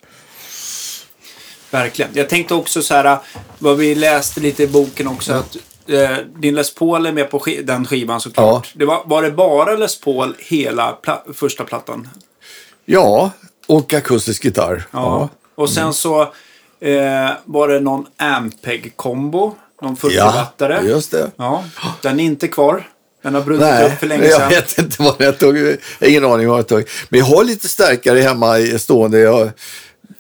[1.72, 2.12] Verkligen.
[2.14, 3.18] Jag tänkte också så här,
[3.60, 5.58] vad vi läste lite i boken också, att
[5.88, 8.72] eh, din Les Paul är med på sk- den skivan såklart.
[8.76, 12.10] Det var, var det bara Les Paul hela pla- första plattan?
[12.86, 13.32] ja,
[13.68, 14.84] och akustisk gitarr.
[14.92, 15.30] Ja.
[15.56, 16.34] Och sen så
[16.84, 20.82] eh, var det någon Ampeg-kombo, någon 40-wattare.
[20.88, 21.32] just det.
[21.36, 21.64] Ja,
[22.02, 22.88] den är inte kvar.
[23.24, 24.50] Den har brunnit Nej, upp för länge jag sedan.
[24.50, 25.58] vet inte vad jag tog.
[25.58, 26.84] Jag har ingen aning vad jag tog.
[27.10, 29.20] Men jag har lite stärkare hemma i stående.
[29.20, 29.50] Jag,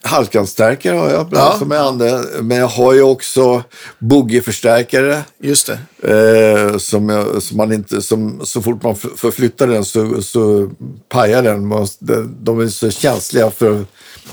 [0.05, 1.59] Halkanstärkare har jag bland Ja.
[1.59, 2.21] som är andra.
[2.41, 3.63] Men jag har ju också
[3.99, 5.21] boogieförstärkare.
[5.41, 6.11] Just det.
[6.71, 10.69] Eh, som, jag, som man inte, som, så fort man förflyttar den så, så
[11.09, 11.69] pajar den.
[12.39, 13.85] De, är så känsliga för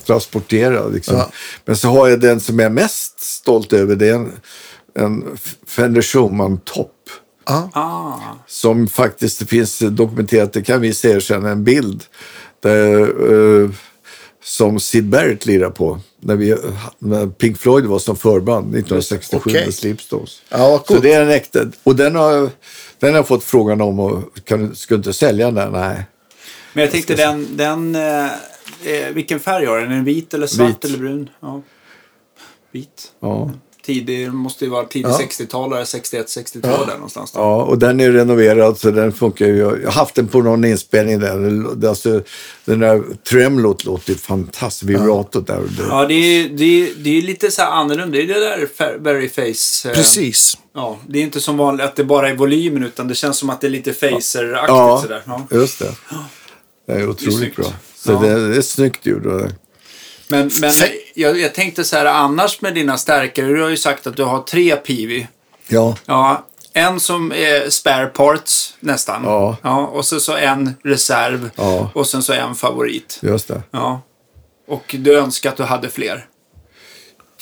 [0.06, 0.88] transportera.
[0.88, 1.16] Liksom.
[1.16, 1.30] Ja.
[1.64, 3.96] Men så har jag den som jag är mest stolt över.
[3.96, 4.32] Det är en,
[4.94, 6.94] en Fender Schumann Top.
[7.46, 7.70] Ja.
[7.72, 8.14] Ah,
[8.46, 12.04] Som faktiskt det finns dokumenterat, det kan vi se sen, en bild.
[12.62, 13.00] Där,
[13.62, 13.70] eh,
[14.44, 16.00] som Sid Barrett lirar på.
[16.20, 16.56] När, vi,
[16.98, 19.64] när Pink Floyd var som förband 1967 Okej.
[19.64, 20.42] med Sleepstones.
[20.48, 21.60] Ja, Så det är en äkta.
[21.82, 22.50] Och den har,
[22.98, 24.00] den har jag fått frågan om.
[24.00, 25.72] Och, kan, ska du inte sälja den?
[25.72, 26.04] Nej.
[26.72, 27.96] men jag tänkte den, den
[28.84, 29.90] eh, vilken färg har den?
[29.90, 30.84] Är den vit eller svart Vit.
[30.84, 31.30] eller brun?
[31.40, 31.62] Ja.
[32.72, 33.12] Vit.
[33.20, 33.50] Ja.
[33.84, 35.18] Tidig, måste ju vara tidig Ja.
[35.22, 37.32] 60-talare, 61-62 där någonstans.
[37.32, 37.40] Då.
[37.40, 39.56] ja, och den är renoverad så den funkar ju.
[39.56, 41.74] Jag har haft den på någon inspelning där.
[41.76, 42.22] Det- Alltså,
[42.64, 44.82] den där tremlot låter ju fantastiskt.
[44.90, 45.56] Vibratot där.
[45.76, 48.16] Det- Ja, det är, det, är, det är lite så här annorlunda.
[48.18, 49.88] Det är det där Very Face.
[49.88, 50.58] eh, Precis.
[50.74, 53.50] Ja, det är inte som vanligt att det bara är volymen utan det känns som
[53.50, 55.22] att det är lite facer-aktigt Ja, sådär.
[55.26, 55.46] Ja.
[55.50, 55.90] just det.
[56.86, 57.56] Det är otroligt snyggt.
[57.56, 57.66] bra.
[58.04, 58.18] Så Ja.
[58.18, 59.22] det, det är snyggt gjort.
[60.28, 60.72] Men, men
[61.14, 63.46] jag, jag tänkte så här annars med dina stärkare.
[63.46, 65.28] Du har ju sagt att du har tre Pivi.
[65.68, 69.22] Ja, Ja, en som är spare parts nästan.
[69.24, 69.56] Ja.
[69.62, 71.50] ja och så, så en reserv.
[71.56, 71.90] Ja.
[71.94, 73.18] Och sen så en favorit.
[73.22, 73.62] just det.
[73.70, 74.02] Ja.
[74.68, 76.26] Och du önskar att du hade fler.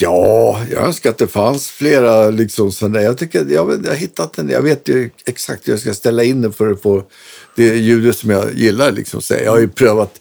[0.01, 3.03] Ja, jag önskar att det fanns flera liksom sådana.
[3.03, 3.51] Jag tycker jag,
[3.85, 4.49] jag har hittat den.
[4.49, 7.03] Jag vet ju exakt hur jag ska ställa in den för att få
[7.57, 8.93] det ljudet som jag gillar.
[8.93, 9.23] Liksom.
[9.23, 10.21] Så jag har ju prövat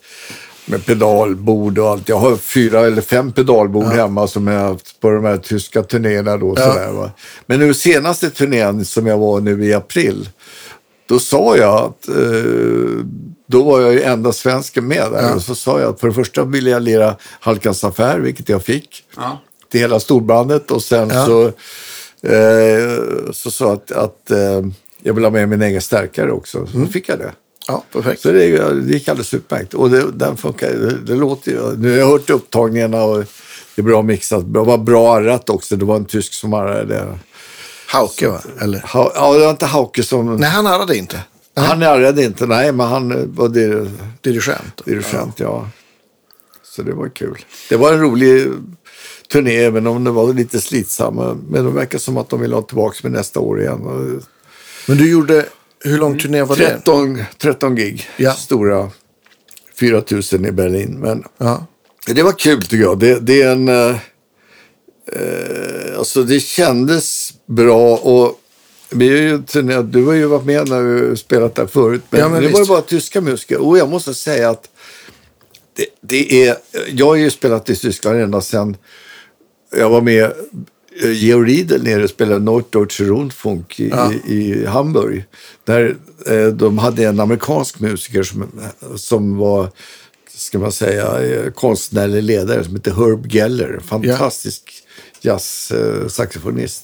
[0.65, 2.09] med pedalbord och allt.
[2.09, 6.37] Jag har fyra eller fem pedalbord hemma som jag haft på de här tyska turnéerna.
[6.37, 6.73] Då, Ja.
[6.73, 7.11] sådär, va?
[7.45, 10.29] Men nu senaste turnén som jag var nu i april.
[11.09, 13.05] Då sa jag att eh,
[13.47, 15.21] då var jag ju enda svensken med där.
[15.21, 15.35] Ja.
[15.35, 18.63] Och så sa jag att för det första ville jag lira Halkans affär, vilket jag
[18.63, 19.41] fick Ja.
[19.71, 21.25] Till hela storbandet och sen Ja.
[21.25, 21.45] så,
[22.27, 24.61] eh, så sa att, att eh,
[25.03, 26.67] jag vill ha med min egen stärkare också.
[26.67, 27.31] Så fick jag det.
[27.67, 28.21] Ja, perfekt.
[28.21, 29.73] Så det, det gick alldeles utmärkt.
[29.73, 31.77] Och det, den funkar, det, det låter ju.
[31.77, 33.17] Nu har jag hört upptagningarna och
[33.75, 34.53] det är bra mixat.
[34.53, 35.75] Det var bra arrat också.
[35.75, 37.19] Det var en tysk som arrade det.
[37.87, 38.41] Hauke, va?
[38.61, 38.79] Eller?
[38.79, 40.35] Ha, ja, det var inte Hauke som...
[40.35, 41.19] Nej, han det inte.
[41.55, 43.91] Han ärrade inte, nej, men han var dir-
[44.21, 44.85] Dirigent.
[44.85, 45.69] dirigent, ja.
[46.63, 47.37] Så det var kul.
[47.69, 48.47] Det var en rolig
[49.31, 51.37] turné, även om det var lite slitsamma.
[51.49, 53.79] Men det verkar som att de vill ha tillbaka med nästa år igen.
[54.87, 55.45] Men du gjorde,
[55.83, 56.69] hur lång turné var det?
[56.69, 58.33] 13, 13 gig, Ja.
[58.33, 58.91] stora.
[59.79, 60.03] 4
[60.33, 60.99] 000 i Berlin.
[60.99, 61.65] Men Ja.
[62.07, 62.99] det var kul tycker jag.
[62.99, 63.67] Det, det är en...
[63.69, 63.95] Eh,
[65.11, 68.41] eh, alltså det kändes bra och
[68.89, 69.37] vi har ju
[69.83, 72.01] du har ju varit med när vi spelat där förut.
[72.09, 73.57] Men, Ja, men det var ju bara tyska musiker.
[73.57, 74.69] Och jag måste säga att
[75.75, 76.57] det, det är...
[76.91, 78.77] Jag har ju spelat i Tyskland ända sedan
[79.71, 80.23] jag var med
[81.03, 84.13] eh, Georg Riedel nere och spelade Norddeutsche Rundfunk i, Ja.
[84.13, 85.25] i, Hamburg.
[85.63, 85.95] Där
[86.25, 88.51] eh, de hade en amerikansk musiker som,
[88.95, 89.69] som var,
[90.29, 93.79] ska man säga, eh, konstnärlig ledare som heter Herb Geller.
[93.85, 94.83] Fantastisk
[95.21, 96.83] jazzsaxofonist.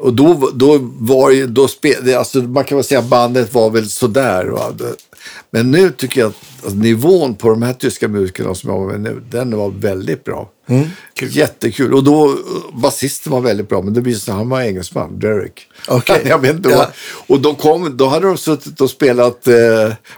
[0.00, 3.70] Och då, då var ju, då spelade, alltså man kan väl säga att bandet var
[3.70, 4.44] väl sådär.
[4.44, 4.72] Va?
[5.50, 8.86] Men nu tycker jag att alltså, nivån på de här tyska musikerna som jag var
[8.86, 10.50] med nu, den var väldigt bra.
[11.20, 11.94] Jättekul.
[11.94, 12.34] Och då,
[12.72, 15.66] basisten var väldigt bra, men det visade sig att han var engelsman, Derek.
[15.88, 16.22] Okej.
[16.28, 16.88] jag vet inte Ja.
[17.26, 19.54] Och de kom, då hade de suttit och spelat eh,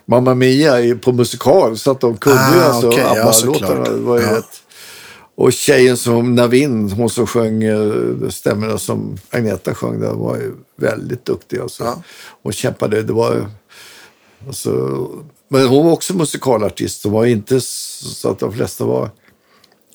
[0.07, 2.93] Mamma Mia i, på musikal, så att de kunde Ah, ju alltså.
[2.99, 3.33] Ja, ABBA-låtarna.
[3.33, 3.85] såklart.
[3.85, 4.39] Det var ju Ja.
[4.39, 4.62] ett,
[5.41, 10.53] och tjejen som Navin, hon som sjöng eh, stämmorna som Agneta sjöng, där var ju
[10.76, 11.59] väldigt duktig.
[11.59, 11.84] Alltså.
[11.84, 12.03] Ja.
[12.43, 13.03] Hon kämpade.
[13.03, 13.51] Det var,
[14.47, 14.70] alltså,
[15.49, 17.05] men hon var också musikalartist.
[17.05, 19.11] Hon var inte så att de flesta var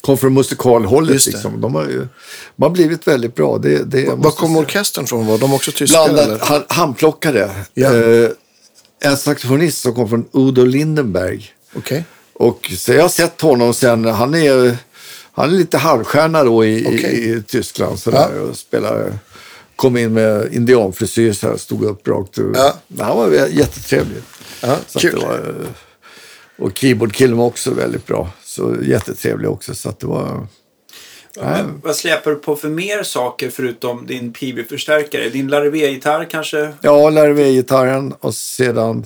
[0.02, 1.26] kom från musikalhållet.
[1.26, 1.62] Liksom.
[1.62, 2.08] De har ju
[2.56, 3.58] de har blivit väldigt bra.
[3.58, 4.60] Det, det, Var kom säga.
[4.60, 5.28] orkestern från?
[5.28, 6.08] Var de också tyska?
[6.14, 7.52] Blandat, han, handplockade.
[7.74, 7.94] Ja.
[7.96, 8.30] Eh,
[9.00, 11.46] en saxofonist som kom från Udo Lindenberg.
[11.76, 12.06] Okej.
[12.34, 14.06] Och så jag har sett honom sen.
[14.06, 14.78] Han är,
[15.36, 17.14] han är lite halvstjärna då i, Okej.
[17.14, 18.00] i, i Tyskland.
[18.00, 19.14] Så där, och spelar,
[19.76, 22.52] kom in med indianfrisyr så här, stod upp rakt ur.
[22.56, 22.74] Ja.
[23.04, 24.22] Han var jättetrevlig.
[24.62, 25.20] Ja, Så kul.
[25.20, 25.56] det var,
[26.58, 28.30] och keyboardkillen var också väldigt bra.
[28.44, 29.76] Så jättetrevlig också.
[29.76, 30.48] Så att det var...
[31.42, 31.64] Nej.
[31.84, 35.30] Vad släpper du på för mer saker förutom din PB-förstärkare?
[35.30, 36.74] Din Larivé-gitarr kanske?
[36.82, 39.06] Ja, Larivé-gitarren och sedan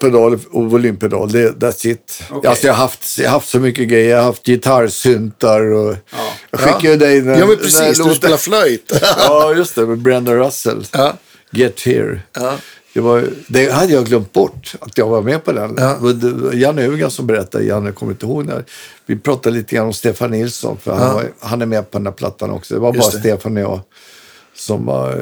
[0.00, 1.32] pedal och volympedal.
[1.32, 2.22] Det, that's it.
[2.30, 2.50] Okej.
[2.50, 4.10] Alltså jag, har haft, jag har haft så mycket grejer.
[4.10, 5.96] Jag har haft gitarrsyntar och...
[6.12, 6.18] Ja.
[6.50, 7.96] Jag skickade ju dig den Ja, men precis.
[7.98, 8.14] Du låten.
[8.16, 8.92] spelar flöjt.
[9.18, 9.86] Ja, just det.
[9.86, 10.86] Med Brenda Russell.
[10.92, 11.12] ja.
[11.50, 12.20] Get here.
[12.32, 12.54] Ja.
[12.94, 15.74] Det, var, det hade jag glömt bort, att jag var med på den.
[15.78, 15.96] Ja.
[15.96, 18.64] Och det var Janne Hugan som berättade, Janne kommer inte ihåg när.
[19.06, 21.14] Vi pratade lite grann om Stefan Nilsson, för han, Ja.
[21.14, 22.74] var, han är med på den här plattan också.
[22.74, 23.28] Det var Just bara det.
[23.28, 23.80] Stefan och jag
[24.54, 25.12] som var...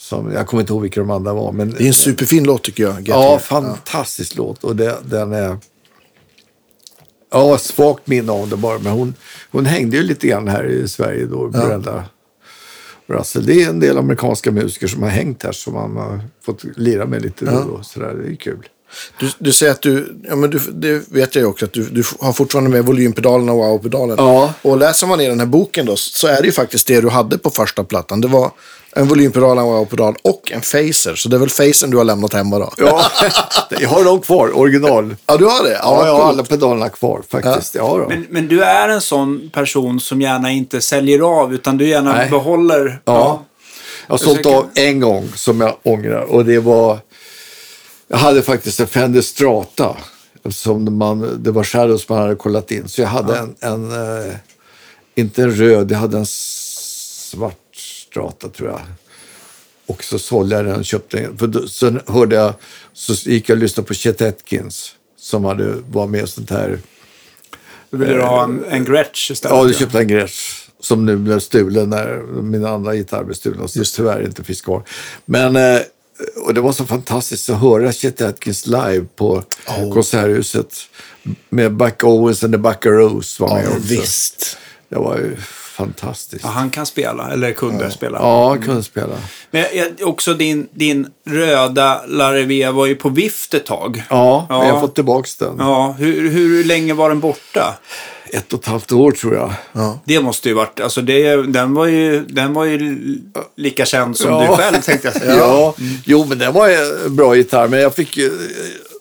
[0.00, 1.52] Som, jag kommer inte ihåg vilka de andra var.
[1.52, 3.00] Men, Det är en superfin låt tycker jag.
[3.00, 4.64] Get ja, fantastisk låt.
[4.64, 5.58] Och det, den är...
[7.30, 8.78] Ja, svagt minne av det bara.
[8.78, 9.14] Men hon,
[9.50, 12.04] hon hängde ju lite grann här i Sverige då, Brenda
[13.06, 13.46] Russell.
[13.46, 17.06] Det är en del amerikanska musiker som har hängt här som man har fått lira
[17.06, 17.82] med lite och då.
[17.82, 18.68] Så där, det är kul.
[19.18, 21.84] Du, du säger att du, ja men du, det vet jag ju också, att du,
[21.84, 24.16] du har fortfarande med volympedalen och wow-pedalen.
[24.18, 24.52] Ja.
[24.62, 27.08] Och läser man i den här boken då, så är det ju faktiskt det du
[27.08, 28.20] hade på första plattan.
[28.20, 28.50] Det var
[28.96, 31.14] en volympedal, en wow-pedal och en phaser.
[31.14, 32.72] Så det är väl phasern du har lämnat hemma då?
[32.76, 33.02] Ja,
[33.80, 35.16] jag har dem kvar, original.
[35.26, 35.80] Ja, du har det?
[35.82, 37.74] Ja, jag har alla pedalerna kvar faktiskt.
[37.74, 37.98] Ja.
[37.98, 38.08] då.
[38.08, 42.12] Men, men du är en sån person som gärna inte säljer av utan du gärna
[42.12, 42.30] Nej.
[42.30, 43.00] behåller...
[43.04, 43.44] Ja.
[44.06, 46.98] Jag har sålt av en gång som jag ångrar och det var...
[48.12, 49.96] Jag hade faktiskt en Fender Strata.
[50.48, 52.88] Som man, det var Shadows man hade kollat in.
[52.88, 54.34] Så jag hade en, en eh,
[55.14, 58.80] inte en röd, jag hade en svart Strata tror jag.
[59.86, 61.38] Och så sålde jag den och köpte en.
[61.38, 62.54] För då, sen hörde jag,
[62.92, 64.94] så gick jag och lyssnade på Chet Atkins.
[65.16, 66.78] Som hade, var med i sånt här
[67.90, 69.56] Du vill du ha en, en Gretsch istället?
[69.56, 73.68] Ja, du köpte en Gretsch som nu blev stulen när mina andra gitarrer blev stulna.
[73.68, 74.82] Så tyvärr inte finns kvar.
[75.24, 75.80] Men, eh,
[76.44, 79.42] och det var så fantastiskt att höra Chet Atkins live på
[79.92, 80.74] Konserthuset.
[81.48, 83.80] Med Buck Owens and the Buckaroos var Ja, med också.
[83.82, 84.58] visst.
[84.88, 85.36] Det var ju
[85.76, 86.44] fantastiskt.
[86.44, 88.18] Ja, han kan spela, eller kunde spela.
[88.18, 89.14] Ja, han kunde spela.
[89.50, 89.64] Men
[90.02, 94.02] också din, din röda Larivé var ju på vift ett tag.
[94.10, 94.66] Ja, Ja.
[94.66, 95.54] jag har fått tillbaka den.
[95.58, 97.78] Ja, hur, hur länge var den borta?
[98.32, 99.52] Ett och ett halvt år tror jag.
[100.04, 102.98] Det måste ju varit, alltså det, den var ju, den var ju
[103.56, 104.40] lika känd som Ja.
[104.50, 105.36] du själv tänkte jag säga.
[105.36, 105.74] Ja,
[106.04, 106.68] jo men det var
[107.06, 107.68] en bra gitarr.
[107.68, 108.30] Men jag fick eh,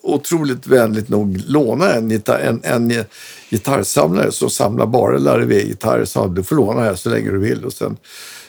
[0.02, 3.06] otroligt vänligt nog låna en, gitarr, en, en
[3.50, 6.06] gitarrsamlare som samlar bara Larivé-gitarrer.
[6.06, 7.66] Sa du får låna här så länge du vill.
[7.66, 7.98] Och sen,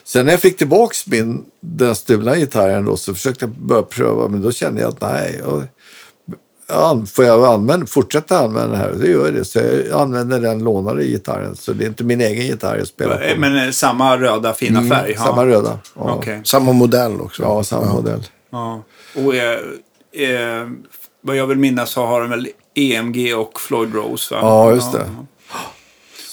[0.05, 4.29] sen när jag fick tillbaka min, den stulna gitarren då, så försökte jag börja pröva.
[4.29, 5.63] Men då kände jag att nej, jag,
[7.07, 8.93] får jag använda, fortsätta använda den här?
[9.01, 9.45] Det gör jag det.
[9.45, 11.57] Så jag använder den lånade gitarren.
[11.57, 13.41] Så det är inte min egen gitarr jag spelar på.
[13.41, 15.15] Men eh, samma röda fina färg?
[15.17, 15.25] ja.
[15.25, 15.79] Samma röda.
[15.95, 16.41] Ja, Okej.
[16.45, 17.43] Samma modell också.
[17.43, 18.23] ja samma modell.
[18.51, 18.83] Ja.
[19.17, 19.59] Och eh,
[20.13, 20.69] eh,
[21.21, 24.41] vad jag vill minnas så har de väl EMG och Floyd Rose va?
[24.43, 25.07] Ja, just det.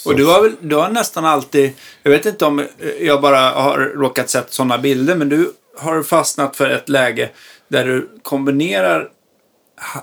[0.06, 1.72] Och du har, väl, du har nästan alltid,
[2.04, 2.66] jag vet inte om
[3.02, 7.30] jag bara har råkat sett sådana bilder, men du har fastnat för ett läge
[7.68, 9.10] där du kombinerar,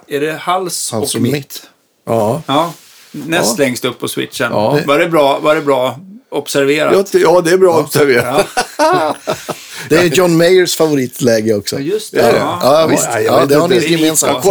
[0.09, 1.33] är det hals, Hals och och mitt?
[1.33, 1.63] mitt.
[2.07, 2.43] Ja.
[2.47, 2.73] Ja,
[3.13, 3.65] näst Ja.
[3.65, 4.49] längst upp på switchen.
[4.53, 4.79] Ja.
[4.87, 5.99] Var, det bra, var det bra
[6.31, 6.93] observerat?
[6.95, 8.47] Ja, det- ja, det är bra observerat.
[8.79, 9.17] Ja,
[9.89, 11.79] Det är John Mayers favoritläge också.
[11.81, 12.37] just det.
[12.39, 12.59] Ja.
[12.63, 13.09] Ja, visst.
[13.15, 14.45] Ja, Ja, det har ni gemensamt.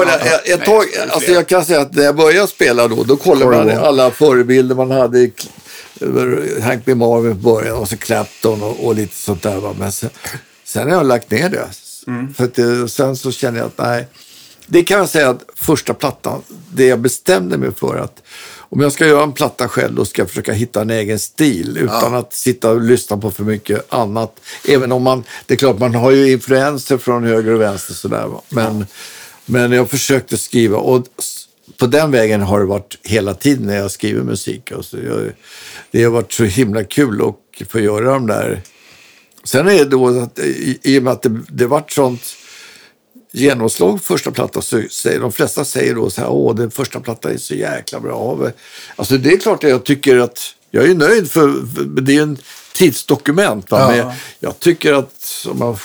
[0.45, 3.69] Ett, tag, alltså jag kan säga att när jag började spela då, då kollade man
[3.78, 5.30] alla förebilder man hade.
[6.61, 6.95] Hank B.
[6.95, 9.74] Marvin i början och så Clapton och, och lite sånt där.
[9.80, 10.09] Men sen,
[10.65, 11.67] sen har jag lagt ner det.
[12.36, 14.07] För att det, sen så känner jag att nej.
[14.68, 16.41] Det kan jag säga att första plattan,
[16.74, 18.22] det jag bestämde mig för att
[18.74, 21.78] om jag ska göra en platta själv då ska jag försöka hitta en egen stil
[21.78, 24.39] utan att sitta och lyssna på för mycket annat.
[24.68, 28.30] Även om man, det är klart man har ju influenser från höger och vänster sådär.
[28.49, 28.86] Men,
[29.45, 31.07] men jag försökte skriva och
[31.78, 34.72] på den vägen har det varit hela tiden när jag skriver musik.
[34.72, 35.32] Alltså jag,
[35.91, 38.61] det har varit så himla kul att få göra de där.
[39.43, 42.22] Sen är det då att i, i och med att det, det vart sånt
[43.34, 47.31] genomslag första plattan så säger de flesta säger då så här, åh den första plattan
[47.31, 48.49] är så jäkla bra.
[48.95, 50.39] Alltså det är klart att jag tycker att,
[50.71, 52.38] jag är nöjd för, för det är en
[52.73, 53.71] tidsdokument.
[53.71, 53.79] Va?
[53.79, 53.88] Ja.
[53.88, 55.77] Men jag, jag tycker att, om man,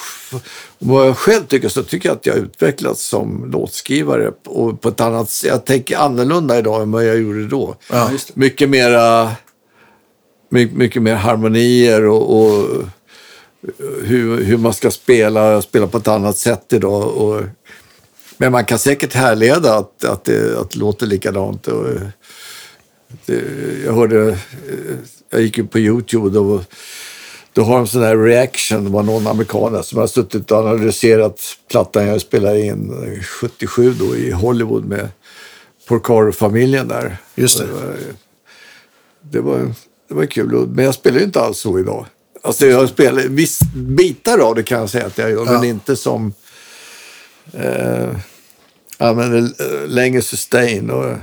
[0.79, 5.01] om jag själv tycker så tycker jag att jag utvecklats som låtskrivare och på ett
[5.01, 5.51] annat sätt.
[5.51, 7.77] Jag tänker annorlunda idag än vad jag gjorde då.
[7.91, 8.11] Ja.
[8.35, 9.31] Mycket mera,
[10.51, 12.85] mycket, mycket mer harmonier och, och
[14.03, 17.17] hur, hur man ska spela, spela på ett annat sätt idag.
[17.17, 17.43] Och,
[18.37, 21.67] men man kan säkert härleda att, att, det, att det låter likadant.
[21.67, 21.85] Och,
[23.27, 23.43] det,
[23.85, 24.39] jag hörde,
[25.31, 26.65] jag gick ju på YouTube och då,
[27.53, 31.41] då har de sån här reaction, det var någon amerikan som har suttit och analyserat
[31.71, 35.09] plattan jag spelade in eh, 77 då i Hollywood med
[35.89, 37.17] Porcaro-familjen där.
[37.35, 37.65] Just det.
[37.65, 37.97] Och var,
[39.21, 39.75] det var,
[40.09, 42.07] det var kul, men jag spelar ju inte alls så idag.
[42.43, 45.65] Alltså jag spelar, viss bitar av det kan jag säga att jag gör, men Ja.
[45.65, 46.33] inte som
[47.53, 48.17] eh,
[48.99, 51.15] använder eh, längre sustain och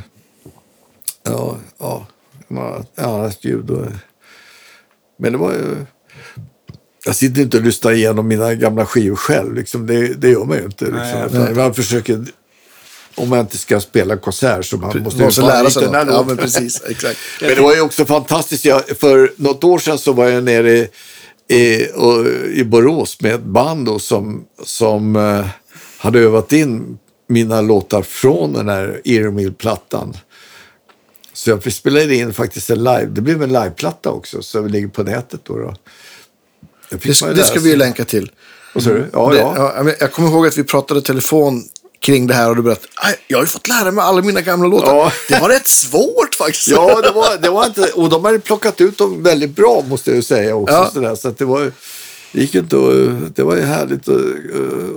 [1.24, 2.06] ja, ja,
[2.96, 3.70] annat ljud.
[3.70, 3.86] Och,
[5.18, 5.76] men det var ju...
[7.06, 9.54] Jag sitter inte och lyssnar igenom mina gamla skivor själv.
[9.54, 9.88] Liksom.
[9.88, 10.86] Det, det gör man ju inte.
[10.86, 11.00] Liksom.
[11.02, 12.26] Nej, Utan man försöker,
[13.16, 15.94] om man inte ska spela konsert så man måste, Måste, måste lära sig något.
[15.94, 16.82] den här Ja, men precis.
[16.90, 17.20] Exakt.
[17.42, 18.66] Men det var ju också fantastiskt.
[18.66, 20.90] Jag, för något år sedan så var jag nere i,
[21.48, 25.46] i, och, i Borås med ett band då, som, som eh,
[25.98, 26.98] hade övat in
[27.28, 30.18] mina låtar från den här Earmill-plattan.
[31.34, 33.06] Så jag spelade in faktiskt en live.
[33.06, 35.58] Det blev en liveplatta också, så vi ligger på nätet då.
[35.58, 35.76] då.
[36.90, 37.04] Det,
[37.36, 38.32] Det, ska vi ju länka till.
[38.74, 39.06] Vad sa du?
[39.14, 39.92] Ja, det, ja.
[40.00, 41.64] jag kommer ihåg att vi pratade telefon
[42.06, 44.42] kring det här och du berättade "Aj, jag har ju fått lära mig alla mina
[44.42, 44.96] gamla låtar.
[44.96, 45.12] Ja.
[45.30, 46.68] Det var rätt svårt faktiskt.
[46.68, 50.10] Ja, det var, det var inte, och de hade plockat ut dem väldigt bra måste
[50.10, 50.92] jag ju säga också.
[51.02, 51.16] Ja.
[51.16, 51.72] Så att det var
[52.32, 54.22] det gick inte att, det var ju härligt och,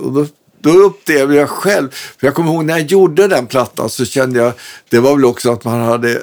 [0.05, 0.25] och då,
[0.61, 1.89] då upplevde jag själv,
[2.19, 4.53] för jag kommer ihåg när jag gjorde den plattan så kände jag,
[4.89, 6.21] det var väl också att man hade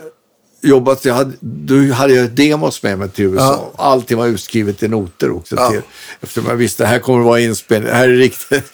[0.62, 3.72] jobbat, jag hade, då hade jag demos med mig till USA.
[3.78, 5.56] Allting var utskrivet i noter också.
[5.58, 5.70] Ja.
[5.70, 5.80] Till,
[6.20, 8.64] eftersom jag visste, här kommer det vara inspelning, här är riktigt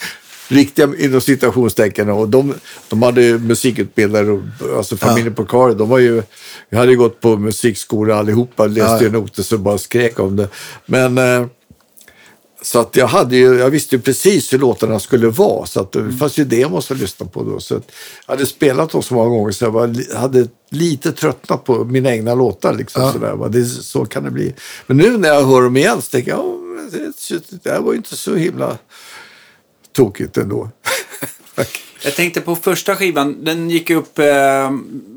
[0.52, 2.54] riktiga inom citationstecken och de,
[2.88, 4.40] de hade musikutbildare, och,
[4.76, 6.22] alltså familjen på Kari, de var ju,
[6.68, 9.10] jag hade ju gått på musikskola allihopa, läste Ja, ja.
[9.10, 10.48] noter så bara skrek om det.
[10.86, 11.46] Men eh,
[12.64, 15.66] så att jag, hade ju, jag visste ju precis hur låtarna skulle vara.
[15.66, 17.60] Så att det fanns ju demos att lyssna på då.
[17.60, 21.84] Så jag hade spelat dem så många gånger så jag var, hade lite tröttnat på
[21.84, 22.74] mina egna låtar.
[22.74, 23.12] Liksom, Ja.
[23.12, 23.48] sådär, va.
[23.48, 24.54] det, så kan det bli.
[24.86, 26.58] Men nu när jag hör dem igen så tänker jag, ja,
[27.30, 28.78] det, det här var ju inte så himla
[29.92, 30.70] tokigt ändå.
[32.04, 34.70] Jag tänkte på första skivan, den gick upp eh,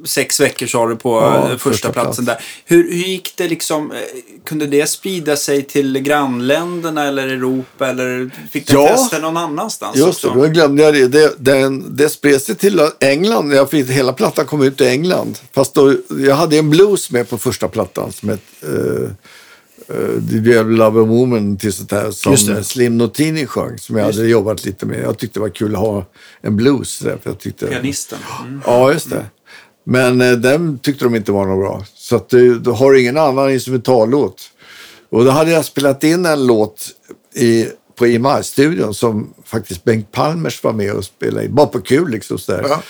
[0.05, 2.38] sex veckor sa du på Ja, eh, första, första platsen där.
[2.65, 3.97] Hur, hur gick det liksom, eh,
[4.45, 8.88] kunde det sprida sig till grannländerna eller Europa eller fick den Ja.
[8.88, 10.39] fäste någon annanstans Just det, också?
[10.39, 11.07] då glömde jag det.
[11.07, 13.53] Det, den, det spred sig till England.
[13.53, 15.38] Jag fick, hela plattan kom ut i England.
[15.53, 19.09] Fast då, jag hade en blues med på första plattan som hette uh,
[19.90, 21.58] uh, you ever love a woman?
[21.58, 22.66] Till sånt här, som Just.
[22.66, 23.78] Slim Notini sjöng.
[23.78, 25.00] Som jag hade jobbat lite med.
[25.04, 26.06] Jag tyckte det var kul att ha
[26.42, 27.00] en blues.
[27.00, 28.20] Där, jag tyckte, Pianisten.
[28.46, 28.62] Mm.
[28.66, 29.26] Ja, just det.
[29.86, 31.86] Men eh, den tyckte de inte var något bra.
[31.96, 34.52] Så att du, du har ingen annan instrumentallåt.
[35.10, 36.90] Och då hade jag spelat in en låt
[37.36, 41.56] i, på EMI-studion som faktiskt Bengt Palmers var med och spelade in.
[41.56, 42.38] Bara på kul liksom.
[42.38, 42.66] Sådär.
[42.70, 42.82] Ja.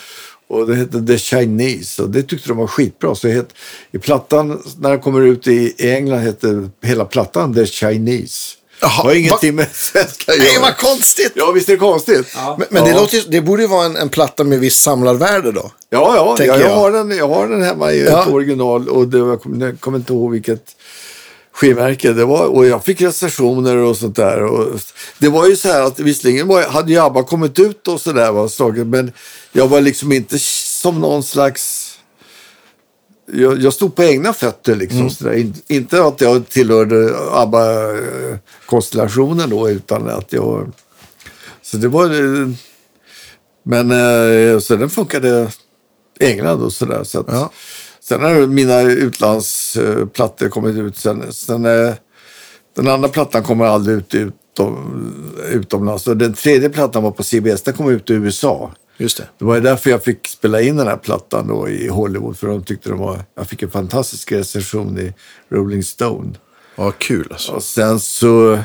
[0.48, 3.16] Och det hette The Chinese och det tyckte de var skitbra.
[3.16, 3.54] Så het,
[3.92, 8.52] i plattan, när den kommer ut i, i England, heter hela plattan The Chinese.
[8.82, 10.62] Jaha, det har ingenting med svenska att Nej, göra.
[10.62, 11.32] vad konstigt!
[11.36, 12.28] Ja, visst är det konstigt?
[12.36, 12.56] Ja.
[12.60, 13.00] Men, men det, Ja.
[13.00, 15.72] låter, ju- det borde ju vara en, en platta med viss samlarvärde då.
[15.90, 16.76] Ja, ja, ja jag, jag.
[16.76, 18.22] har den, jag har den hemma i Ja.
[18.22, 20.64] ett original och det, jag kommer jag kommer inte ihåg vilket
[21.56, 22.46] skivmärke det var.
[22.46, 24.44] Och jag fick recensioner och sånt där.
[24.44, 24.80] Och
[25.18, 28.32] det var ju så här att visserligen var, hade ju ABBA kommit ut och sådär,
[28.32, 29.12] var slaget, men
[29.52, 31.92] jag var liksom inte som någon slags...
[33.32, 35.10] Jag, jag stod på egna fötter liksom.
[35.10, 35.34] Så där.
[35.34, 40.72] In, inte att jag tillhörde ABBA-konstellationen då, utan att jag...
[41.62, 42.10] Så det var...
[43.64, 45.52] Men eh, så den funkade
[46.20, 47.04] i England och sådär.
[47.04, 47.52] Så att, Ja.
[48.08, 50.98] Sen har mina utlandsplattor kommit ut.
[50.98, 51.94] Sen, sen, eh,
[52.76, 56.08] den andra plattan kommer aldrig ut utom, utomlands.
[56.08, 57.62] Och den tredje plattan var på CBS.
[57.62, 58.72] Den kom ut i USA.
[58.98, 59.28] Just det.
[59.38, 62.38] Det var därför jag fick spela in den här plattan då i Hollywood.
[62.38, 63.20] För de tyckte de var...
[63.36, 65.14] Jag fick en fantastisk recension i
[65.50, 66.34] Rolling Stone.
[66.76, 67.52] Ja, kul alltså.
[67.52, 68.60] Och sen så...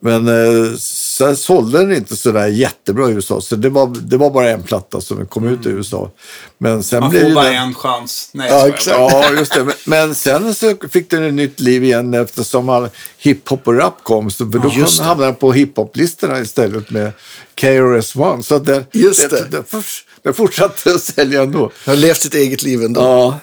[0.00, 0.74] Men eh,
[1.16, 3.40] sen sålde den inte så där jättebra i USA.
[3.40, 6.10] Så det var, det var bara en platta som kom ut i USA.
[6.58, 7.54] Men sen Man blev får bara den...
[7.54, 8.30] en chans.
[8.32, 8.72] Nej, Ja.
[8.86, 9.64] Ja, just det.
[9.64, 12.88] Men, men sen så fick den ett nytt liv igen eftersom all
[13.18, 14.30] hiphop och rap kom.
[14.30, 15.02] Så för då kom, det.
[15.02, 17.12] hamnade den på hiphop-listorna istället med
[17.54, 18.42] KRS-One.
[18.42, 19.48] Så den, Just det.
[19.50, 19.82] Den, den,
[20.22, 21.70] den fortsatte att sälja ändå.
[21.84, 23.00] Jag har levt sitt eget liv ändå.
[23.00, 23.38] Ja.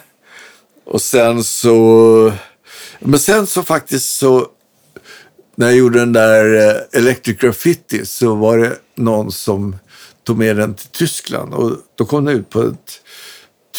[0.85, 2.33] Och sen så...
[2.99, 4.47] Men sen så faktiskt så...
[5.55, 9.75] När jag gjorde den där eh, Electric Graffiti så var det någon som
[10.23, 11.53] tog med den till Tyskland.
[11.53, 13.01] Och då kom den ut på ett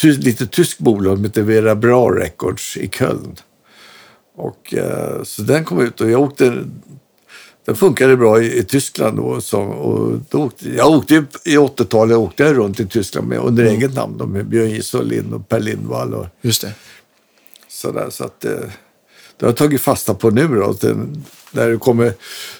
[0.03, 3.35] lite tyskt bolag som heter Vera Bra Records i Köln.
[4.35, 6.63] Och, eh, så den kom ut och jag åkte...
[7.65, 9.41] Den funkade bra i, i Tyskland då.
[9.41, 13.39] Så, och då åkte, jag åkte ju, I 80-talet åkte jag runt i Tyskland med,
[13.39, 14.17] under eget namn.
[14.17, 14.97] Då, med Björn Jihse
[15.33, 16.73] och Per Lindvall och Just det.
[17.67, 18.09] sådär.
[18.09, 18.51] Så att, eh,
[19.37, 20.69] det har jag tagit fasta på nu då.
[20.69, 21.25] att Den,
[21.55, 22.13] när det kommer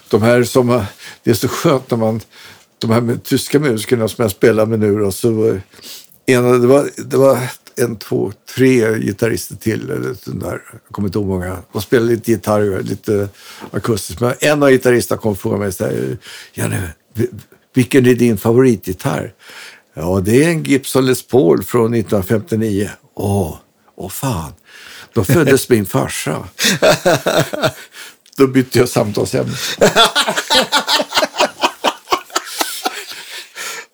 [0.09, 0.69] de här som...
[0.69, 0.85] har-
[1.23, 2.21] Det är så skönt när man...
[2.79, 5.11] De här med, tyska musikerna som jag spelar med nu då.
[5.11, 5.61] Så var,
[6.25, 7.39] det, var, det var
[7.75, 9.89] en, två, tre gitarrister till.
[9.91, 10.61] Eller den där.
[10.71, 11.57] Jag kommer inte ihåg många.
[11.73, 13.29] De spelade lite gitarr, lite
[13.71, 14.21] akustiskt.
[14.21, 16.17] Men en av gitarristerna kom och frågade mig så här.
[16.53, 16.89] Janne,
[17.73, 19.33] vilken är din favoritgitarr?
[19.93, 22.89] Ja, det är en Gibson Les Paul från 1959.
[23.15, 23.57] Åh,
[23.95, 24.53] åh fan.
[25.13, 26.43] Då föddes min farsa.
[28.37, 29.53] Då bytte jag samtalsämne.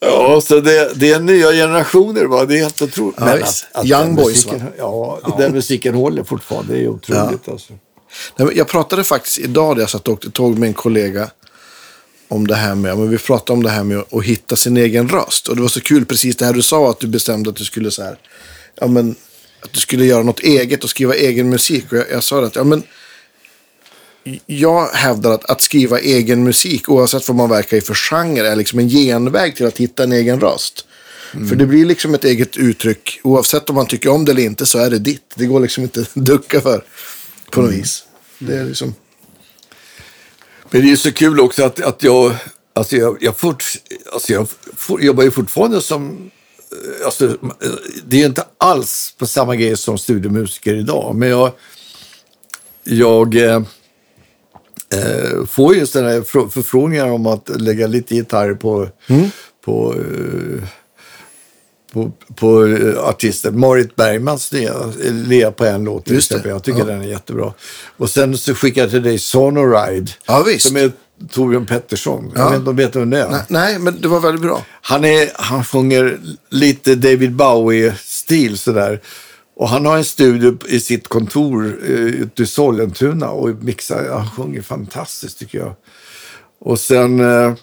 [0.03, 2.25] Ja, så det, det är nya generationer.
[2.25, 2.45] Va?
[2.45, 3.15] Det är helt otroligt.
[3.19, 6.73] Ja, Men att, att Young boys, musiken, Ja, den musiken håller fortfarande.
[6.73, 7.47] Det är otroligt.
[7.47, 7.73] Alltså.
[8.37, 11.29] Nej, men Jag pratade faktiskt idag när jag satt och åkte tåg med en kollega
[12.27, 15.09] om det här med, men vi pratade om det här med att, hitta sin egen
[15.09, 15.47] röst.
[15.47, 17.65] Och det var så kul, precis det här du sa, att du bestämde att du
[17.65, 18.17] skulle så här,
[18.79, 19.15] ja men,
[19.61, 21.91] att du skulle göra något eget och skriva egen musik.
[21.91, 22.83] Och jag, jag sa att, ja men,
[24.45, 28.55] jag hävdar att, att skriva egen musik, oavsett vad man verkar i för genre, är
[28.55, 30.85] liksom en genväg till att hitta en egen röst.
[31.31, 34.65] För det blir liksom ett eget uttryck, oavsett om man tycker om det eller inte,
[34.65, 35.33] så är det ditt.
[35.35, 36.83] Det går liksom inte att ducka för,
[37.51, 38.03] på något vis.
[38.39, 38.95] Det är liksom...
[40.69, 42.35] Men det är ju så kul också att, att jag,
[42.73, 43.63] alltså jag, jag, fort,
[44.13, 46.31] alltså jag for, jobbar ju fortfarande som,
[46.71, 47.71] eh, alltså, eh,
[48.05, 51.51] det är inte alls på samma grej som studiemusiker idag, men jag,
[52.83, 53.35] jag
[54.93, 58.89] eh, får ju sådana här frå- förfrågningar om att lägga lite gitarr på,
[59.65, 60.63] på eh,
[61.93, 63.59] på, på eh, artisten.
[63.59, 64.69] Marit Bergmans nya,
[65.05, 66.51] eh, Lea på en låt till Just exempel.
[66.51, 66.85] Jag tycker Ja.
[66.85, 67.53] den är jättebra.
[67.97, 70.09] Och sen så skickade jag till dig Sonoride.
[70.27, 70.67] Ja, visst.
[70.67, 70.91] Som är
[71.31, 72.31] Torbjörn Pettersson.
[72.35, 72.41] Ja.
[72.41, 73.29] Jag vet inte om vet vem det är?
[73.29, 74.65] Nej, nej, men det var väldigt bra.
[74.81, 76.19] Han, är, han sjunger
[76.49, 79.01] lite David Bowie-stil sådär.
[79.55, 84.09] Och han har en studio i sitt kontor eh, ute i Sollentuna och mixar.
[84.13, 85.73] Han sjunger fantastiskt tycker jag.
[86.61, 87.19] Och sen...
[87.19, 87.53] Eh,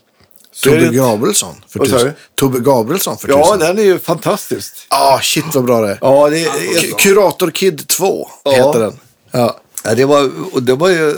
[0.65, 1.55] Tobbe Gabrielsson.
[1.69, 2.13] För tusen.
[2.35, 3.59] Tobbe Gabrielsson för Ja, tusen.
[3.59, 4.75] den är ju fantastisk.
[4.89, 5.99] Ah, shit vad bra det är.
[6.01, 8.51] Ja, det är, Kurator Kid 2 Ja.
[8.53, 8.93] heter den.
[9.31, 11.15] Ja, Ja, det var, och det var ju,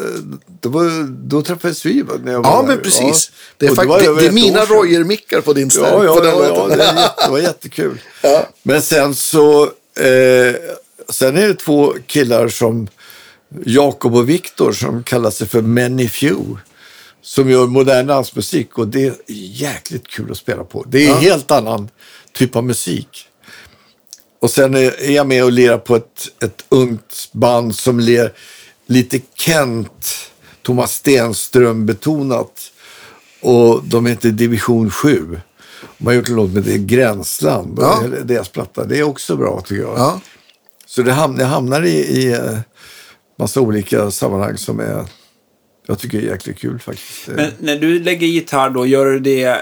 [0.60, 2.68] det var, då träffades vi när jag var ja där.
[2.68, 3.30] men precis.
[3.32, 3.36] Ja.
[3.56, 4.64] Det är, fakt- var det, det är mina.
[4.64, 5.84] Royer-mickar på din ställ.
[5.92, 8.00] Ja, ja, på den ja, ja det, jätte- det var jättekul.
[8.22, 8.46] Ja.
[8.62, 9.70] Men sen så,
[10.00, 10.54] eh,
[11.08, 12.88] sen är det två killar som
[13.64, 16.60] Jakob och Viktor som kallar sig för Many Few.
[17.22, 20.84] Som gör modern dansmusik och det är jäkligt kul att spela på.
[20.88, 21.88] Det är en helt annan
[22.32, 23.28] typ av musik.
[24.40, 28.32] Och sen är är jag med och lirar på ett, ett ungt band som ler
[28.86, 30.30] lite Kent,
[30.62, 32.72] Thomas Stenström betonat.
[33.40, 35.40] Och de heter Division 7.
[36.00, 37.78] De har gjort en låt med det Gränsland.
[37.80, 38.02] Ja.
[38.24, 38.84] Deras platta.
[38.84, 39.98] Det är också bra tycker jag.
[39.98, 40.20] Ja.
[40.86, 42.58] Så det hamnar, jag hamnar i, i eh,
[43.38, 45.04] massa olika sammanhang som är...
[45.86, 47.28] jag tycker det är jäkligt kul faktiskt.
[47.28, 49.56] Men när du lägger gitarr då, gör du det eh,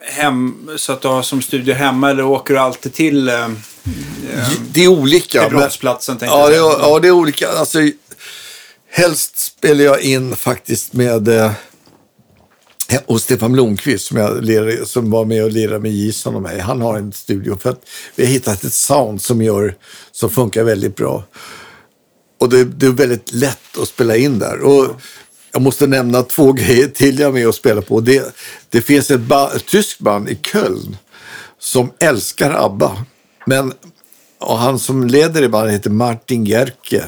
[0.00, 3.48] hem, så att du har som studio hemma eller åker du alltid till eh,
[4.72, 5.42] det är olika.
[5.42, 6.18] till men- brottsplatsen?
[6.18, 7.48] tänkte Ja, det är, ja, det är olika.
[7.48, 7.78] Alltså,
[8.90, 11.52] helst spelar jag in faktiskt med eh,
[13.06, 16.58] och Stefan Blomqvist som, jag lirar, som var med och lirade med Gison och mig.
[16.60, 19.74] Han har en studio för att vi har hittat ett sound som, gör,
[20.12, 21.24] som funkar väldigt bra.
[22.40, 24.60] Och det, det är väldigt lätt att spela in där.
[24.60, 25.00] Och
[25.52, 28.00] jag måste nämna två grejer till jag är med och spelar på.
[28.00, 28.34] Det,
[28.68, 30.96] det finns ett, ba, ett tyskt band i Köln
[31.58, 33.04] som älskar ABBA.
[33.46, 33.72] Men
[34.38, 37.04] och han som leder i bandet heter Martin Gerke.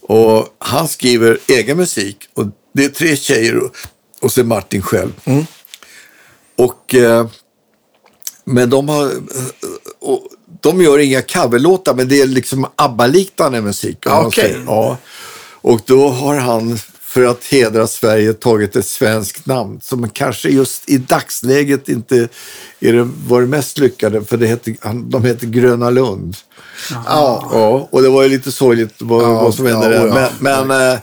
[0.00, 2.16] Och han skriver egen musik.
[2.34, 3.60] Och det är tre tjejer
[4.20, 5.12] och, är Martin själv.
[6.56, 7.26] Och, eh,
[8.44, 9.12] men de har...
[9.98, 10.28] Och,
[10.60, 14.06] de gör inga coverlåtar, men det är liksom ABBA-liknande musik.
[14.06, 14.96] om Ja, säger.
[15.60, 20.90] Och då har han, för att hedra Sverige, tagit ett svenskt namn som kanske just
[20.90, 22.28] i dagsläget inte
[22.80, 26.36] är det, var det mest lyckade, för det heter, han, de heter Gröna Lund.
[26.90, 27.48] Ja.
[27.52, 30.30] Ja, och det var ju lite sorgligt vad, Ja, vad som hände där.
[30.40, 30.98] Men, men, eh,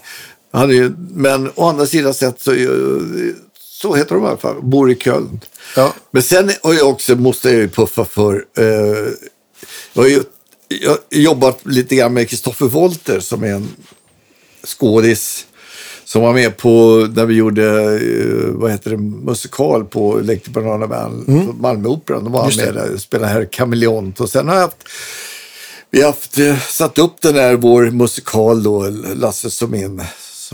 [0.53, 4.37] han är ju, men å andra sidan sett så, ju- så heter de i alla
[4.37, 5.39] fall, bor i Köln.
[5.75, 5.93] Ja.
[6.11, 8.65] Men sen har jag också, måste jag ju puffa för, eh,
[9.93, 10.23] jag har ju
[10.81, 13.67] jag jobbat lite grann med Kristoffer Wolter som är en
[14.65, 15.45] skådis
[16.05, 20.87] som var med på när vi gjorde eh, vad heter det, musikal på Electric Banana
[20.87, 22.23] Band på Malmöoperan.
[22.23, 22.65] Då var han Mm.
[22.65, 24.19] Med där och spelade här Kameleont.
[24.19, 24.77] Och sen har jag haft
[25.89, 30.01] vi har haft, eh, satt upp den här, vår musikal då, Lasse som in,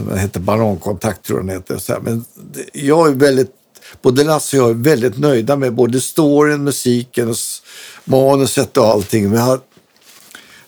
[0.04, 1.78] som heter Banankontakt tror jag den heter.
[1.78, 2.00] Så här.
[2.00, 2.24] Men
[2.72, 3.50] jag är väldigt,
[4.02, 7.36] både Lasse och jag är väldigt nöjda med både storyn, musiken, och
[8.04, 9.30] manuset och allting.
[9.30, 9.60] Vi har,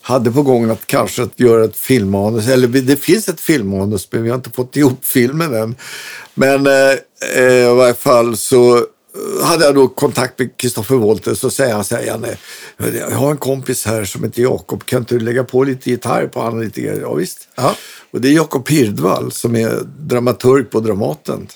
[0.03, 4.23] hade på gång att kanske att göra ett filmmanus, eller det finns ett filmmanus men
[4.23, 5.77] vi har inte fått ihop filmen än.
[6.35, 6.97] Men eh,
[7.37, 11.75] eh i varje fall så eh, hade jag då kontakt med Kristoffer Wolter så säger
[11.75, 12.37] han så här, Janne,
[12.99, 16.27] jag har en kompis här som heter Jakob, kan inte du lägga på lite gitarr
[16.27, 16.61] på honom?
[16.61, 17.49] Lite grejer?" Ja, visst.
[17.55, 17.75] Ja.
[18.13, 21.49] Och det är Jakob Hirdvall som är dramaturg på Dramaten.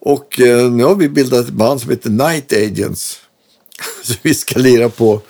[0.00, 3.20] Och eh, nu har vi bildat ett band som heter Night Agents.
[4.02, 5.20] Så vi ska lira på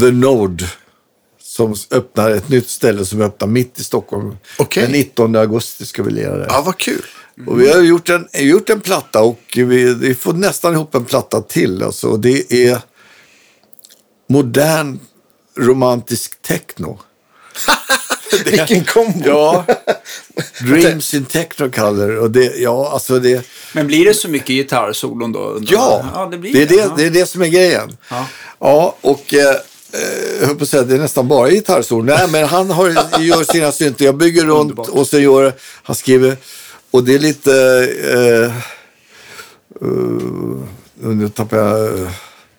[0.00, 0.64] The Node
[1.42, 4.36] som öppnar ett nytt ställe som öppnar mitt i Stockholm.
[4.58, 4.82] Okej.
[4.82, 6.46] Den 19 augusti ska vi lira där.
[6.50, 7.04] ja, vad kul.
[7.46, 11.04] Och vi har gjort en, gjort en platta och vi, vi får nästan ihop en
[11.04, 11.82] platta till.
[11.82, 12.16] Alltså.
[12.16, 12.78] Det är
[14.28, 14.98] modern
[15.58, 17.00] romantisk techno.
[18.44, 19.22] Vilken kombo.
[19.26, 19.64] Ja,
[20.60, 22.18] Dreams in Techno kallar det.
[22.18, 22.56] och det.
[22.56, 23.46] Ja, alltså det.
[23.72, 25.58] Men blir det så mycket gitarrsolon då?
[25.60, 26.94] Ja, ja det blir det, är det, ja.
[26.96, 27.96] det är det som är grejen.
[28.08, 28.26] Ja.
[28.58, 29.56] Ja, och eh, eh,
[30.40, 32.02] jag höll på att säga, det är nästan bara gitarrsolo.
[32.02, 32.88] Nej, men han har,
[33.20, 34.04] gör sina synter.
[34.04, 34.88] Jag bygger runt Underbart.
[34.88, 35.52] och så gör
[35.82, 36.36] han skriver.
[36.90, 37.52] Och det är lite...
[38.12, 38.52] Eh,
[39.86, 40.62] uh,
[40.96, 41.98] nu tappar jag...
[41.98, 42.10] Uh,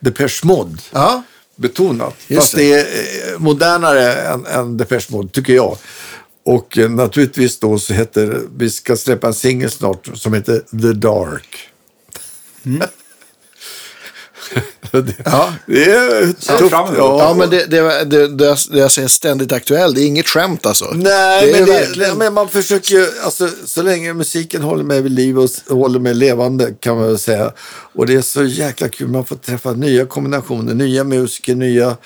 [0.03, 1.23] Depeche Mode Ja,
[1.55, 2.15] betonat.
[2.27, 2.73] Just Fast det.
[2.73, 5.77] är eh, modernare än, än Depeche Mode, tycker jag.
[6.45, 10.93] Och eh, naturligtvis då så heter vi ska släppa en singel snart som heter The
[10.93, 11.69] Dark.
[14.91, 15.53] Det, Ja.
[15.65, 16.25] det är
[16.57, 16.73] tufft.
[16.73, 16.97] emot.
[16.97, 19.93] ja men det, det, det, det, det jag säger ständigt aktuell.
[19.93, 20.85] Det är inget skämt alltså.
[20.93, 24.61] Nej, Det är men, det, verkligen- nej, men man försöker ju, alltså, så länge musiken
[24.61, 27.51] håller mig vid liv och håller mig levande kan man väl säga.
[27.95, 31.97] Och det är så jäkla kul, man får träffa nya kombinationer, nya musiker, nya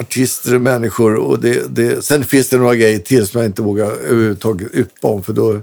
[0.00, 1.14] artister och människor.
[1.14, 5.08] Och det, det, sen finns det några grejer till som jag inte vågar överhuvudtaget yppa
[5.08, 5.22] om.
[5.22, 5.60] För då,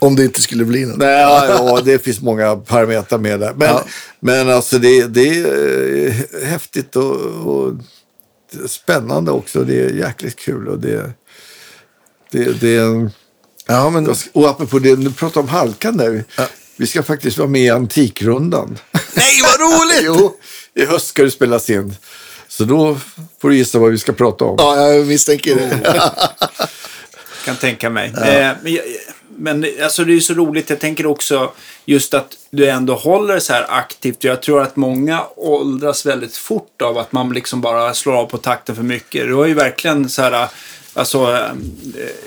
[0.00, 0.98] Om det inte skulle bli något.
[0.98, 3.54] nej, ja, ja, det finns många parametrar med där.
[3.56, 3.84] Men, Ja.
[4.20, 7.14] men alltså det, det är eh, häftigt och,
[7.46, 7.72] och
[8.66, 9.64] spännande också.
[9.64, 10.68] Det är jäkligt kul.
[10.68, 11.10] Och det,
[12.30, 13.10] det, det är en...
[13.66, 14.14] Ja, men...
[14.32, 16.24] Och apropå det, du pratar om halkan där.
[16.76, 18.78] Vi ska faktiskt vara med i Antikrundan.
[19.14, 20.02] Nej, vad roligt!
[20.02, 20.36] jo,
[20.74, 21.94] i höst ska det spelas in.
[22.48, 22.98] Så då
[23.40, 24.56] får du gissa vad vi ska prata om.
[24.58, 25.80] Ja, jag misstänker det.
[27.44, 28.12] kan tänka mig.
[28.22, 28.52] Eh,
[29.40, 30.70] men, alltså, det är så roligt.
[30.70, 31.52] Jag tänker också
[31.84, 34.24] just att du ändå håller så här aktivt.
[34.24, 38.38] Jag tror att många åldras väldigt fort av att man liksom bara slår av på
[38.38, 39.26] takten för mycket.
[39.26, 40.48] Du har ju verkligen så här,
[40.94, 41.50] alltså, eh,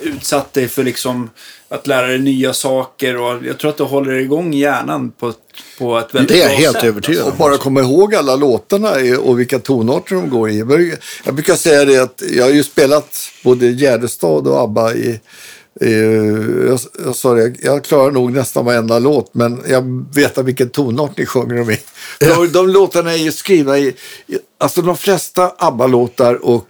[0.01, 1.29] utsatt dig för liksom
[1.69, 3.17] att lära dig nya saker.
[3.17, 5.37] Och jag tror att du håller igång hjärnan på, ett-
[5.79, 7.37] på ett väldigt Det är jag bra helt sätt, övertygad Och om.
[7.37, 10.57] bara komma ihåg alla låtarna och vilka tonarter de går i.
[10.57, 14.93] Jag brukar- Jag brukar säga det att jag har ju spelat både Gärdestad och ABBA
[14.93, 15.19] i-
[15.79, 21.17] jag, jag sa det, jag klarar nog nästan varenda låt men jag vet vilken tonart
[21.17, 21.79] ni sjunger dem i.
[22.19, 23.95] De, de låtarna är ju skrivna i,
[24.57, 26.67] alltså de flesta ABBA-låtar och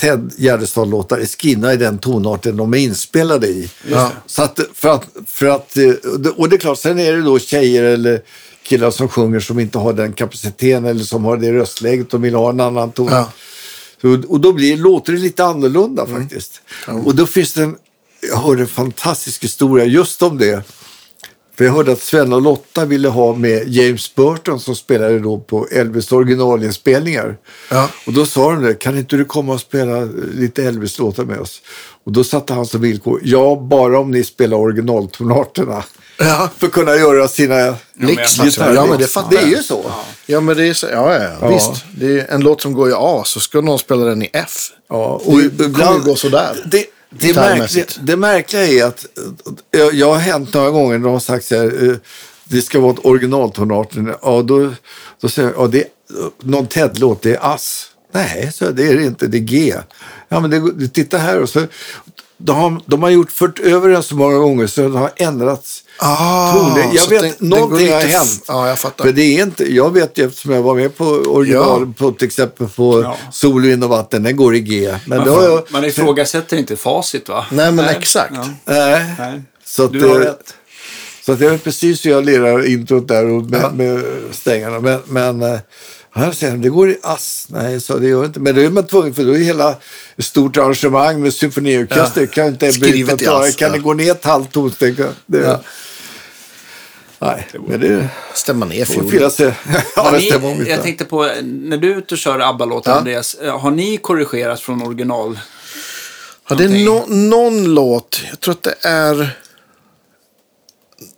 [0.00, 3.70] Ted Gärdestad-låtar är skrivna i den tonarten de är inspelade i.
[3.90, 4.12] Ja.
[4.26, 5.90] Så att, för att, för att, eh,
[6.36, 8.22] och det är klart, sen är det då tjejer eller
[8.62, 12.34] killar som sjunger som inte har den kapaciteten eller som har det röstläget och vill
[12.34, 13.08] ha en annan ton.
[13.10, 13.32] Ja.
[14.28, 16.62] Och då blir, låter det lite annorlunda faktiskt.
[17.04, 17.76] Och då finns det en,
[18.28, 20.62] jag hörde en fantastisk historia just om det.
[21.56, 25.40] För jag hörde att Sven och Lotta ville ha med James Burton som spelade då
[25.40, 27.36] på Elvis originalinspelningar.
[27.70, 27.90] Ja.
[28.06, 30.00] Och då sa de det, kan inte du komma och spela
[30.34, 31.62] lite Elvis-låtar med oss?
[32.04, 35.84] Och då satte han som villkor, ja bara om ni spelar originaltonarterna.
[36.18, 36.50] Ja.
[36.58, 37.74] För att kunna göra sina
[38.26, 38.74] fattar.
[38.74, 39.92] Ja, men det fattar Det är ju så.
[40.26, 41.84] Ja, men det är så, ja, ja, ja, visst.
[41.98, 44.70] Det är en låt som går i A, så ska någon spela den i F.
[44.88, 46.64] Ja, och det kommer ju gå sådär.
[46.70, 49.06] Det, det, märkliga, det märkliga är att
[49.74, 51.96] eh, jag, har hänt några gånger när de har sagt så här, eh,
[52.44, 54.14] det ska vara ett originaltonarten.
[54.22, 54.72] Ja, då,
[55.20, 55.88] då säger jag, ja, det är
[56.42, 57.90] någon Ted-låt, det är Ass.
[58.12, 59.74] Nej, så det är det inte, det är G.
[60.28, 61.66] Ja, men det, titta här och så.
[62.38, 65.82] De har, de har gjort fört över den så många gånger så den har ändrats.
[65.98, 66.90] Ah, toner.
[66.94, 68.44] Jag vet, den- någonting har hänt.
[68.48, 69.04] Ja, jag fattar.
[69.04, 72.26] För det är inte, jag vet ju eftersom jag var med på original, på, till
[72.26, 73.16] exempel på Ja.
[73.32, 74.94] Sol, vind och vatten, den går i G.
[75.06, 77.46] Men Man, jag, man ifrågasätter inte facit va?
[77.52, 78.32] Nej, men exakt.
[78.34, 78.48] Ja.
[78.64, 79.04] Nej.
[79.18, 79.42] Nej.
[79.64, 80.54] Så att, Du har eh, rätt.
[81.26, 84.80] Så att jag vet precis hur jag lirar introt där och med, med stängarna.
[84.80, 85.58] Men, men eh,
[86.16, 87.46] han säger det går i ass.
[87.50, 88.40] Nej, så det gör inte.
[88.40, 89.76] Men då är man tvungen, för då är hela
[90.18, 92.20] stort arrangemang med symfoniorkester.
[92.20, 92.26] Ja.
[92.26, 93.74] Kan inte Skrivet i ass, Kan ja.
[93.74, 94.96] det gå ner ett halvt tonsteg?
[95.26, 95.60] Det, Ja.
[97.18, 99.30] Nej, men det Stämma ner fiolen.
[99.96, 102.98] Ja, det ni, jag tänkte på, när du är ute och kör ABBA-låtar, Ja.
[102.98, 105.38] Andreas, eh, har ni korrigerat från original?
[106.48, 108.22] Ja, det är no, någon låt.
[108.30, 109.36] Jag tror att det är...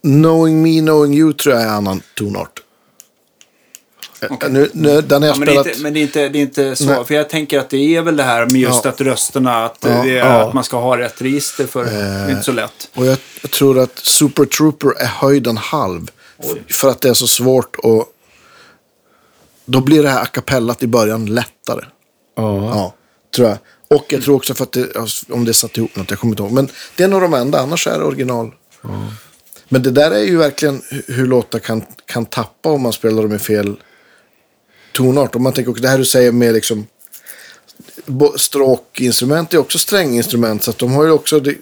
[0.03, 2.61] Knowing Me, Knowing You tror jag är annan tonart.
[4.31, 4.51] Okej.
[4.51, 5.67] Nu, nu, den har jag Ja, men det är spelat...
[5.67, 6.85] inte, men det är inte, det är inte så.
[6.85, 7.05] Nej.
[7.05, 8.91] För jag tänker att det är väl det här med just Ja.
[8.91, 9.89] att rösterna, att, Ja.
[9.89, 10.25] det är, Ja.
[10.49, 11.85] att man ska ha rätt register för.
[11.85, 12.91] det är inte så lätt.
[12.95, 16.11] Och jag, jag tror att Super Trooper är höjden halv.
[16.71, 18.05] För att det är så svårt och
[19.65, 21.85] Då blir det här a cappellat i början lättare.
[22.37, 22.57] Ja.
[22.75, 22.95] Ja,
[23.37, 23.59] tror jag.
[23.91, 26.19] Och jag tror också för att det, alltså, om det är satt ihop något, jag
[26.19, 26.53] kommer inte ihåg.
[26.53, 28.51] Men det är nog de enda, annars är det original.
[29.69, 33.23] Men det där är ju verkligen hu- hur låtar kan, kan tappa om man spelar
[33.23, 33.77] dem i fel
[34.99, 35.35] tonart.
[35.35, 36.87] Om man tänker också det här du säger med liksom
[38.37, 40.63] stråkinstrument är också stränginstrument.
[40.63, 41.55] Så att de har ju också, det,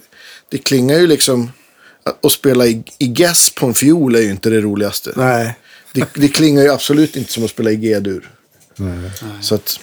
[0.49, 1.51] det klingar ju liksom,
[2.23, 5.13] att spela i, i gäss på en fiol är ju inte det roligaste.
[5.15, 5.57] Nej.
[5.93, 8.29] Det, det klingar ju absolut inte som att spela i G-dur.
[9.41, 9.79] Så att,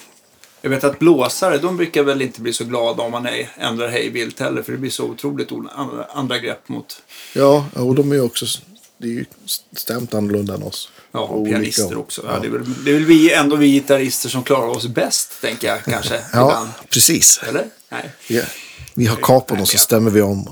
[0.62, 3.88] Jag vet att blåsare, de brukar väl inte bli så glada om man är, ändrar
[3.88, 4.62] hej vilt heller.
[4.62, 5.48] För det blir så otroligt
[6.14, 7.02] andra grepp mot
[7.34, 8.46] ja, och de är ju också,
[8.98, 9.24] det är ju
[9.76, 10.90] stämt annorlunda än oss.
[11.14, 11.56] Ja, Och olika.
[11.56, 12.22] pianister också.
[12.28, 12.38] Ja.
[12.42, 15.68] det, är väl, det är väl vi, ändå vi gitarrister som klarar oss bäst, tänker
[15.68, 16.14] jag kanske.
[16.32, 16.68] Ja, ibland.
[16.90, 17.40] precis.
[17.48, 17.64] Eller?
[17.90, 18.10] Nej.
[18.26, 18.42] Ja.
[18.94, 20.50] Vi har kapon och så stämmer vi om.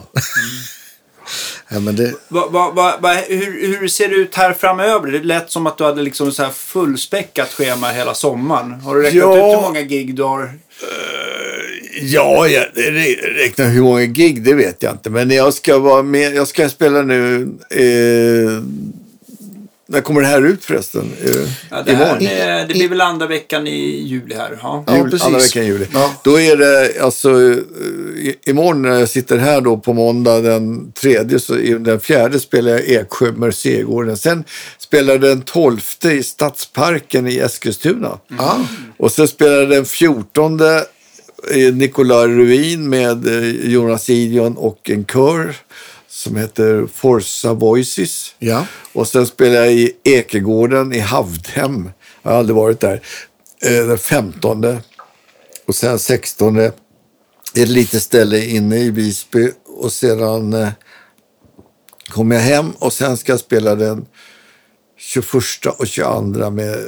[1.68, 5.10] ja, men det, Va, va, va, hur, hur ser det ut här framöver?
[5.12, 8.72] Det lät som att du hade liksom så här fullspäckat schema hela sommaren.
[8.72, 9.36] Har du räknat Ja.
[9.52, 10.58] ut hur många gig du har?
[12.02, 12.66] Ja, jag
[13.36, 15.10] räknar hur många gig, det vet jag inte.
[15.10, 18.62] Men jag ska vara med, jag ska spela nu, eh,
[19.92, 21.12] när kommer det här ut förresten?
[21.24, 21.30] Eh,
[21.70, 24.58] Ja, det, här, det, det blir väl andra veckan i juli här.
[24.62, 24.84] Ja.
[24.86, 25.26] Ja, Jul, precis.
[25.26, 25.86] Andra veckan i juli.
[25.92, 26.14] Ja.
[26.24, 27.56] Då är det alltså eh,
[28.16, 32.40] i- imorgon när jag sitter här då på måndag den tredje så i- den fjärde
[32.40, 34.16] spelar jag Eksjö Mercégården.
[34.16, 34.44] Sen
[34.78, 38.18] spelar jag den tolfte i Stadsparken i Eskilstuna.
[38.38, 38.66] ja.
[38.96, 40.84] Och sen spelar jag den fjortonde
[41.54, 45.54] i Nicolai Ruin med eh, Jonas Idion och en kör
[46.12, 48.34] som heter Forza Voices.
[48.38, 48.66] Ja.
[48.92, 51.90] Och sen spelar jag i Ekegården i Havdhem.
[52.22, 53.02] Jag har aldrig varit där.
[53.64, 54.78] Eh, Den 15.
[55.66, 56.56] Och sen 16.
[56.58, 56.72] är
[57.56, 59.50] ett litet ställe inne i Visby.
[59.66, 60.68] Och sedan eh,
[62.08, 64.06] kommer jag hem och sen ska jag spela den
[64.98, 65.26] 21
[65.78, 66.78] och 22 med eh,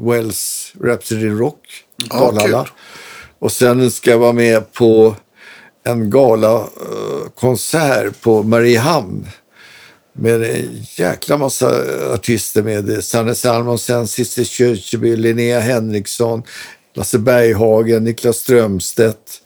[0.00, 1.60] Wells Rhapsody Rock.
[2.10, 2.64] Ja, Dalarna.
[2.64, 2.72] kul.
[3.38, 5.16] Och sen ska jag vara med på
[5.84, 9.26] en gala-konsert på Mariehamn
[10.12, 11.70] med en jäkla massa
[12.14, 16.42] artister med Sanne Salmonsen, Cissi Kyrkjeby, Linnea Henriksson,
[16.94, 19.40] Lasse Berghagen, Niklas Strömstedt,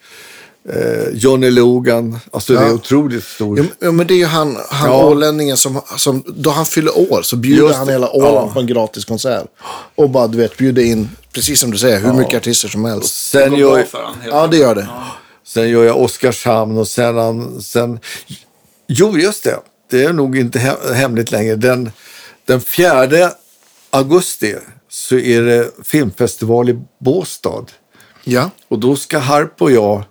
[0.69, 2.19] eh, Johnny Logan.
[2.31, 2.73] Alltså det är Ja.
[2.73, 3.59] otroligt stort.
[3.59, 5.05] Ja, men- ja, det är ju han, han Ja.
[5.05, 7.93] ålänningen som, som, då han fyller år så bjuder Just han det.
[7.93, 8.51] hela Åland Ja.
[8.53, 9.45] på en gratis konsert.
[9.95, 13.31] Och bara, du vet, bjuder in, precis som du säger, hur mycket artister som helst.
[13.33, 14.87] Det Sen går gör, bra för han, Ja, det gör det.
[15.49, 17.99] Sen gör jag Oskarshamn och sen, sen...
[18.87, 19.59] Jo, just det.
[19.89, 21.55] Det är nog inte he- hemligt längre.
[21.55, 21.91] Den,
[22.45, 23.31] den 4
[23.89, 24.55] augusti
[24.89, 27.65] så är det filmfestival i Båstad.
[28.23, 28.49] Ja.
[28.67, 30.03] Och då ska Harp och jag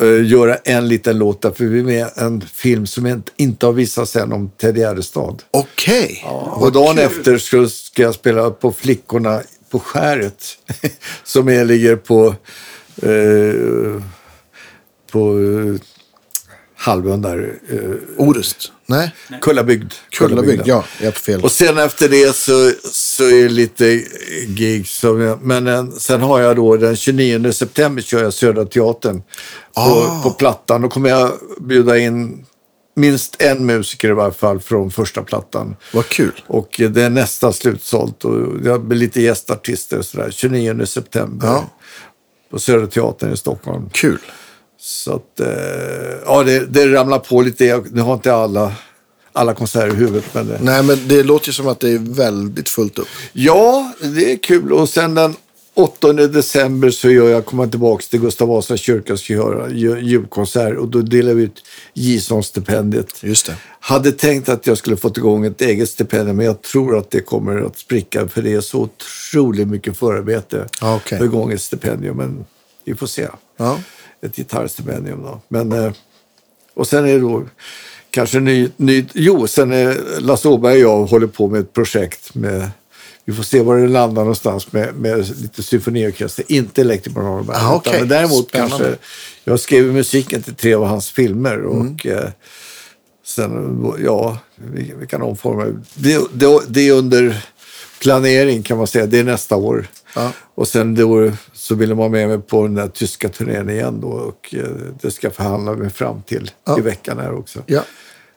[0.00, 3.72] eh, göra en liten låt där, för vi är med en film som inte- har
[3.72, 5.42] visats än om Ted Gärdestad.
[5.50, 6.24] Okej.
[6.50, 10.44] Och dagen efter ska, ska jag spela på Flickorna på skäret.
[11.24, 12.34] som är, ligger på,
[13.02, 14.02] eh,
[15.10, 15.80] på eh,
[16.76, 17.54] halvön där.
[17.70, 17.78] Eh,
[18.16, 18.72] Orust?
[18.86, 19.14] Nej.
[19.40, 19.92] Kullabygd.
[20.10, 20.84] Kullabygd, ja.
[21.00, 21.42] Jag på fel.
[21.44, 24.04] Och sen efter det så, så är det lite
[24.46, 24.86] gig.
[24.88, 29.22] Som jag, men en, sen har jag då den 29 september kör jag Södra Teatern
[29.74, 30.20] på, Ah.
[30.22, 30.82] på Plattan.
[30.82, 32.46] Då kommer jag bjuda in
[32.96, 35.76] minst en musiker i varje fall från första plattan.
[35.92, 36.40] Vad kul.
[36.46, 40.30] Och eh, det är nästan slutsålt och jag blir lite gästartister och sådär.
[40.30, 41.70] 29 september Ja.
[42.50, 43.90] på Södra Teatern i Stockholm.
[43.92, 44.18] Kul.
[44.82, 45.46] Så att, eh,
[46.26, 47.82] ja det, det ramlar på lite.
[47.92, 48.72] Nu har inte alla,
[49.32, 51.98] alla konserter i huvudet men det, Nej, men det låter ju som att det är
[52.14, 53.08] väldigt fullt upp.
[53.32, 54.72] Ja, det är kul.
[54.72, 55.34] Och sen den
[55.74, 59.70] 8 december så gör jag, kommer jag tillbaka till Gustav Vasa kyrka och ska göra
[59.70, 60.76] ju- julkonsert.
[60.78, 61.62] Och då delar vi ut
[61.94, 63.22] Gisonstipendiet.
[63.22, 63.54] Just det.
[63.80, 67.20] Hade tänkt att jag skulle fått igång ett eget stipendium, men jag tror att det
[67.20, 72.16] kommer att spricka för det är så otroligt mycket förarbete att få igång ett stipendium.
[72.16, 72.44] Men
[72.84, 73.28] vi får se.
[73.56, 73.78] Ja.
[74.22, 75.40] Ett gitarrstipendium då.
[75.48, 75.92] Men, eh,
[76.74, 77.42] och sen är det då
[78.10, 82.34] kanske ny, ny jo, sen är Lasse Åberg och jag håller på med ett projekt
[82.34, 82.70] med
[83.24, 87.58] vi får se var det landar någonstans med, med lite symfoniorkester, inte Electric Banana Band.
[87.62, 88.76] Ah, Men däremot Spännande.
[88.78, 88.96] kanske,
[89.44, 91.96] jag skrev musiken till tre av hans filmer och Mm.
[92.04, 92.30] eh,
[93.26, 95.64] sen, ja, vi, vi kan omforma
[95.94, 96.20] det.
[96.32, 97.44] Det, det är under
[98.00, 99.86] planering kan man säga, det är nästa år.
[100.14, 100.32] Ja.
[100.54, 104.08] Och sen då så ville man med mig på den där tyska turnén igen då
[104.08, 104.64] och eh,
[105.02, 106.78] det ska jag förhandla mig fram till Ja.
[106.78, 107.62] i veckan här också.
[107.66, 107.82] Ja.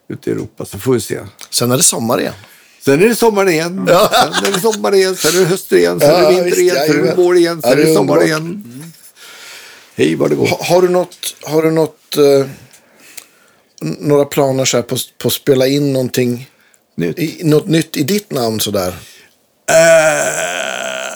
[0.10, 1.20] Ute i Europa, så får vi se.
[1.50, 2.34] Sen är det sommar igen.
[2.86, 6.00] Sen är det sommar igen, sen är det sommar igen, sen är det höst igen,
[6.00, 7.94] sen är Ja, det vinter igen, sen är det vår igen, sen Ja, är det
[7.94, 8.64] sommar igen.
[9.96, 10.48] Hej vad det går.
[10.48, 12.48] Ha, har du något, har du något eh,
[14.00, 16.50] några planer så här på, på att spela in någonting,
[16.96, 17.20] Nytt.
[17.20, 18.96] i, något nytt i ditt namn sådär?
[19.70, 21.13] Eh,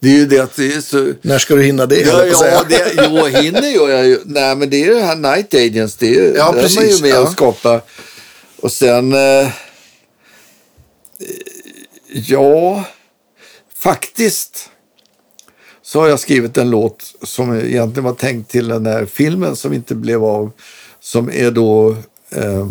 [0.00, 1.12] Det är ju det att det är så...
[1.22, 2.00] När ska du hinna det?
[2.00, 4.18] Ja, ja det, jo, hinner gör jag ju.
[4.24, 5.96] Nej, men det är det här Night Agents.
[5.96, 7.20] Det är ju, Ja, där är man ju precis, med ja.
[7.20, 7.82] och skapar.
[8.60, 9.12] Och sen...
[9.12, 9.48] Eh,
[12.12, 12.84] ja,
[13.74, 14.70] faktiskt
[15.82, 19.72] så har jag skrivit en låt som egentligen var tänkt till den här filmen som
[19.72, 20.50] inte blev av.
[21.00, 21.96] Som är då
[22.30, 22.68] eh,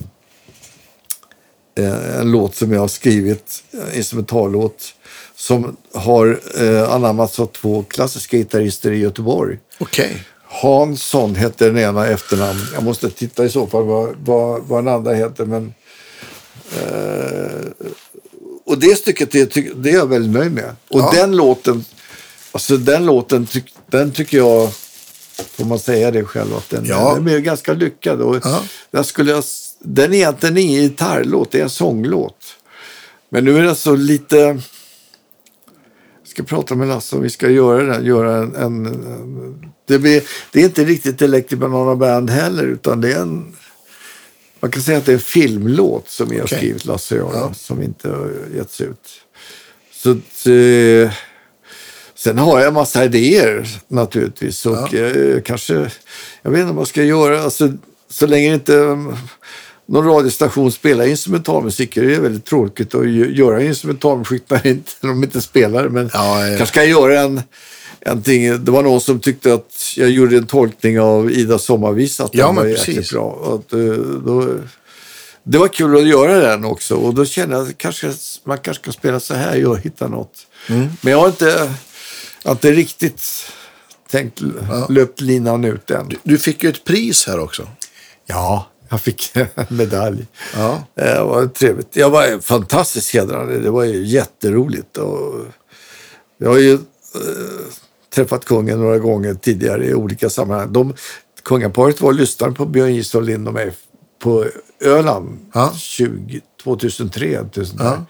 [1.76, 4.94] eh, en låt som jag har skrivit, en instrumentallåt
[5.38, 9.58] som har eh, anammats av två klassiska gitarrister i Göteborg.
[9.80, 10.24] Okej.
[10.50, 12.60] Hansson hette den ena efternamn.
[12.74, 15.46] Jag måste titta i så fall vad, vad, vad den andra heter.
[15.46, 15.74] Men,
[16.82, 17.68] eh,
[18.66, 19.46] och det stycket det,
[19.76, 20.76] det är jag väldigt nöjd med.
[20.90, 21.12] Och Ja.
[21.16, 21.86] den låten,
[22.52, 23.48] alltså den låten,
[23.88, 24.70] den tycker jag,
[25.52, 27.14] får man säga det själv, att den, Ja.
[27.16, 28.22] den är ganska lyckad.
[28.22, 28.62] Och Ja.
[28.92, 29.44] den, skulle jag,
[29.80, 32.38] den är egentligen ingen gitarrlåt, det är en sånglåt.
[33.30, 34.60] Men nu är det så lite...
[36.38, 38.02] Ska prata med Lasse om vi ska göra.
[38.02, 43.14] Göra en, en, det, blir, det är inte riktigt Electric Banana Band heller, utan det
[43.14, 43.56] är en...
[44.60, 46.58] Man kan säga att det är en filmlåt som jag har Okej.
[46.58, 47.54] skrivit, Lasse och jag, Ja.
[47.54, 49.08] som inte har getts ut.
[49.92, 51.14] Så att, eh,
[52.16, 54.66] sen har jag en massa idéer naturligtvis.
[54.66, 55.92] Och eh, kanske,
[56.42, 57.42] jag vet inte vad jag ska göra.
[57.44, 57.72] Alltså,
[58.10, 58.98] så länge inte
[59.88, 61.96] någon radiostation spelar instrumentalmusik.
[61.96, 65.90] Det är väldigt tråkigt att gö- göra instrumentalmusik när inte, de inte spelar.
[65.90, 66.58] Men Ja, ja.
[66.58, 67.42] kanske ska jag göra en,
[68.00, 68.64] en ting.
[68.66, 72.24] Det var någon som tyckte att jag gjorde en tolkning av Ida sommarvisa.
[72.24, 73.12] Att Ja, var men jäkligt precis.
[73.12, 73.60] bra.
[73.66, 73.80] Att, eh,
[74.26, 74.50] då,
[75.44, 76.96] det var kul att göra den också.
[76.96, 80.34] Och då kände jag att kanske, man kanske ska spela så här och hitta något.
[80.70, 80.88] Mm.
[81.02, 81.72] Men jag har inte,
[82.44, 83.24] jag inte riktigt
[84.12, 84.42] tänkt
[84.90, 86.10] löpt linan ut än.
[86.24, 87.68] Du fick ju ett pris här också.
[88.26, 89.48] Ja, jag fick en
[89.78, 90.28] medalj.
[90.56, 90.84] Ja.
[90.96, 91.96] Det var trevligt.
[91.96, 93.48] Jag var fantastiskt hedrad.
[93.64, 94.98] Det var ju jätteroligt.
[94.98, 95.46] Och
[96.38, 96.80] jag har ju eh,
[98.16, 100.74] träffat kungen några gånger tidigare i olika sammanhang.
[100.74, 100.94] De,
[101.44, 103.72] kungaparet var och lyssnade på Björn Gistad Lind och mig
[104.24, 104.46] på
[104.82, 105.74] Öland Ja.
[105.76, 107.38] 20, 2003.
[107.44, 108.06] 2000 Ja.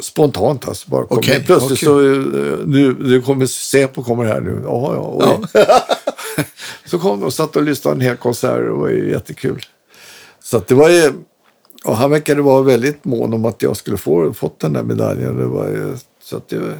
[0.00, 0.90] Spontant alltså.
[0.90, 1.24] Bara kom in.
[1.24, 1.76] Plötsligt okej.
[1.76, 4.60] så, eh, nu, nu kommer Säpo kommer här nu.
[4.64, 5.64] Ja, ja, oj.
[6.86, 9.64] så kom de och satt och lyssnade en hel konsert och det var ju jättekul.
[10.42, 11.12] Så det var ju,
[11.84, 15.36] och han verkade vara väldigt mån om att jag skulle få fått den där medaljen.
[15.36, 16.78] Det var ju, så att det,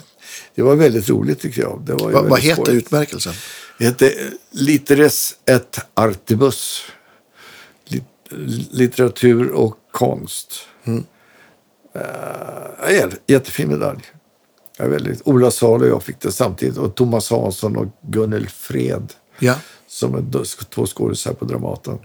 [0.54, 1.82] det var väldigt roligt tycker jag.
[1.86, 2.76] Det var Va, vad heter skoj.
[2.76, 3.32] utmärkelsen?
[3.78, 4.12] Det hette
[4.50, 6.82] Literes et Artibus.
[7.88, 8.04] Lit,
[8.70, 10.52] litteratur och konst.
[10.84, 11.04] Mm.
[11.98, 14.00] Uh, jättefin medalj.
[14.76, 16.76] Jag är väldigt, Ola Salo och jag fick det samtidigt.
[16.76, 19.12] Och Thomas Hansson och Gunnel Fred.
[19.38, 19.54] Ja.
[19.86, 21.98] Som är två skådisar på Dramaten.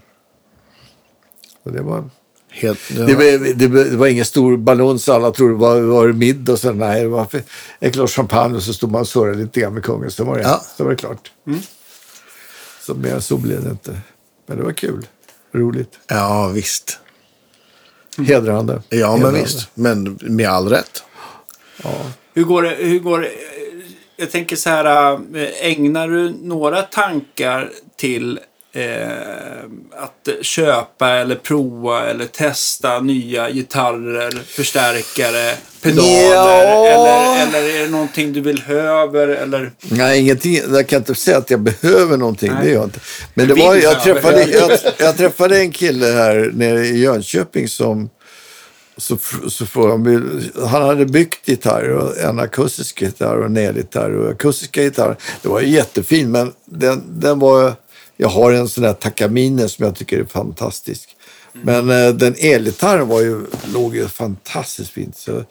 [1.64, 2.10] Och det var...
[2.50, 2.80] Helt.
[2.90, 6.08] Det, var, det, var, det var ingen stor ballon så alla trodde det var, var
[6.08, 6.52] det middag.
[6.54, 7.28] Och så, nej, det var
[7.80, 10.12] ett glas champagne och så stod man och surrade lite grann med kungen.
[10.12, 10.62] Så var det, Ja.
[10.78, 11.32] så var det klart.
[12.82, 14.02] Så mer så blev det inte.
[14.46, 15.08] Men det var kul.
[15.54, 16.00] Roligt.
[16.08, 17.00] ja, visst.
[18.18, 18.82] Hedrande.
[18.90, 19.42] Ja, men Hedrande.
[19.42, 19.68] visst.
[19.74, 21.04] Men med all rätt.
[22.34, 22.70] Hur går det?
[22.80, 23.32] Hur går det?
[24.18, 28.40] Jag tänker så här, äh, ägnar du några tankar till
[28.74, 36.34] eh, att köpa eller prova eller testa nya gitarrer, förstärkare, pedaler?
[36.34, 37.36] Ja.
[37.36, 39.28] Eller, eller är det någonting du vill ha över?
[39.28, 39.72] Eller?
[39.80, 40.60] Nej, ingenting.
[40.72, 42.52] Jag kan inte säga att jag behöver någonting.
[42.52, 42.64] Nej.
[42.64, 43.00] Det gör jag inte.
[43.34, 44.80] Men det var, jag, träffade, behöver.
[44.84, 48.10] jag, jag träffade en kille här nere i Jönköping som
[48.98, 49.18] så,
[49.48, 54.12] så frågade han, han hade byggt gitarr, en akustisk gitarr och en elgitarr.
[54.12, 57.74] Och akustiska gitarr, det var ju jättefin, men den, den var,
[58.24, 61.10] jag har en sån där Takamine som jag tycker är fantastisk.
[61.54, 63.42] Men eh, den elgitarren var ju,
[63.74, 65.18] låg ju fantastiskt fint.
[65.18, 65.44] Så,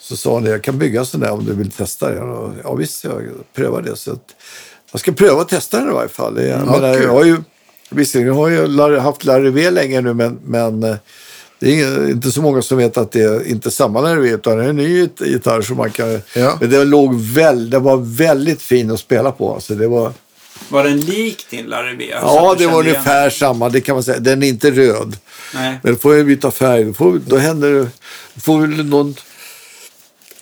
[0.00, 2.28] så sa han jag kan bygga en sån där om du vill testa den.
[2.30, 3.22] Och, ja visst, jag
[3.54, 3.96] prövar det.
[3.96, 4.24] Så att,
[4.92, 6.42] jag ska pröva att testa den i varje fall.
[6.42, 7.36] Jag, Ja, menar, jag har ju,
[7.90, 10.96] visserligen har jag haft Larry V länge nu, men, men eh,
[11.58, 14.64] det är inte så många som vet att det är inte samma V, utan det
[14.64, 16.20] är en ny git- gitarr som man kan...
[16.36, 16.56] Ja.
[16.60, 19.54] Men den låg väl, den var väldigt fin att spela på.
[19.54, 20.12] Alltså det var,
[20.68, 22.08] Var den lik din Larry?
[22.08, 24.18] Så ja, det var kände igen ungefär samma, det kan man säga.
[24.18, 25.16] Den är inte röd.
[25.54, 25.78] Nej.
[25.82, 27.88] Men får jag byta färg, då, får, då händer det...
[28.34, 29.14] Då får väl någon...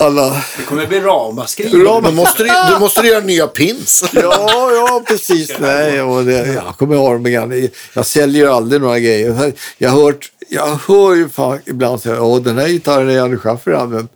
[0.01, 0.43] Alla...
[0.57, 1.69] Det kommer bli ramaskri.
[1.71, 4.05] Då måste du, du måste göra nya pins.
[4.13, 5.53] Ja, ja, precis.
[5.59, 7.69] Nej, och det, jag kommer ha dem igen.
[7.95, 9.53] Jag säljer aldrig några grejer.
[9.79, 13.37] Jag har hört, jag hör ju fan ibland säga att den här gitarren är Janne
[13.37, 14.13] Schaffer använt.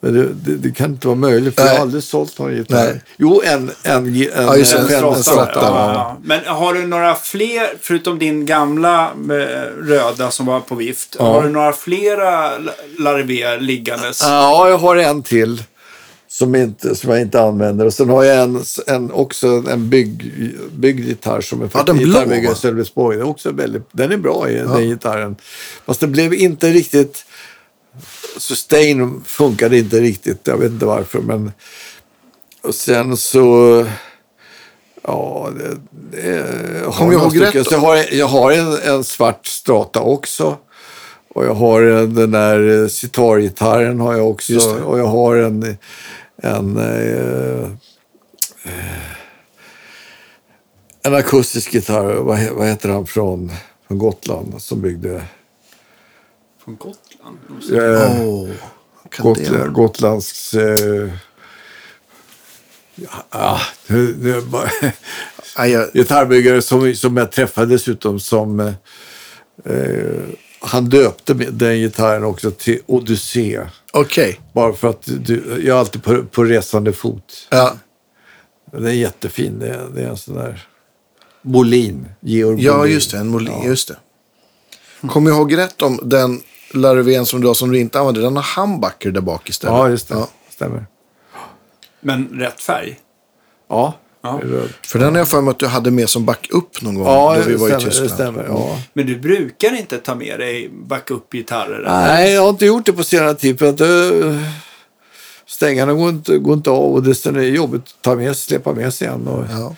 [0.00, 1.82] Men det, det, det kan inte vara möjligt för jag har Nej.
[1.82, 2.84] aldrig sålt någon gitarr.
[2.84, 3.02] Nej.
[3.16, 5.52] Jo, en, en, en, Ja, just en, en Fender strata.
[5.54, 6.18] Ja, ja.
[6.24, 11.42] Men har du några fler, förutom din gamla eh, röda som var på vift, har
[11.42, 14.22] du några flera L- Larry V liggandes?
[14.22, 15.62] Ja, jag har en till
[16.28, 17.86] som, inte, som jag inte använder.
[17.86, 20.32] Och sen har jag en, en, också en bygg,
[20.72, 22.56] byggd gitarr som är faktiskt blå, gitarrbyggare i?
[22.56, 23.16] Sölvesborg.
[23.16, 25.36] Den är också väldigt, den är bra i den gitarren.
[25.86, 27.24] Fast det blev inte riktigt...
[28.38, 30.40] Sustain funkade inte riktigt.
[30.46, 31.18] Jag vet inte varför.
[31.18, 31.52] Men,
[32.62, 33.86] och sen så...
[35.02, 35.50] Ja,
[36.10, 36.20] det,
[36.82, 40.56] jag har jag ihåg rätt jag har, jag har en, en svart strata också.
[41.34, 44.82] Och jag har en- den där eh, sitargitarren har jag också.
[44.84, 45.76] Och jag har en,
[46.42, 47.62] en, eh,
[48.64, 49.12] eh,
[51.02, 52.14] en akustisk gitarr.
[52.14, 53.52] Vad, vad heter han från,
[53.88, 55.22] från Gotland som byggde?
[56.64, 56.96] Från Gotland?
[57.72, 58.54] Eh, vara?
[59.16, 60.54] Gotland, Gotlands...
[60.54, 61.10] Eh,
[62.94, 64.42] ja, ja, det, det,
[65.92, 68.60] gitarrbyggare som, som jag träffade dessutom som...
[68.60, 68.72] Eh,
[69.64, 70.22] eh,
[70.60, 73.58] han döpte den gitarren också till Odyssey.
[73.92, 74.40] Okej.
[74.52, 77.48] Bara för att du, jag är alltid på, på resande fot.
[77.50, 77.76] Ja.
[78.72, 79.58] Den är jättefin.
[79.58, 80.66] Det är, det är en sån där...
[81.42, 82.08] Bolin.
[82.20, 82.94] Georg ja, Bolin.
[82.94, 83.18] just det.
[83.18, 83.62] En Molin.
[83.64, 83.96] Just det.
[85.08, 86.40] Kom jag ihåg rätt om den
[86.70, 88.22] Larven som du har som du inte använder?
[88.22, 89.74] Den har humbucker där bak istället.
[89.76, 90.14] Ja, just det.
[90.14, 90.28] Ja.
[90.50, 90.86] Stämmer.
[92.00, 92.98] Men rätt färg?
[93.68, 94.40] Ja, Ja.
[94.86, 97.06] För den har jag för mig att du hade med som backup någon gång.
[97.06, 97.84] Ja, då vi var i stämmer.
[97.84, 98.10] Det Tyskland.
[98.10, 98.78] stämmer ja.
[98.92, 101.84] Men du brukar inte ta med dig backup-gitarrer?
[101.86, 103.58] Nej, jag har inte gjort det på senare tid.
[103.58, 104.42] För att uh,
[105.46, 108.94] stängarna går inte, går inte av och det är jobbigt att ta med, släppa med
[108.94, 109.28] sig igen.
[109.28, 109.74] Och, Ja.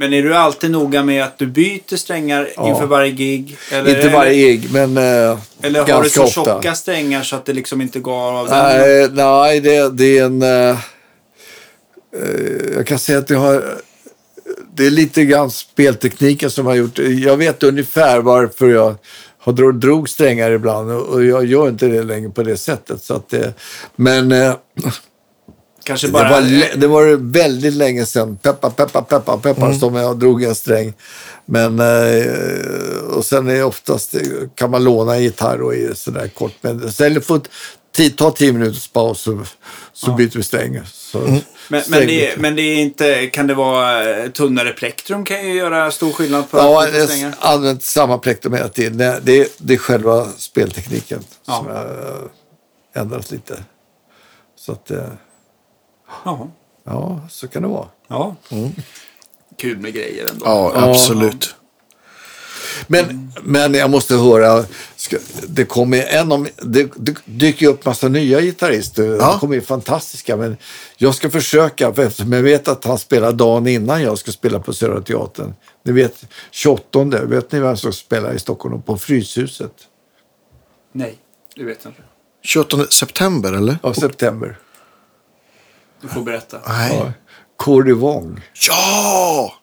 [0.00, 2.68] Men är du alltid noga med att du byter strängar Ja.
[2.68, 3.56] inför varje gig?
[3.72, 6.44] Eller, Inte varje gig, men uh, Eller har du så ofta.
[6.44, 8.58] tjocka strängar så att det liksom inte går av den?
[8.58, 10.42] Nej, nej det, det är en...
[10.42, 10.76] eh, eh,
[12.76, 13.64] jag kan säga att jag har...
[14.74, 16.98] Det är lite grann speltekniken som har gjort...
[16.98, 18.94] Jag vet ungefär varför jag
[19.38, 23.02] har drog, drog strängar ibland och, och jag gör inte det längre på det sättet.
[23.02, 23.52] Så att, det-
[23.96, 24.54] men eh,
[25.88, 26.30] Kanske det, bara...
[26.30, 28.36] var, lä- det var väldigt länge sedan.
[28.36, 30.92] Peppa, peppa, peppa, peppa som jag drog en sträng.
[31.44, 34.14] Men, eh, och sen är det oftast,
[34.54, 36.52] kan man låna en gitarr och är sådär kort.
[36.60, 37.40] Men sen får
[37.96, 39.44] ti- ta tio minuters paus så,
[39.92, 40.80] så byter vi sträng.
[40.84, 43.26] Så, men, men, sträng- det, men det är inte...
[43.26, 47.82] Kan det vara eh, tunnare plektrum kan ju göra stor skillnad på Ja, jag använt
[47.82, 48.98] samma plektrum hela tiden.
[48.98, 51.56] Det, det, det är själva speltekniken Ja.
[51.56, 51.84] som har
[52.94, 53.58] eh, ändrats lite.
[54.60, 54.90] Så att,
[56.24, 56.48] Ja.
[56.84, 57.88] ja, så kan det vara.
[58.08, 58.36] ja.
[59.56, 60.46] Kul med grejer ändå.
[60.46, 60.90] Ja, Ja.
[60.90, 61.54] absolut.
[62.86, 64.64] Men, men jag måste höra,
[64.96, 65.16] ska,
[65.48, 69.04] det kommer en om, det, det dyker upp massa nya gitarrister.
[69.04, 69.30] Ja.
[69.30, 70.56] De kommer ju fantastiska, men
[70.96, 74.60] jag ska försöka, för eftersom jag vet att han spelar dagen innan jag ska spela
[74.60, 75.54] på Södra Teatern.
[75.84, 79.72] Ni vet, 28, vet ni vem som spelar i Stockholm på Fryshuset?
[80.92, 81.18] Nej,
[81.56, 82.02] det vet jag inte.
[82.42, 83.78] 28 september, eller?
[83.82, 84.58] Av september.
[86.00, 86.58] Du får berätta.
[86.68, 86.96] Nej.
[86.98, 87.12] Ja.
[87.56, 88.40] Corey Wong.
[88.68, 89.54] Ja!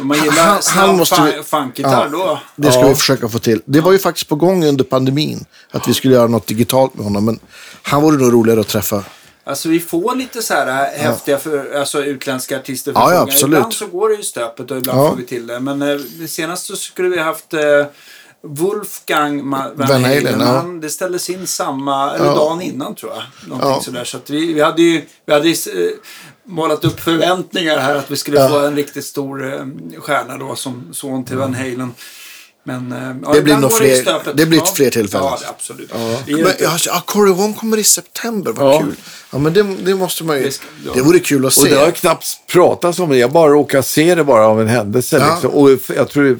[0.00, 2.18] Om man Han- gillar han snabb måste funkgitarr Ja.
[2.18, 2.38] då.
[2.56, 2.88] Det ska Ja.
[2.88, 3.62] vi försöka få till.
[3.64, 7.04] Det var ju faktiskt på gång under pandemin att vi skulle göra något digitalt med
[7.04, 7.24] honom.
[7.24, 7.38] Men
[7.82, 9.04] han vore nog roligare att träffa.
[9.44, 13.20] Alltså vi får lite så här äh, häftiga för, alltså, utländska artister för Ja, ja,
[13.20, 13.56] absolut.
[13.56, 15.10] Ibland så går det ju stöpet och ibland Ja.
[15.10, 15.60] får vi till det.
[15.60, 15.96] Men eh,
[16.28, 17.60] senast så skulle vi haft eh,
[18.42, 20.04] Wolfgang Ma- Van Van Halen.
[20.26, 20.46] Halen, ja.
[20.46, 22.34] han, det ställdes in samma, eller Ja.
[22.34, 23.22] dagen innan tror jag.
[23.48, 23.80] Någonting Ja.
[23.80, 24.04] sådär.
[24.04, 25.52] Så att vi, vi hade ju vi hade ju,
[25.84, 25.90] eh,
[26.44, 28.48] målat upp förväntningar här att vi skulle Ja.
[28.48, 29.60] få en riktigt stor eh,
[30.00, 31.94] stjärna då som son till Van Halen.
[32.64, 34.36] Men eh, ja, Det blir nog fler- stöpet.
[34.36, 34.66] det blir ja.
[34.74, 35.26] fler tillfällen.
[35.26, 35.90] Ja, det, absolut.
[35.92, 38.78] Är Men, ja, ja, Corey Wong kommer i september, vad Ja.
[38.80, 38.94] kul.
[39.32, 40.42] Ja, men det, det måste man ju...
[40.42, 40.92] Det ska- ja.
[40.94, 41.68] Det vore kul att Och se.
[41.74, 43.16] det har knappt pratats om det.
[43.18, 45.18] Jag bara råkar se det bara av en händelse.
[45.18, 45.32] Ja.
[45.32, 45.50] Liksom.
[45.50, 46.38] Och jag tror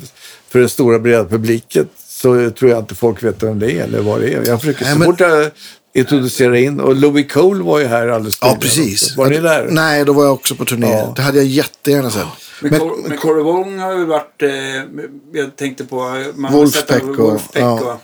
[0.57, 4.01] för den stora breda publiken så tror jag inte folk vet vem det är eller
[4.03, 4.47] vad det är.
[4.47, 5.51] Jag försöker Nej, så men- fort jag
[5.95, 6.81] introducerar in.
[6.81, 9.03] Och Louis Cole var ju här alldeles Ja, precis.
[9.03, 9.19] också.
[9.19, 9.69] Var ni där?
[9.71, 10.91] Nej, då var jag också på turné.
[10.93, 11.13] Ja.
[11.17, 12.23] Det hade jag jättegärna sett.
[12.61, 14.51] Men, Men, Cor- men Corey Wong har ju varit, eh,
[15.33, 17.73] jag tänkte på, man har Wolfpack och- Wolfpack ja.
[17.81, 18.01] och,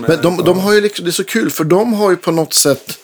[0.00, 2.16] men är- de, de har ju liksom, det är så kul, för de har ju
[2.16, 2.98] på något sätt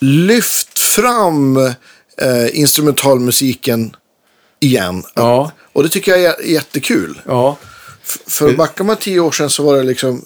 [0.00, 1.72] lyft fram eh,
[2.52, 3.96] instrumentalmusiken
[4.62, 5.02] igen.
[5.14, 5.50] Ja.
[5.72, 7.20] Och det tycker jag är jättekul.
[7.26, 7.56] Ja.
[8.26, 10.24] För backar man tio år sedan så var det liksom...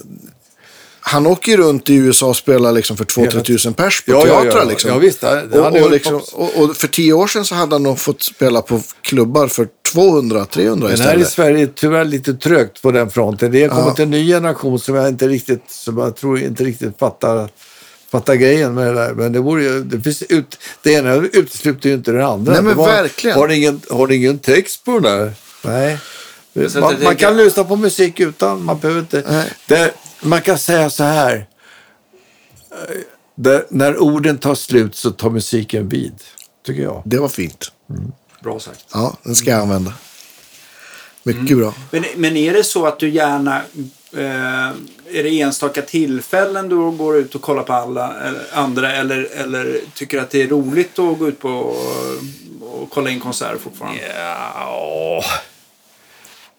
[1.01, 4.25] Han åker ju runt i USA och spelar liksom för 2-3 tusen pers på Ja,
[4.27, 4.63] ja, teatrar.
[4.63, 4.69] ja.
[4.69, 4.91] Liksom.
[4.91, 7.75] Ja, visst, han- han och, och, liksom, och, och för tio år sedan så hade
[7.75, 11.29] han nog fått spela på klubbar för 200-300 Men här i istället.
[11.31, 13.53] Sverige är det tyvärr lite trögt på den fronten.
[13.53, 13.83] Det har Ja.
[13.85, 17.49] kommit en ny generation som jag inte riktigt, som jag tror inte riktigt fattar,
[18.11, 19.15] fattar grejen med det där.
[19.15, 22.53] Men det vore ju, det finns ut, det ena utesluter ju inte det andra.
[22.53, 23.39] Nej, men det verkligen.
[23.39, 25.33] Har ni ingen, har ni ingen text på den där?
[25.65, 25.99] Nej.
[26.81, 29.25] Man, man kan lyssna på musik utan, man behöver inte.
[29.29, 29.49] Nej.
[29.67, 29.93] Det,
[30.23, 31.47] man kan säga så här.
[32.71, 32.97] Eh,
[33.35, 36.15] Där, när orden tar slut så tar musiken vid,
[36.67, 37.03] tycker jag.
[37.05, 37.73] Det var fint.
[38.43, 38.85] Bra sagt.
[38.93, 39.93] Ja, den ska jag använda.
[41.23, 41.59] Mycket Mm.
[41.59, 41.75] bra.
[41.91, 43.57] Men, men är det så att du gärna,
[44.17, 44.75] eh,
[45.13, 49.81] är det enstaka tillfällen du går ut och kollar på alla eller, andra eller, eller
[49.95, 51.77] tycker att det är roligt att gå ut på och,
[52.83, 54.01] och kolla in konserter fortfarande?
[54.19, 55.23] Ja,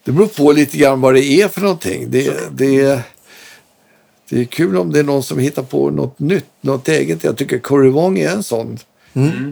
[0.03, 2.11] det beror på lite grann vad det är för någonting.
[2.11, 3.01] Det, det,
[4.29, 7.23] det är kul om det är någon som hittar på något nytt, något eget.
[7.23, 8.79] Jag tycker Corey Wong är en sån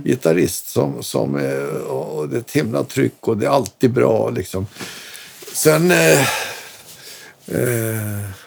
[0.03, 4.29] gitarrist som, som är, och det är ett himla tryck och det är alltid bra.
[4.29, 4.67] Liksom.
[5.53, 5.91] Sen...
[5.91, 6.21] Eh,
[7.47, 8.44] eh,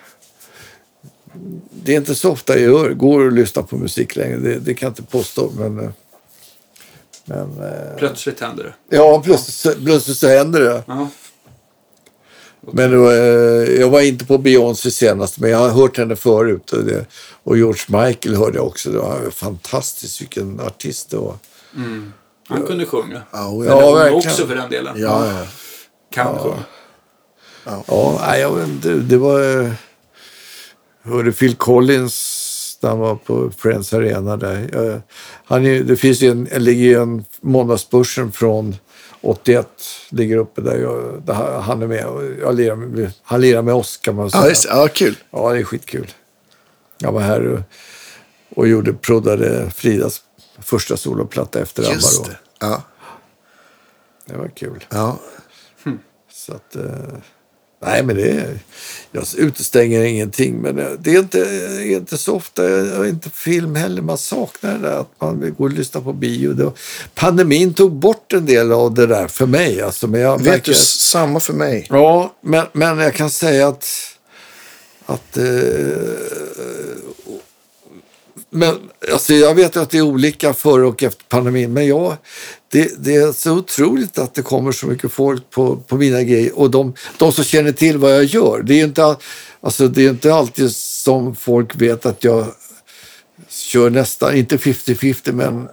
[1.84, 4.36] det är inte så ofta jag gör, går och lyssnar på musik längre.
[4.36, 5.50] Det, det kan jag inte påstå.
[5.58, 5.90] Men, eh,
[7.24, 8.96] men, eh, Plötsligt händer det.
[8.96, 10.82] Ja, plötsligt, plötsligt så händer det.
[10.86, 11.08] Ja.
[12.72, 13.10] Men eh,
[13.80, 16.72] jag var inte på Beyoncé senast, men jag har hört henne förut.
[16.72, 17.06] Och, det,
[17.44, 18.90] och George Michael hörde jag också.
[18.90, 21.34] Det var fantastiskt, vilken artist det var.
[22.48, 23.22] Han kunde sjunga.
[23.32, 24.16] Ja, och Ja, jag, Hon verkligen.
[24.30, 24.94] också för den delen.
[25.00, 25.46] ja, ja.
[26.12, 26.64] Kan sjunga.
[27.86, 29.70] Ja, nej, jag vet inte, det var...
[31.08, 35.02] hörde Phil Collins när han var på Friends Arena där.
[35.44, 38.76] Han är, det finns ju en, ligger en Måndagsbörsen från
[39.20, 39.68] 81
[40.10, 42.04] ligger uppe där, jag, där han är med.
[42.40, 44.42] Jag lirar med, han lirar med oss kan man säga.
[44.42, 45.16] Ja, just, ja, kul.
[45.30, 46.10] Ja, det är skitkul.
[46.98, 47.60] Jag var här och,
[48.58, 50.22] och gjorde, proddade Fridas
[50.58, 51.94] första soloplatta efter ABBA.
[51.94, 52.30] Just då.
[52.30, 52.38] det.
[52.60, 52.82] Ja,
[54.26, 54.84] Det var kul.
[54.90, 55.18] ja.
[56.32, 56.82] Så att, eh,
[57.80, 58.58] nej, men det är,
[59.12, 60.58] jag utestänger ingenting.
[60.58, 61.38] Men eh, det är inte,
[61.84, 64.02] inte så ofta, jag är inte film heller.
[64.02, 66.64] Man saknar det där att man vill gå och lyssna på bio.
[66.64, 66.72] Var,
[67.14, 69.82] pandemin tog bort en del av det där för mig.
[69.82, 71.86] Alltså, men jag Vet märker du, samma för mig.
[71.90, 73.86] Ja, men, men jag kan säga att...
[75.06, 75.44] att eh,
[78.50, 78.74] men
[79.12, 82.16] alltså jag vet att det är olika före och efter pandemin, men jag,
[82.70, 86.58] det, det är så otroligt att det kommer så mycket folk på, på mina grejer.
[86.58, 88.62] Och de, de som känner till vad jag gör.
[88.62, 89.16] Det är inte,
[89.60, 92.46] alltså det är inte alltid som folk vet att jag
[93.48, 95.68] kör nästan, inte 50-50, men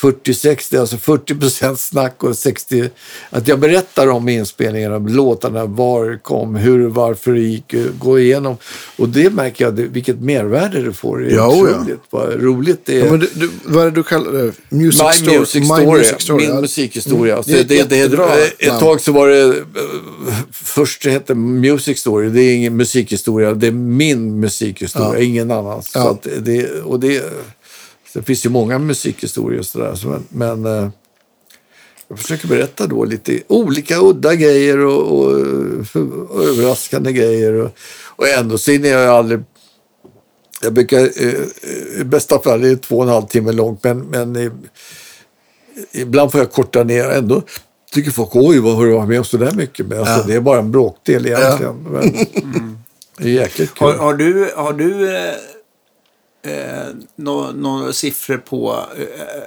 [0.00, 2.90] 40-60, alltså 40 procent snack och 60...
[3.30, 8.56] Att jag berättar om inspelningarna, låtarna, var kom, hur, varför det gick, gå igenom.
[8.96, 11.18] Och det märker jag, det, vilket mervärde det får.
[11.18, 11.76] Det är Ja, oh ja.
[11.80, 13.04] otroligt vad roligt det är.
[13.04, 14.52] Ja, men du, du, vad är det du kallar det?
[14.68, 15.38] Music My story?
[15.38, 16.60] Music My Story, Music Story, min ja.
[16.60, 17.32] musikhistoria.
[17.32, 17.44] Mm.
[17.44, 18.28] Så Det är det, det, jättebra
[18.58, 19.64] ett tag så var det,
[20.52, 25.24] först det hette Music Story, det är ingen musikhistoria, det är min musikhistoria, Ja.
[25.24, 25.90] ingen annans.
[25.94, 26.18] Ja.
[26.22, 27.22] Så det, och det,
[28.12, 30.88] det finns ju många musikhistorier och sådär, så men, men eh,
[32.08, 35.32] jag försöker berätta då lite olika udda grejer och, och,
[36.30, 37.52] och överraskande grejer.
[37.52, 37.70] Och,
[38.16, 39.40] och ändå så hinner jag aldrig
[40.62, 43.98] jag brukar, eh, i bästa fall är det två och en halv timme långt, men,
[44.00, 44.50] men
[45.92, 47.42] ibland får jag korta ner ändå.
[47.92, 49.86] Tycker folk, oj vad har du varit med om så där mycket?
[49.86, 50.24] Men alltså, Ja.
[50.26, 51.76] det är bara en bråkdel egentligen.
[51.90, 52.26] Men,
[53.18, 53.88] Det är jäkligt kul.
[53.88, 55.08] Har, har du, har du
[56.42, 56.86] eh,
[57.16, 59.04] några nå siffror på eh,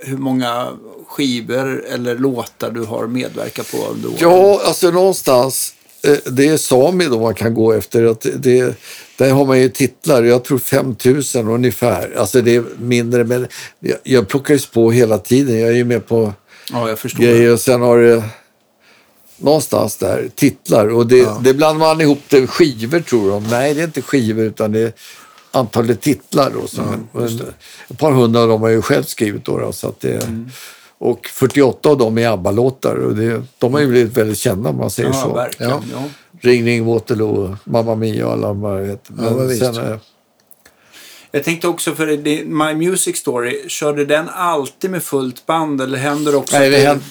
[0.09, 0.67] hur många
[1.07, 4.17] skivor eller låtar du har medverkat på under åren?
[4.19, 5.73] Ja, alltså någonstans.
[6.03, 8.03] eh, Det är Sami då man kan gå efter.
[8.05, 8.75] Att det,
[9.17, 10.23] där har man ju titlar.
[10.23, 12.13] Jag tror 5000 ungefär.
[12.17, 13.23] Alltså det är mindre.
[13.23, 13.47] Men
[13.79, 15.59] jag, jag plockar ju på hela tiden.
[15.59, 16.33] Jag är ju med på
[16.71, 17.23] Ja, jag förstår.
[17.23, 17.53] grejer.
[17.53, 18.23] Och sen har det
[19.37, 20.87] någonstans där titlar.
[20.87, 23.43] Och det, det blandar man ihop det skivor tror de.
[23.49, 24.93] Nej, det är inte skivor utan det är
[25.53, 26.51] antalet titlar.
[26.61, 27.39] Då, så men, men,
[27.89, 29.45] ett par hundra av dem har jag ju själv skrivit.
[29.45, 30.49] Då, då, så att det, Mm.
[30.97, 32.95] Och 48 av dem är ABBA-låtar.
[32.95, 35.33] Och det, de har ju blivit väldigt kända om man säger Ja, så.
[35.33, 35.71] verkligen.
[35.71, 35.81] Ja.
[35.93, 36.03] Ja.
[36.41, 38.79] Ring Ring Waterloo, Mamma Mia och alla de här.
[38.79, 39.59] Ja, men visst.
[39.65, 39.97] sen, eh,
[41.35, 45.97] Jag tänkte också för det, My Music Story, körde den alltid med fullt band eller
[45.97, 46.57] händer också?
[46.57, 47.03] Nej, det, hänt,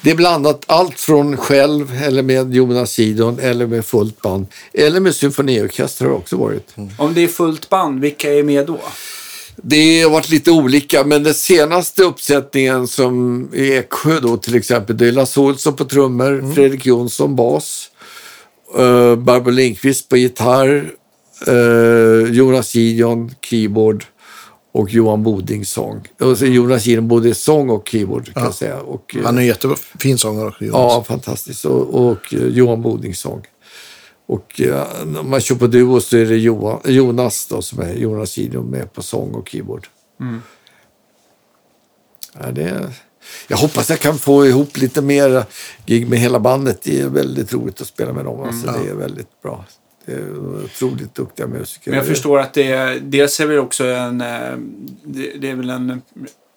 [0.00, 4.46] det är blandat allt från själv eller med Jonas Sidon eller med fullt band.
[4.72, 6.74] Eller med symfoniorkester har det också varit.
[6.98, 8.80] Om det är fullt band, vilka är med då?
[9.56, 14.96] Det har varit lite olika, men den senaste uppsättningen som i Eksjö då till exempel,
[14.96, 17.90] det är Lasse Olsson på trummor, Fredrik Jonsson bas,
[18.78, 20.90] uh, Barbro Lindqvist på gitarr,
[21.48, 24.04] uh, Jonas Gideon keyboard
[24.72, 26.08] och Johan Boding sång.
[26.40, 28.80] Jonas Gideon både sång och keyboard kan jag säga.
[28.80, 30.64] Och, eh, Han är en jättefin sångare också.
[30.64, 30.80] Jonas.
[30.80, 31.64] Ja, fantastiskt.
[31.64, 33.46] Och, och eh, Johan Boding sång.
[34.26, 34.86] Och eh,
[35.20, 38.66] om man kör på duo så är det Johan, Jonas då som är Jonas Gideon
[38.66, 39.86] med på sång och keyboard.
[42.40, 42.92] Ja, det,
[43.48, 45.44] jag hoppas jag kan få ihop lite mer
[45.86, 46.82] gig med hela bandet.
[46.82, 48.40] Det är väldigt roligt att spela med dem.
[48.40, 49.64] Alltså, Det är väldigt bra.
[50.08, 51.90] Är otroligt duktiga musiker.
[51.90, 54.26] Men jag förstår att det är, dels är det också en, eh,
[55.40, 56.02] det, är väl en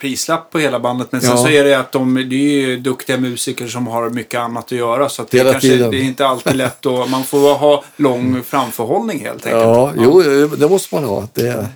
[0.02, 1.11] prislapp på hela bandet.
[1.11, 1.38] Men sen Ja.
[1.38, 4.72] så är det att de, det är ju duktiga musiker som har mycket annat att
[4.72, 5.10] göra.
[5.10, 5.91] Så att det, Hela kanske, tiden.
[5.91, 9.64] det är inte alltid lätt och man får ha lång framförhållning helt enkelt.
[9.64, 10.22] Ja, jo,
[10.57, 11.28] det måste man ha.
[11.34, 11.68] Det,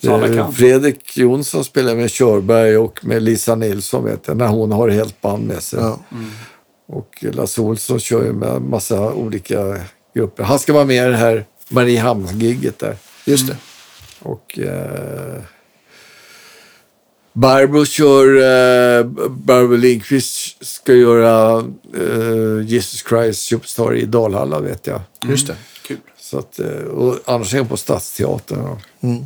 [0.00, 0.52] det.
[0.54, 5.20] Fredrik Jonsson spelar med Körberg och med Lisa Nilsson vet jag, när hon har helt
[5.20, 5.80] band med sig.
[5.80, 5.98] Ja.
[6.88, 9.76] Och Lasse Olsson kör ju med massa olika
[10.14, 10.44] grupper.
[10.44, 12.96] Han ska vara med i det här Mariehamn-gigget där.
[13.24, 13.56] Just det.
[14.22, 15.42] Och eh,
[17.32, 21.64] Barbro kör, eh, Barbro Lindqvist ska göra
[21.96, 25.00] eh, Jesus Christ Superstar i Dalhalla vet jag.
[25.22, 25.56] Just det.
[25.82, 25.98] Kul.
[26.18, 28.60] Så att, eh, och annars är hon på Stadsteatern.
[28.60, 29.24] och Mm.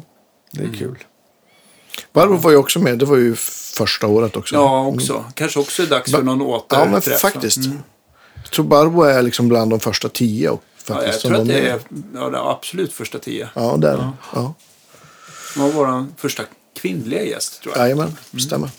[0.53, 0.99] Det är kul.
[2.13, 2.99] Barbro var ju också med.
[2.99, 3.35] Det var ju
[3.77, 4.55] första året också.
[4.55, 5.25] Ja, också.
[5.35, 6.79] Kanske också är dags för någon åter.
[6.79, 7.57] Ja, men faktiskt.
[7.57, 7.79] Mm.
[8.43, 10.49] Jag tror Barbro är liksom bland de första tio.
[10.51, 11.81] Och, Ja, faktiskt, jag som tror att de det är
[12.15, 13.49] ja, det är absolut första tio.
[13.55, 13.97] Ja, där.
[13.99, 14.13] Ja.
[14.35, 14.55] Ja.
[15.55, 16.43] Det var vår första
[16.81, 17.85] kvinnliga gäst, tror jag.
[17.85, 18.71] Jajamän, stämmer.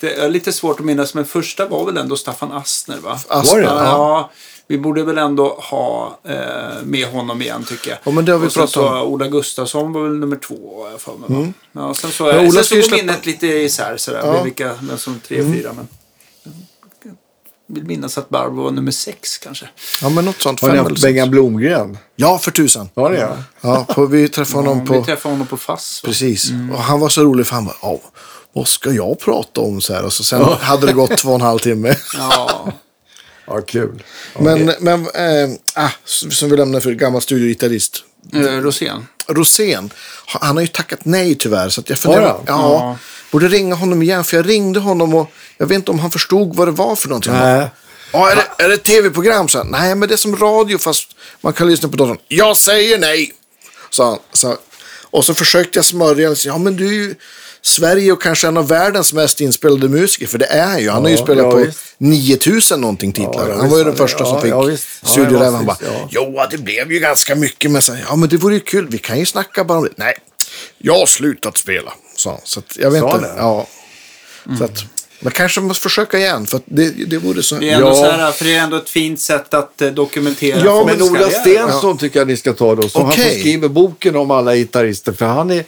[0.00, 3.18] Det är lite svårt att minnas, men första var väl ändå Staffan Astner, va?
[3.28, 3.66] Astner, Var det?
[3.66, 4.30] Ja, ja.
[4.66, 7.98] vi borde väl ändå ha eh, med honom igen, tycker jag.
[8.04, 8.94] Ja, men det har vi och sen pratat så om.
[8.94, 9.06] Mm.
[9.06, 11.28] Ola Gustafsson var väl nummer två, jag för mig.
[11.46, 11.52] va?
[11.72, 14.30] Ja, sen så, Men Ola sen så går släppa- minnet lite isär, sådär, Ja.
[14.32, 14.44] Mm.
[14.44, 15.88] vilka, vem som tre, fyra, men...
[17.68, 19.68] Vill minnas att Barbro var nummer sex, kanske.
[20.02, 20.60] Ja, men något sånt.
[20.60, 21.02] Har ni haft.
[21.02, 21.98] Bengan Blomgren?
[22.16, 22.88] Ja, för tusan.
[22.94, 23.36] Har ni ja.
[23.60, 25.04] Ja, på, vi träffade honom Ja, Vi på...
[25.04, 26.02] träffade honom på FASS.
[26.04, 26.50] Precis.
[26.72, 27.98] Och han var så rolig för han bara,
[28.52, 30.04] vad ska jag prata om så här?
[30.04, 31.96] Och så sen hade det gått två och en halv timme.
[32.18, 32.72] Ja,
[33.48, 34.02] Ja, kul.
[34.38, 38.04] Men, men äh, ah, som vi lämnar för gammal studiogitarrist.
[38.34, 39.06] Eh, Rosén.
[39.26, 39.90] Rosén,
[40.26, 41.68] han har ju tackat nej tyvärr.
[41.68, 42.44] Så att jag funderar, Har han?
[42.46, 42.96] ja, Ja.
[43.30, 44.24] borde ringa honom igen.
[44.24, 47.08] För jag ringde honom och jag vet inte om han förstod vad det var för
[47.08, 47.32] någonting.
[47.32, 47.70] Nej.
[48.12, 49.48] Ja, är det, är det tv-program?
[49.48, 52.18] Så nej, men det är som radio fast man kan lyssna på datorn.
[52.28, 53.32] Jag säger nej!
[53.90, 54.18] sa han.
[54.32, 54.56] Så,
[55.10, 57.14] och så försökte jag smörja och säga, ja men du är ju
[57.62, 60.26] Sverige och kanske en av världens mest inspelade musiker.
[60.26, 60.90] För det är han ju.
[60.90, 61.78] Han har ju Ja, spelat ja, på visst.
[61.98, 63.48] 9000 någonting titlar.
[63.48, 64.86] Ja, ja, han var ju den första ja, som fick ja, visst.
[65.02, 65.42] Ja, studioräv.
[65.44, 66.08] ja, Han bara, ja.
[66.10, 67.70] jo det blev ju ganska mycket.
[67.70, 68.86] Men så, ja men det vore ju kul.
[68.90, 69.90] Vi kan ju snacka bara om det.
[69.96, 70.14] Nej,
[70.78, 72.40] Jag har slutat spela, sa han.
[72.44, 73.26] Så att, jag vet Sa inte.
[73.28, 73.34] det?
[73.36, 73.66] Ja.
[74.58, 74.84] Så att,
[75.20, 77.54] men kanske måste försöka igen, för att det, det vore så...
[77.54, 77.94] Det är, ändå Ja.
[77.94, 81.30] så här, för det är ändå ett fint sätt att eh, dokumentera Ja, Men Ola.
[81.30, 82.88] Stensson tycker jag ni ska ta då.
[82.88, 83.30] Som han Okej.
[83.30, 85.12] som skriver boken om alla gitarrister.
[85.12, 85.64] För han är,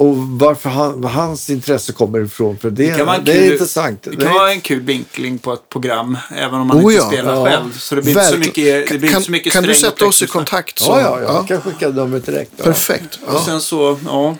[0.00, 2.58] och varför han, hans intresse kommer ifrån.
[2.58, 4.02] För det, Det kan vara en det är kul- intressant.
[4.02, 6.82] Det Det kan är- vara en kul vinkling på ett program, även om man Oh
[6.82, 7.44] inte ja, spelar ja.
[7.44, 7.78] själv.
[7.78, 10.06] Så det blir inte så mycket, det blir kan, så mycket kan du och sätta
[10.06, 10.78] oss i kontakt?
[10.78, 12.52] Så, ja, ja, ja, jag kan skicka numret direkt.
[12.56, 12.64] Ja.
[12.64, 13.18] Perfekt.
[13.26, 13.42] Och Ja.
[13.46, 14.36] sen så, ja.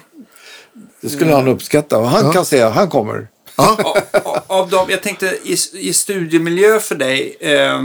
[1.01, 1.99] Det skulle han uppskatta.
[1.99, 3.29] Och han kan säga, han kommer.
[3.57, 3.77] Ja.
[4.25, 7.83] A- Av dem, jag tänkte i, i studiemiljö för dig, eh,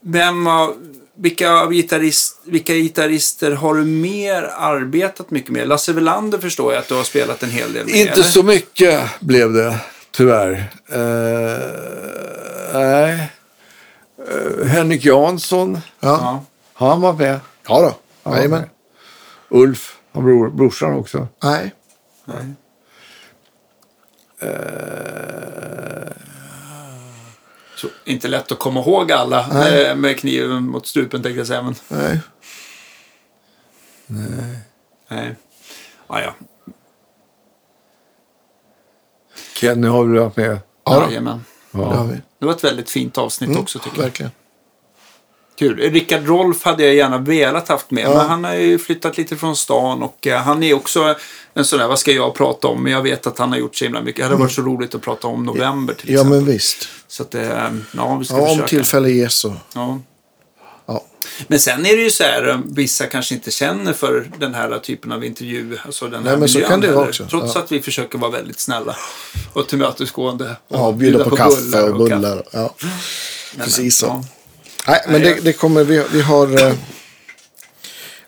[0.00, 0.74] vem av,
[1.16, 5.68] vilka, gitarrist, vilka gitarrister har du mer arbetat mycket med?
[5.68, 7.94] Lasse Welander förstår jag att du har spelat en hel del med.
[7.94, 8.22] Inte eller?
[8.24, 9.76] så mycket blev det,
[10.10, 10.52] tyvärr.
[10.88, 11.58] Eh,
[12.80, 13.30] nej.
[14.28, 15.80] Eh, Henrik Jansson, Ja.
[16.00, 16.44] Ja.
[16.74, 17.40] han var med.
[17.68, 17.94] ja då.
[18.22, 18.64] Han Jajamän.
[19.48, 21.28] Ulf, han bror, brorsan också.
[21.42, 21.72] Nej.
[27.84, 29.84] Så, inte lätt att komma ihåg alla Nej.
[29.86, 31.62] eh, med kniven mot strupen tänkte jag säga.
[31.62, 32.20] Men, Nej.
[35.08, 35.34] nej.
[36.08, 36.34] Ja, ja.
[39.60, 40.58] Kenny har väl varit med.
[40.84, 41.06] Ja.
[41.08, 41.44] Jajamän.
[41.70, 41.80] Vi.
[42.38, 44.02] Det var ett väldigt fint avsnitt Mm, också tycker jag.
[44.04, 44.32] Verkligen.
[45.58, 45.76] Kul.
[45.78, 48.04] Rickard Rolf hade jag gärna velat haft med.
[48.04, 48.18] Ja.
[48.18, 51.14] Men han har ju flyttat lite från stan och eh, han är också
[51.54, 52.82] en sån där, vad ska jag prata om?
[52.82, 54.16] Men jag vet att han har gjort så himla mycket.
[54.16, 56.14] Det hade varit så roligt att prata om november till Mm.
[56.14, 56.40] Ja, exempel.
[56.40, 56.88] men visst.
[57.14, 57.42] Så att, eh,
[57.96, 58.68] ja, vi ska Ja, om försöka.
[58.68, 59.56] tillfälle ges så.
[59.74, 60.00] Ja.
[60.86, 61.04] Ja.
[61.48, 64.78] Men sen är det ju så här, eh, vissa kanske inte känner för den här
[64.78, 65.78] typen av intervju.
[65.84, 67.26] Alltså den här Nej, men så kan det vara också.
[67.30, 67.60] Trots Ja.
[67.60, 68.96] att vi försöker vara väldigt snälla
[69.52, 70.56] och tillmötesgående.
[70.68, 71.92] Ja, bjuda på, kaffe och kaffe.
[71.92, 72.42] bullar.
[72.50, 72.74] Ja.
[73.58, 74.06] Precis så.
[74.06, 74.24] ja.
[74.88, 76.74] Nej, men det, det kommer, vi, vi har...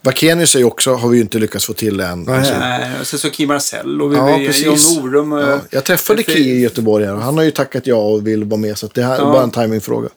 [0.07, 2.23] Eh, Vakenius är ju också, har vi ju inte lyckats få till än.
[2.23, 2.39] Nej.
[2.39, 4.65] Alltså, Nej, sen så Kim Marcel och vi, Ja, vi.
[4.65, 5.33] John Norum.
[5.33, 8.27] eh, ja, jag träffade Ki i Göteborg här och han har ju tackat ja och
[8.27, 8.78] vill vara med.
[8.78, 9.24] Så att det här är Ja.
[9.33, 10.09] bara en timingfråga.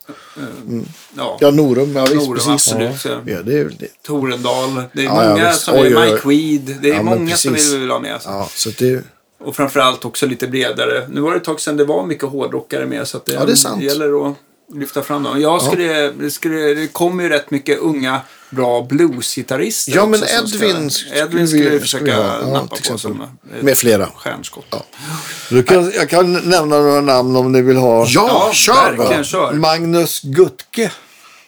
[1.18, 2.50] Ja, Ja, Norum, ja visst, Norum, precis.
[2.50, 3.06] absolut.
[3.06, 4.84] Ja, det, är- det, Torendal.
[4.94, 6.12] Det är Ja, ja, många som Oj, oj.
[6.12, 6.76] Mike Weed.
[6.82, 7.74] Det är Ja, många som precis.
[7.74, 8.14] vill, ha med.
[8.14, 8.30] Alltså.
[8.30, 9.04] ja, så att det,
[9.44, 11.08] Och framförallt också lite bredare.
[11.10, 13.08] Nu var det ett tag sedan det var mycket hårdrockare med.
[13.08, 13.84] Så att det, Ja, det är sant.
[13.84, 14.36] gäller att
[14.74, 15.42] lyfta fram dem.
[15.42, 20.90] Jag skulle, det, skulle, det kommer ju rätt mycket unga bra bluesgitarrister Ja, men Edvin
[20.92, 22.06] ska, Edvin vi- skulle vi försöka.
[22.08, 23.24] Ja, nappa på som
[23.62, 24.06] Med flera.
[24.16, 24.76] stjärnskott.
[25.50, 28.06] Du kan, jag kan nämna några namn om ni vill ha.
[28.08, 29.24] ja, kör verkligen, bara.
[29.24, 29.54] kör.
[29.54, 30.92] Magnus Gutke.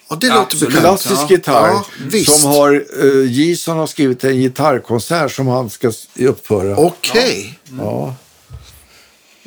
[0.09, 0.75] Ja, det låter Absolut.
[0.75, 1.01] bekant.
[1.01, 1.27] Klassisk Ja.
[1.35, 1.73] gitarr.
[2.11, 6.77] Ja, som har, uh, Jason har skrivit en gitarrkonsert som han ska uppföra.
[6.77, 7.59] Okej.
[7.79, 8.15] Ja.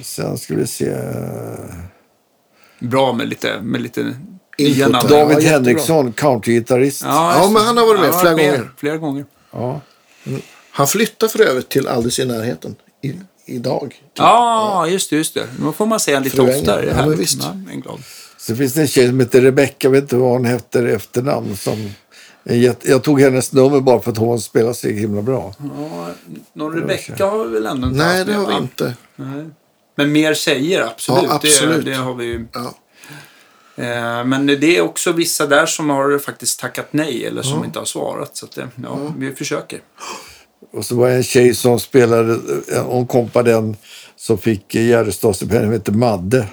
[0.03, 0.97] Sen ska vi se.
[2.81, 4.17] Bra med lite, med lite
[4.59, 4.93] Input.
[5.09, 5.51] David jättebra.
[5.51, 7.03] Henriksson, countrygitarrist.
[7.05, 8.71] Ja, Ja, men han har varit med Han flera gånger.
[8.77, 9.25] Flera gånger.
[9.53, 9.81] Ja.
[10.71, 12.77] Han flyttar för övrigt till alldeles i närheten.
[13.03, 13.13] I,
[13.47, 13.95] idag.
[14.15, 15.47] Ja, just det, just det.
[15.61, 16.59] Nu får man säga lite Fru Engel.
[16.61, 16.95] oftare.
[16.99, 17.39] Ja, men visst.
[17.43, 18.03] Ja, en glad.
[18.39, 21.57] Så finns det en tjej som heter Rebecca, vet inte vad hon heter efternamn.
[21.57, 21.91] Som
[22.83, 25.55] jag tog hennes nummer bara för att hon spelar så himla bra.
[25.59, 26.09] Ja,
[26.53, 28.95] någon Rebecca har vi väl ändå inte Nej, haft det med, har vi inte.
[29.17, 29.45] Nej.
[29.97, 31.25] Men mer tjejer, absolut.
[31.29, 31.85] Ja, absolut.
[31.85, 32.47] Det, det har vi ju.
[32.53, 32.75] Ja.
[33.77, 37.79] Eh, men det är också vissa där som har faktiskt tackat nej eller som inte
[37.79, 38.37] har svarat.
[38.37, 39.81] Så att, det- ja, vi försöker.
[40.73, 42.39] Och så var det en tjej som spelade,
[42.85, 43.77] hon kompade den
[44.17, 46.49] som fick Gärdestadsstipendium, hette Madde.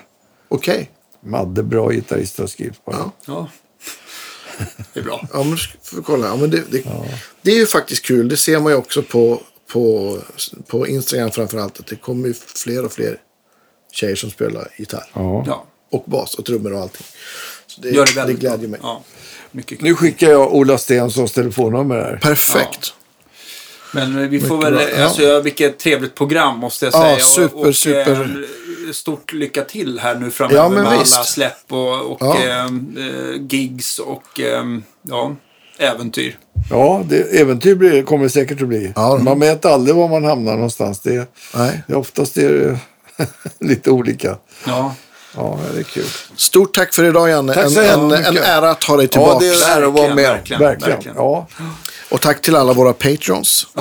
[0.47, 0.89] Okej.
[1.25, 2.91] Madde, bra gitarrist har skrivit på.
[2.91, 3.11] Ja.
[3.25, 3.49] Ja.
[4.93, 5.27] Det är bra.
[5.33, 5.57] Ja, men
[5.95, 6.27] vi kolla.
[6.27, 6.83] Ja, men det, det,
[7.41, 8.29] det är ju faktiskt kul.
[8.29, 9.41] Det ser man ju också på,
[9.71, 10.17] på,
[10.67, 11.79] på Instagram framför allt.
[11.79, 13.17] Att det kommer ju fler och fler
[13.91, 15.09] tjejer som spelar gitarr.
[15.13, 15.43] Ja.
[15.47, 17.05] Ja, Och bas och trummor och allting.
[17.67, 18.69] Så det, gör det det väldigt glädjer bra.
[18.69, 18.79] mig.
[18.83, 19.03] Ja.
[19.79, 22.19] Nu skickar jag Ola Stenssons telefonnummer här.
[22.21, 22.93] Perfekt.
[23.93, 24.89] Men vi får Mycket väl, bra.
[24.97, 25.03] Ja.
[25.05, 27.19] alltså, vilket trevligt program måste jag Ja, säga.
[27.19, 28.45] super, och, och, super.
[28.87, 31.15] eh, Stort lycka till här nu framöver Ja, med visst.
[31.15, 32.37] alla släpp och, och Ja.
[32.43, 34.63] eh, eh, gigs och eh,
[35.01, 35.35] ja,
[35.77, 36.37] äventyr.
[36.69, 38.93] Ja, det, äventyr blir, kommer det säkert att bli.
[38.95, 39.17] Ja.
[39.17, 40.99] Man vet aldrig var man hamnar någonstans.
[40.99, 41.83] Det, Nej.
[41.87, 42.79] det, oftast är det
[43.59, 44.37] lite olika.
[44.67, 44.95] Ja,
[45.35, 46.05] Ja, det är kul.
[46.35, 47.53] Stort tack för idag Janne.
[47.53, 49.39] Tack En, så en, en ära att ha dig Ja, tillbaka.
[49.39, 50.25] det är en ära att vara Verkligen, med.
[50.31, 50.91] verkligen, Verkligen.
[50.95, 51.17] verkligen.
[51.17, 51.47] Ja.
[52.09, 53.67] Och tack till alla våra patrons.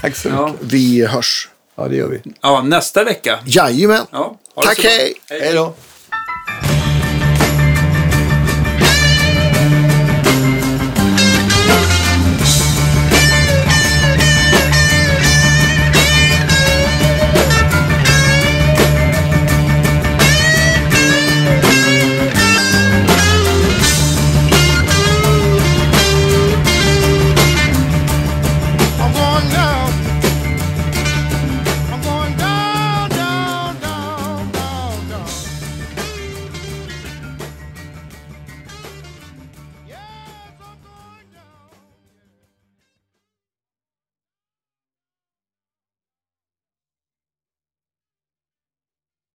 [0.00, 0.40] Tack så mycket.
[0.40, 0.54] ja.
[0.60, 1.48] Vi hörs.
[1.76, 2.20] Ja, det gör vi.
[2.42, 3.38] ja, nästa vecka.
[3.46, 4.06] Jajamän.
[4.10, 5.14] Ja, Tack, hej.
[5.30, 5.74] Hej då.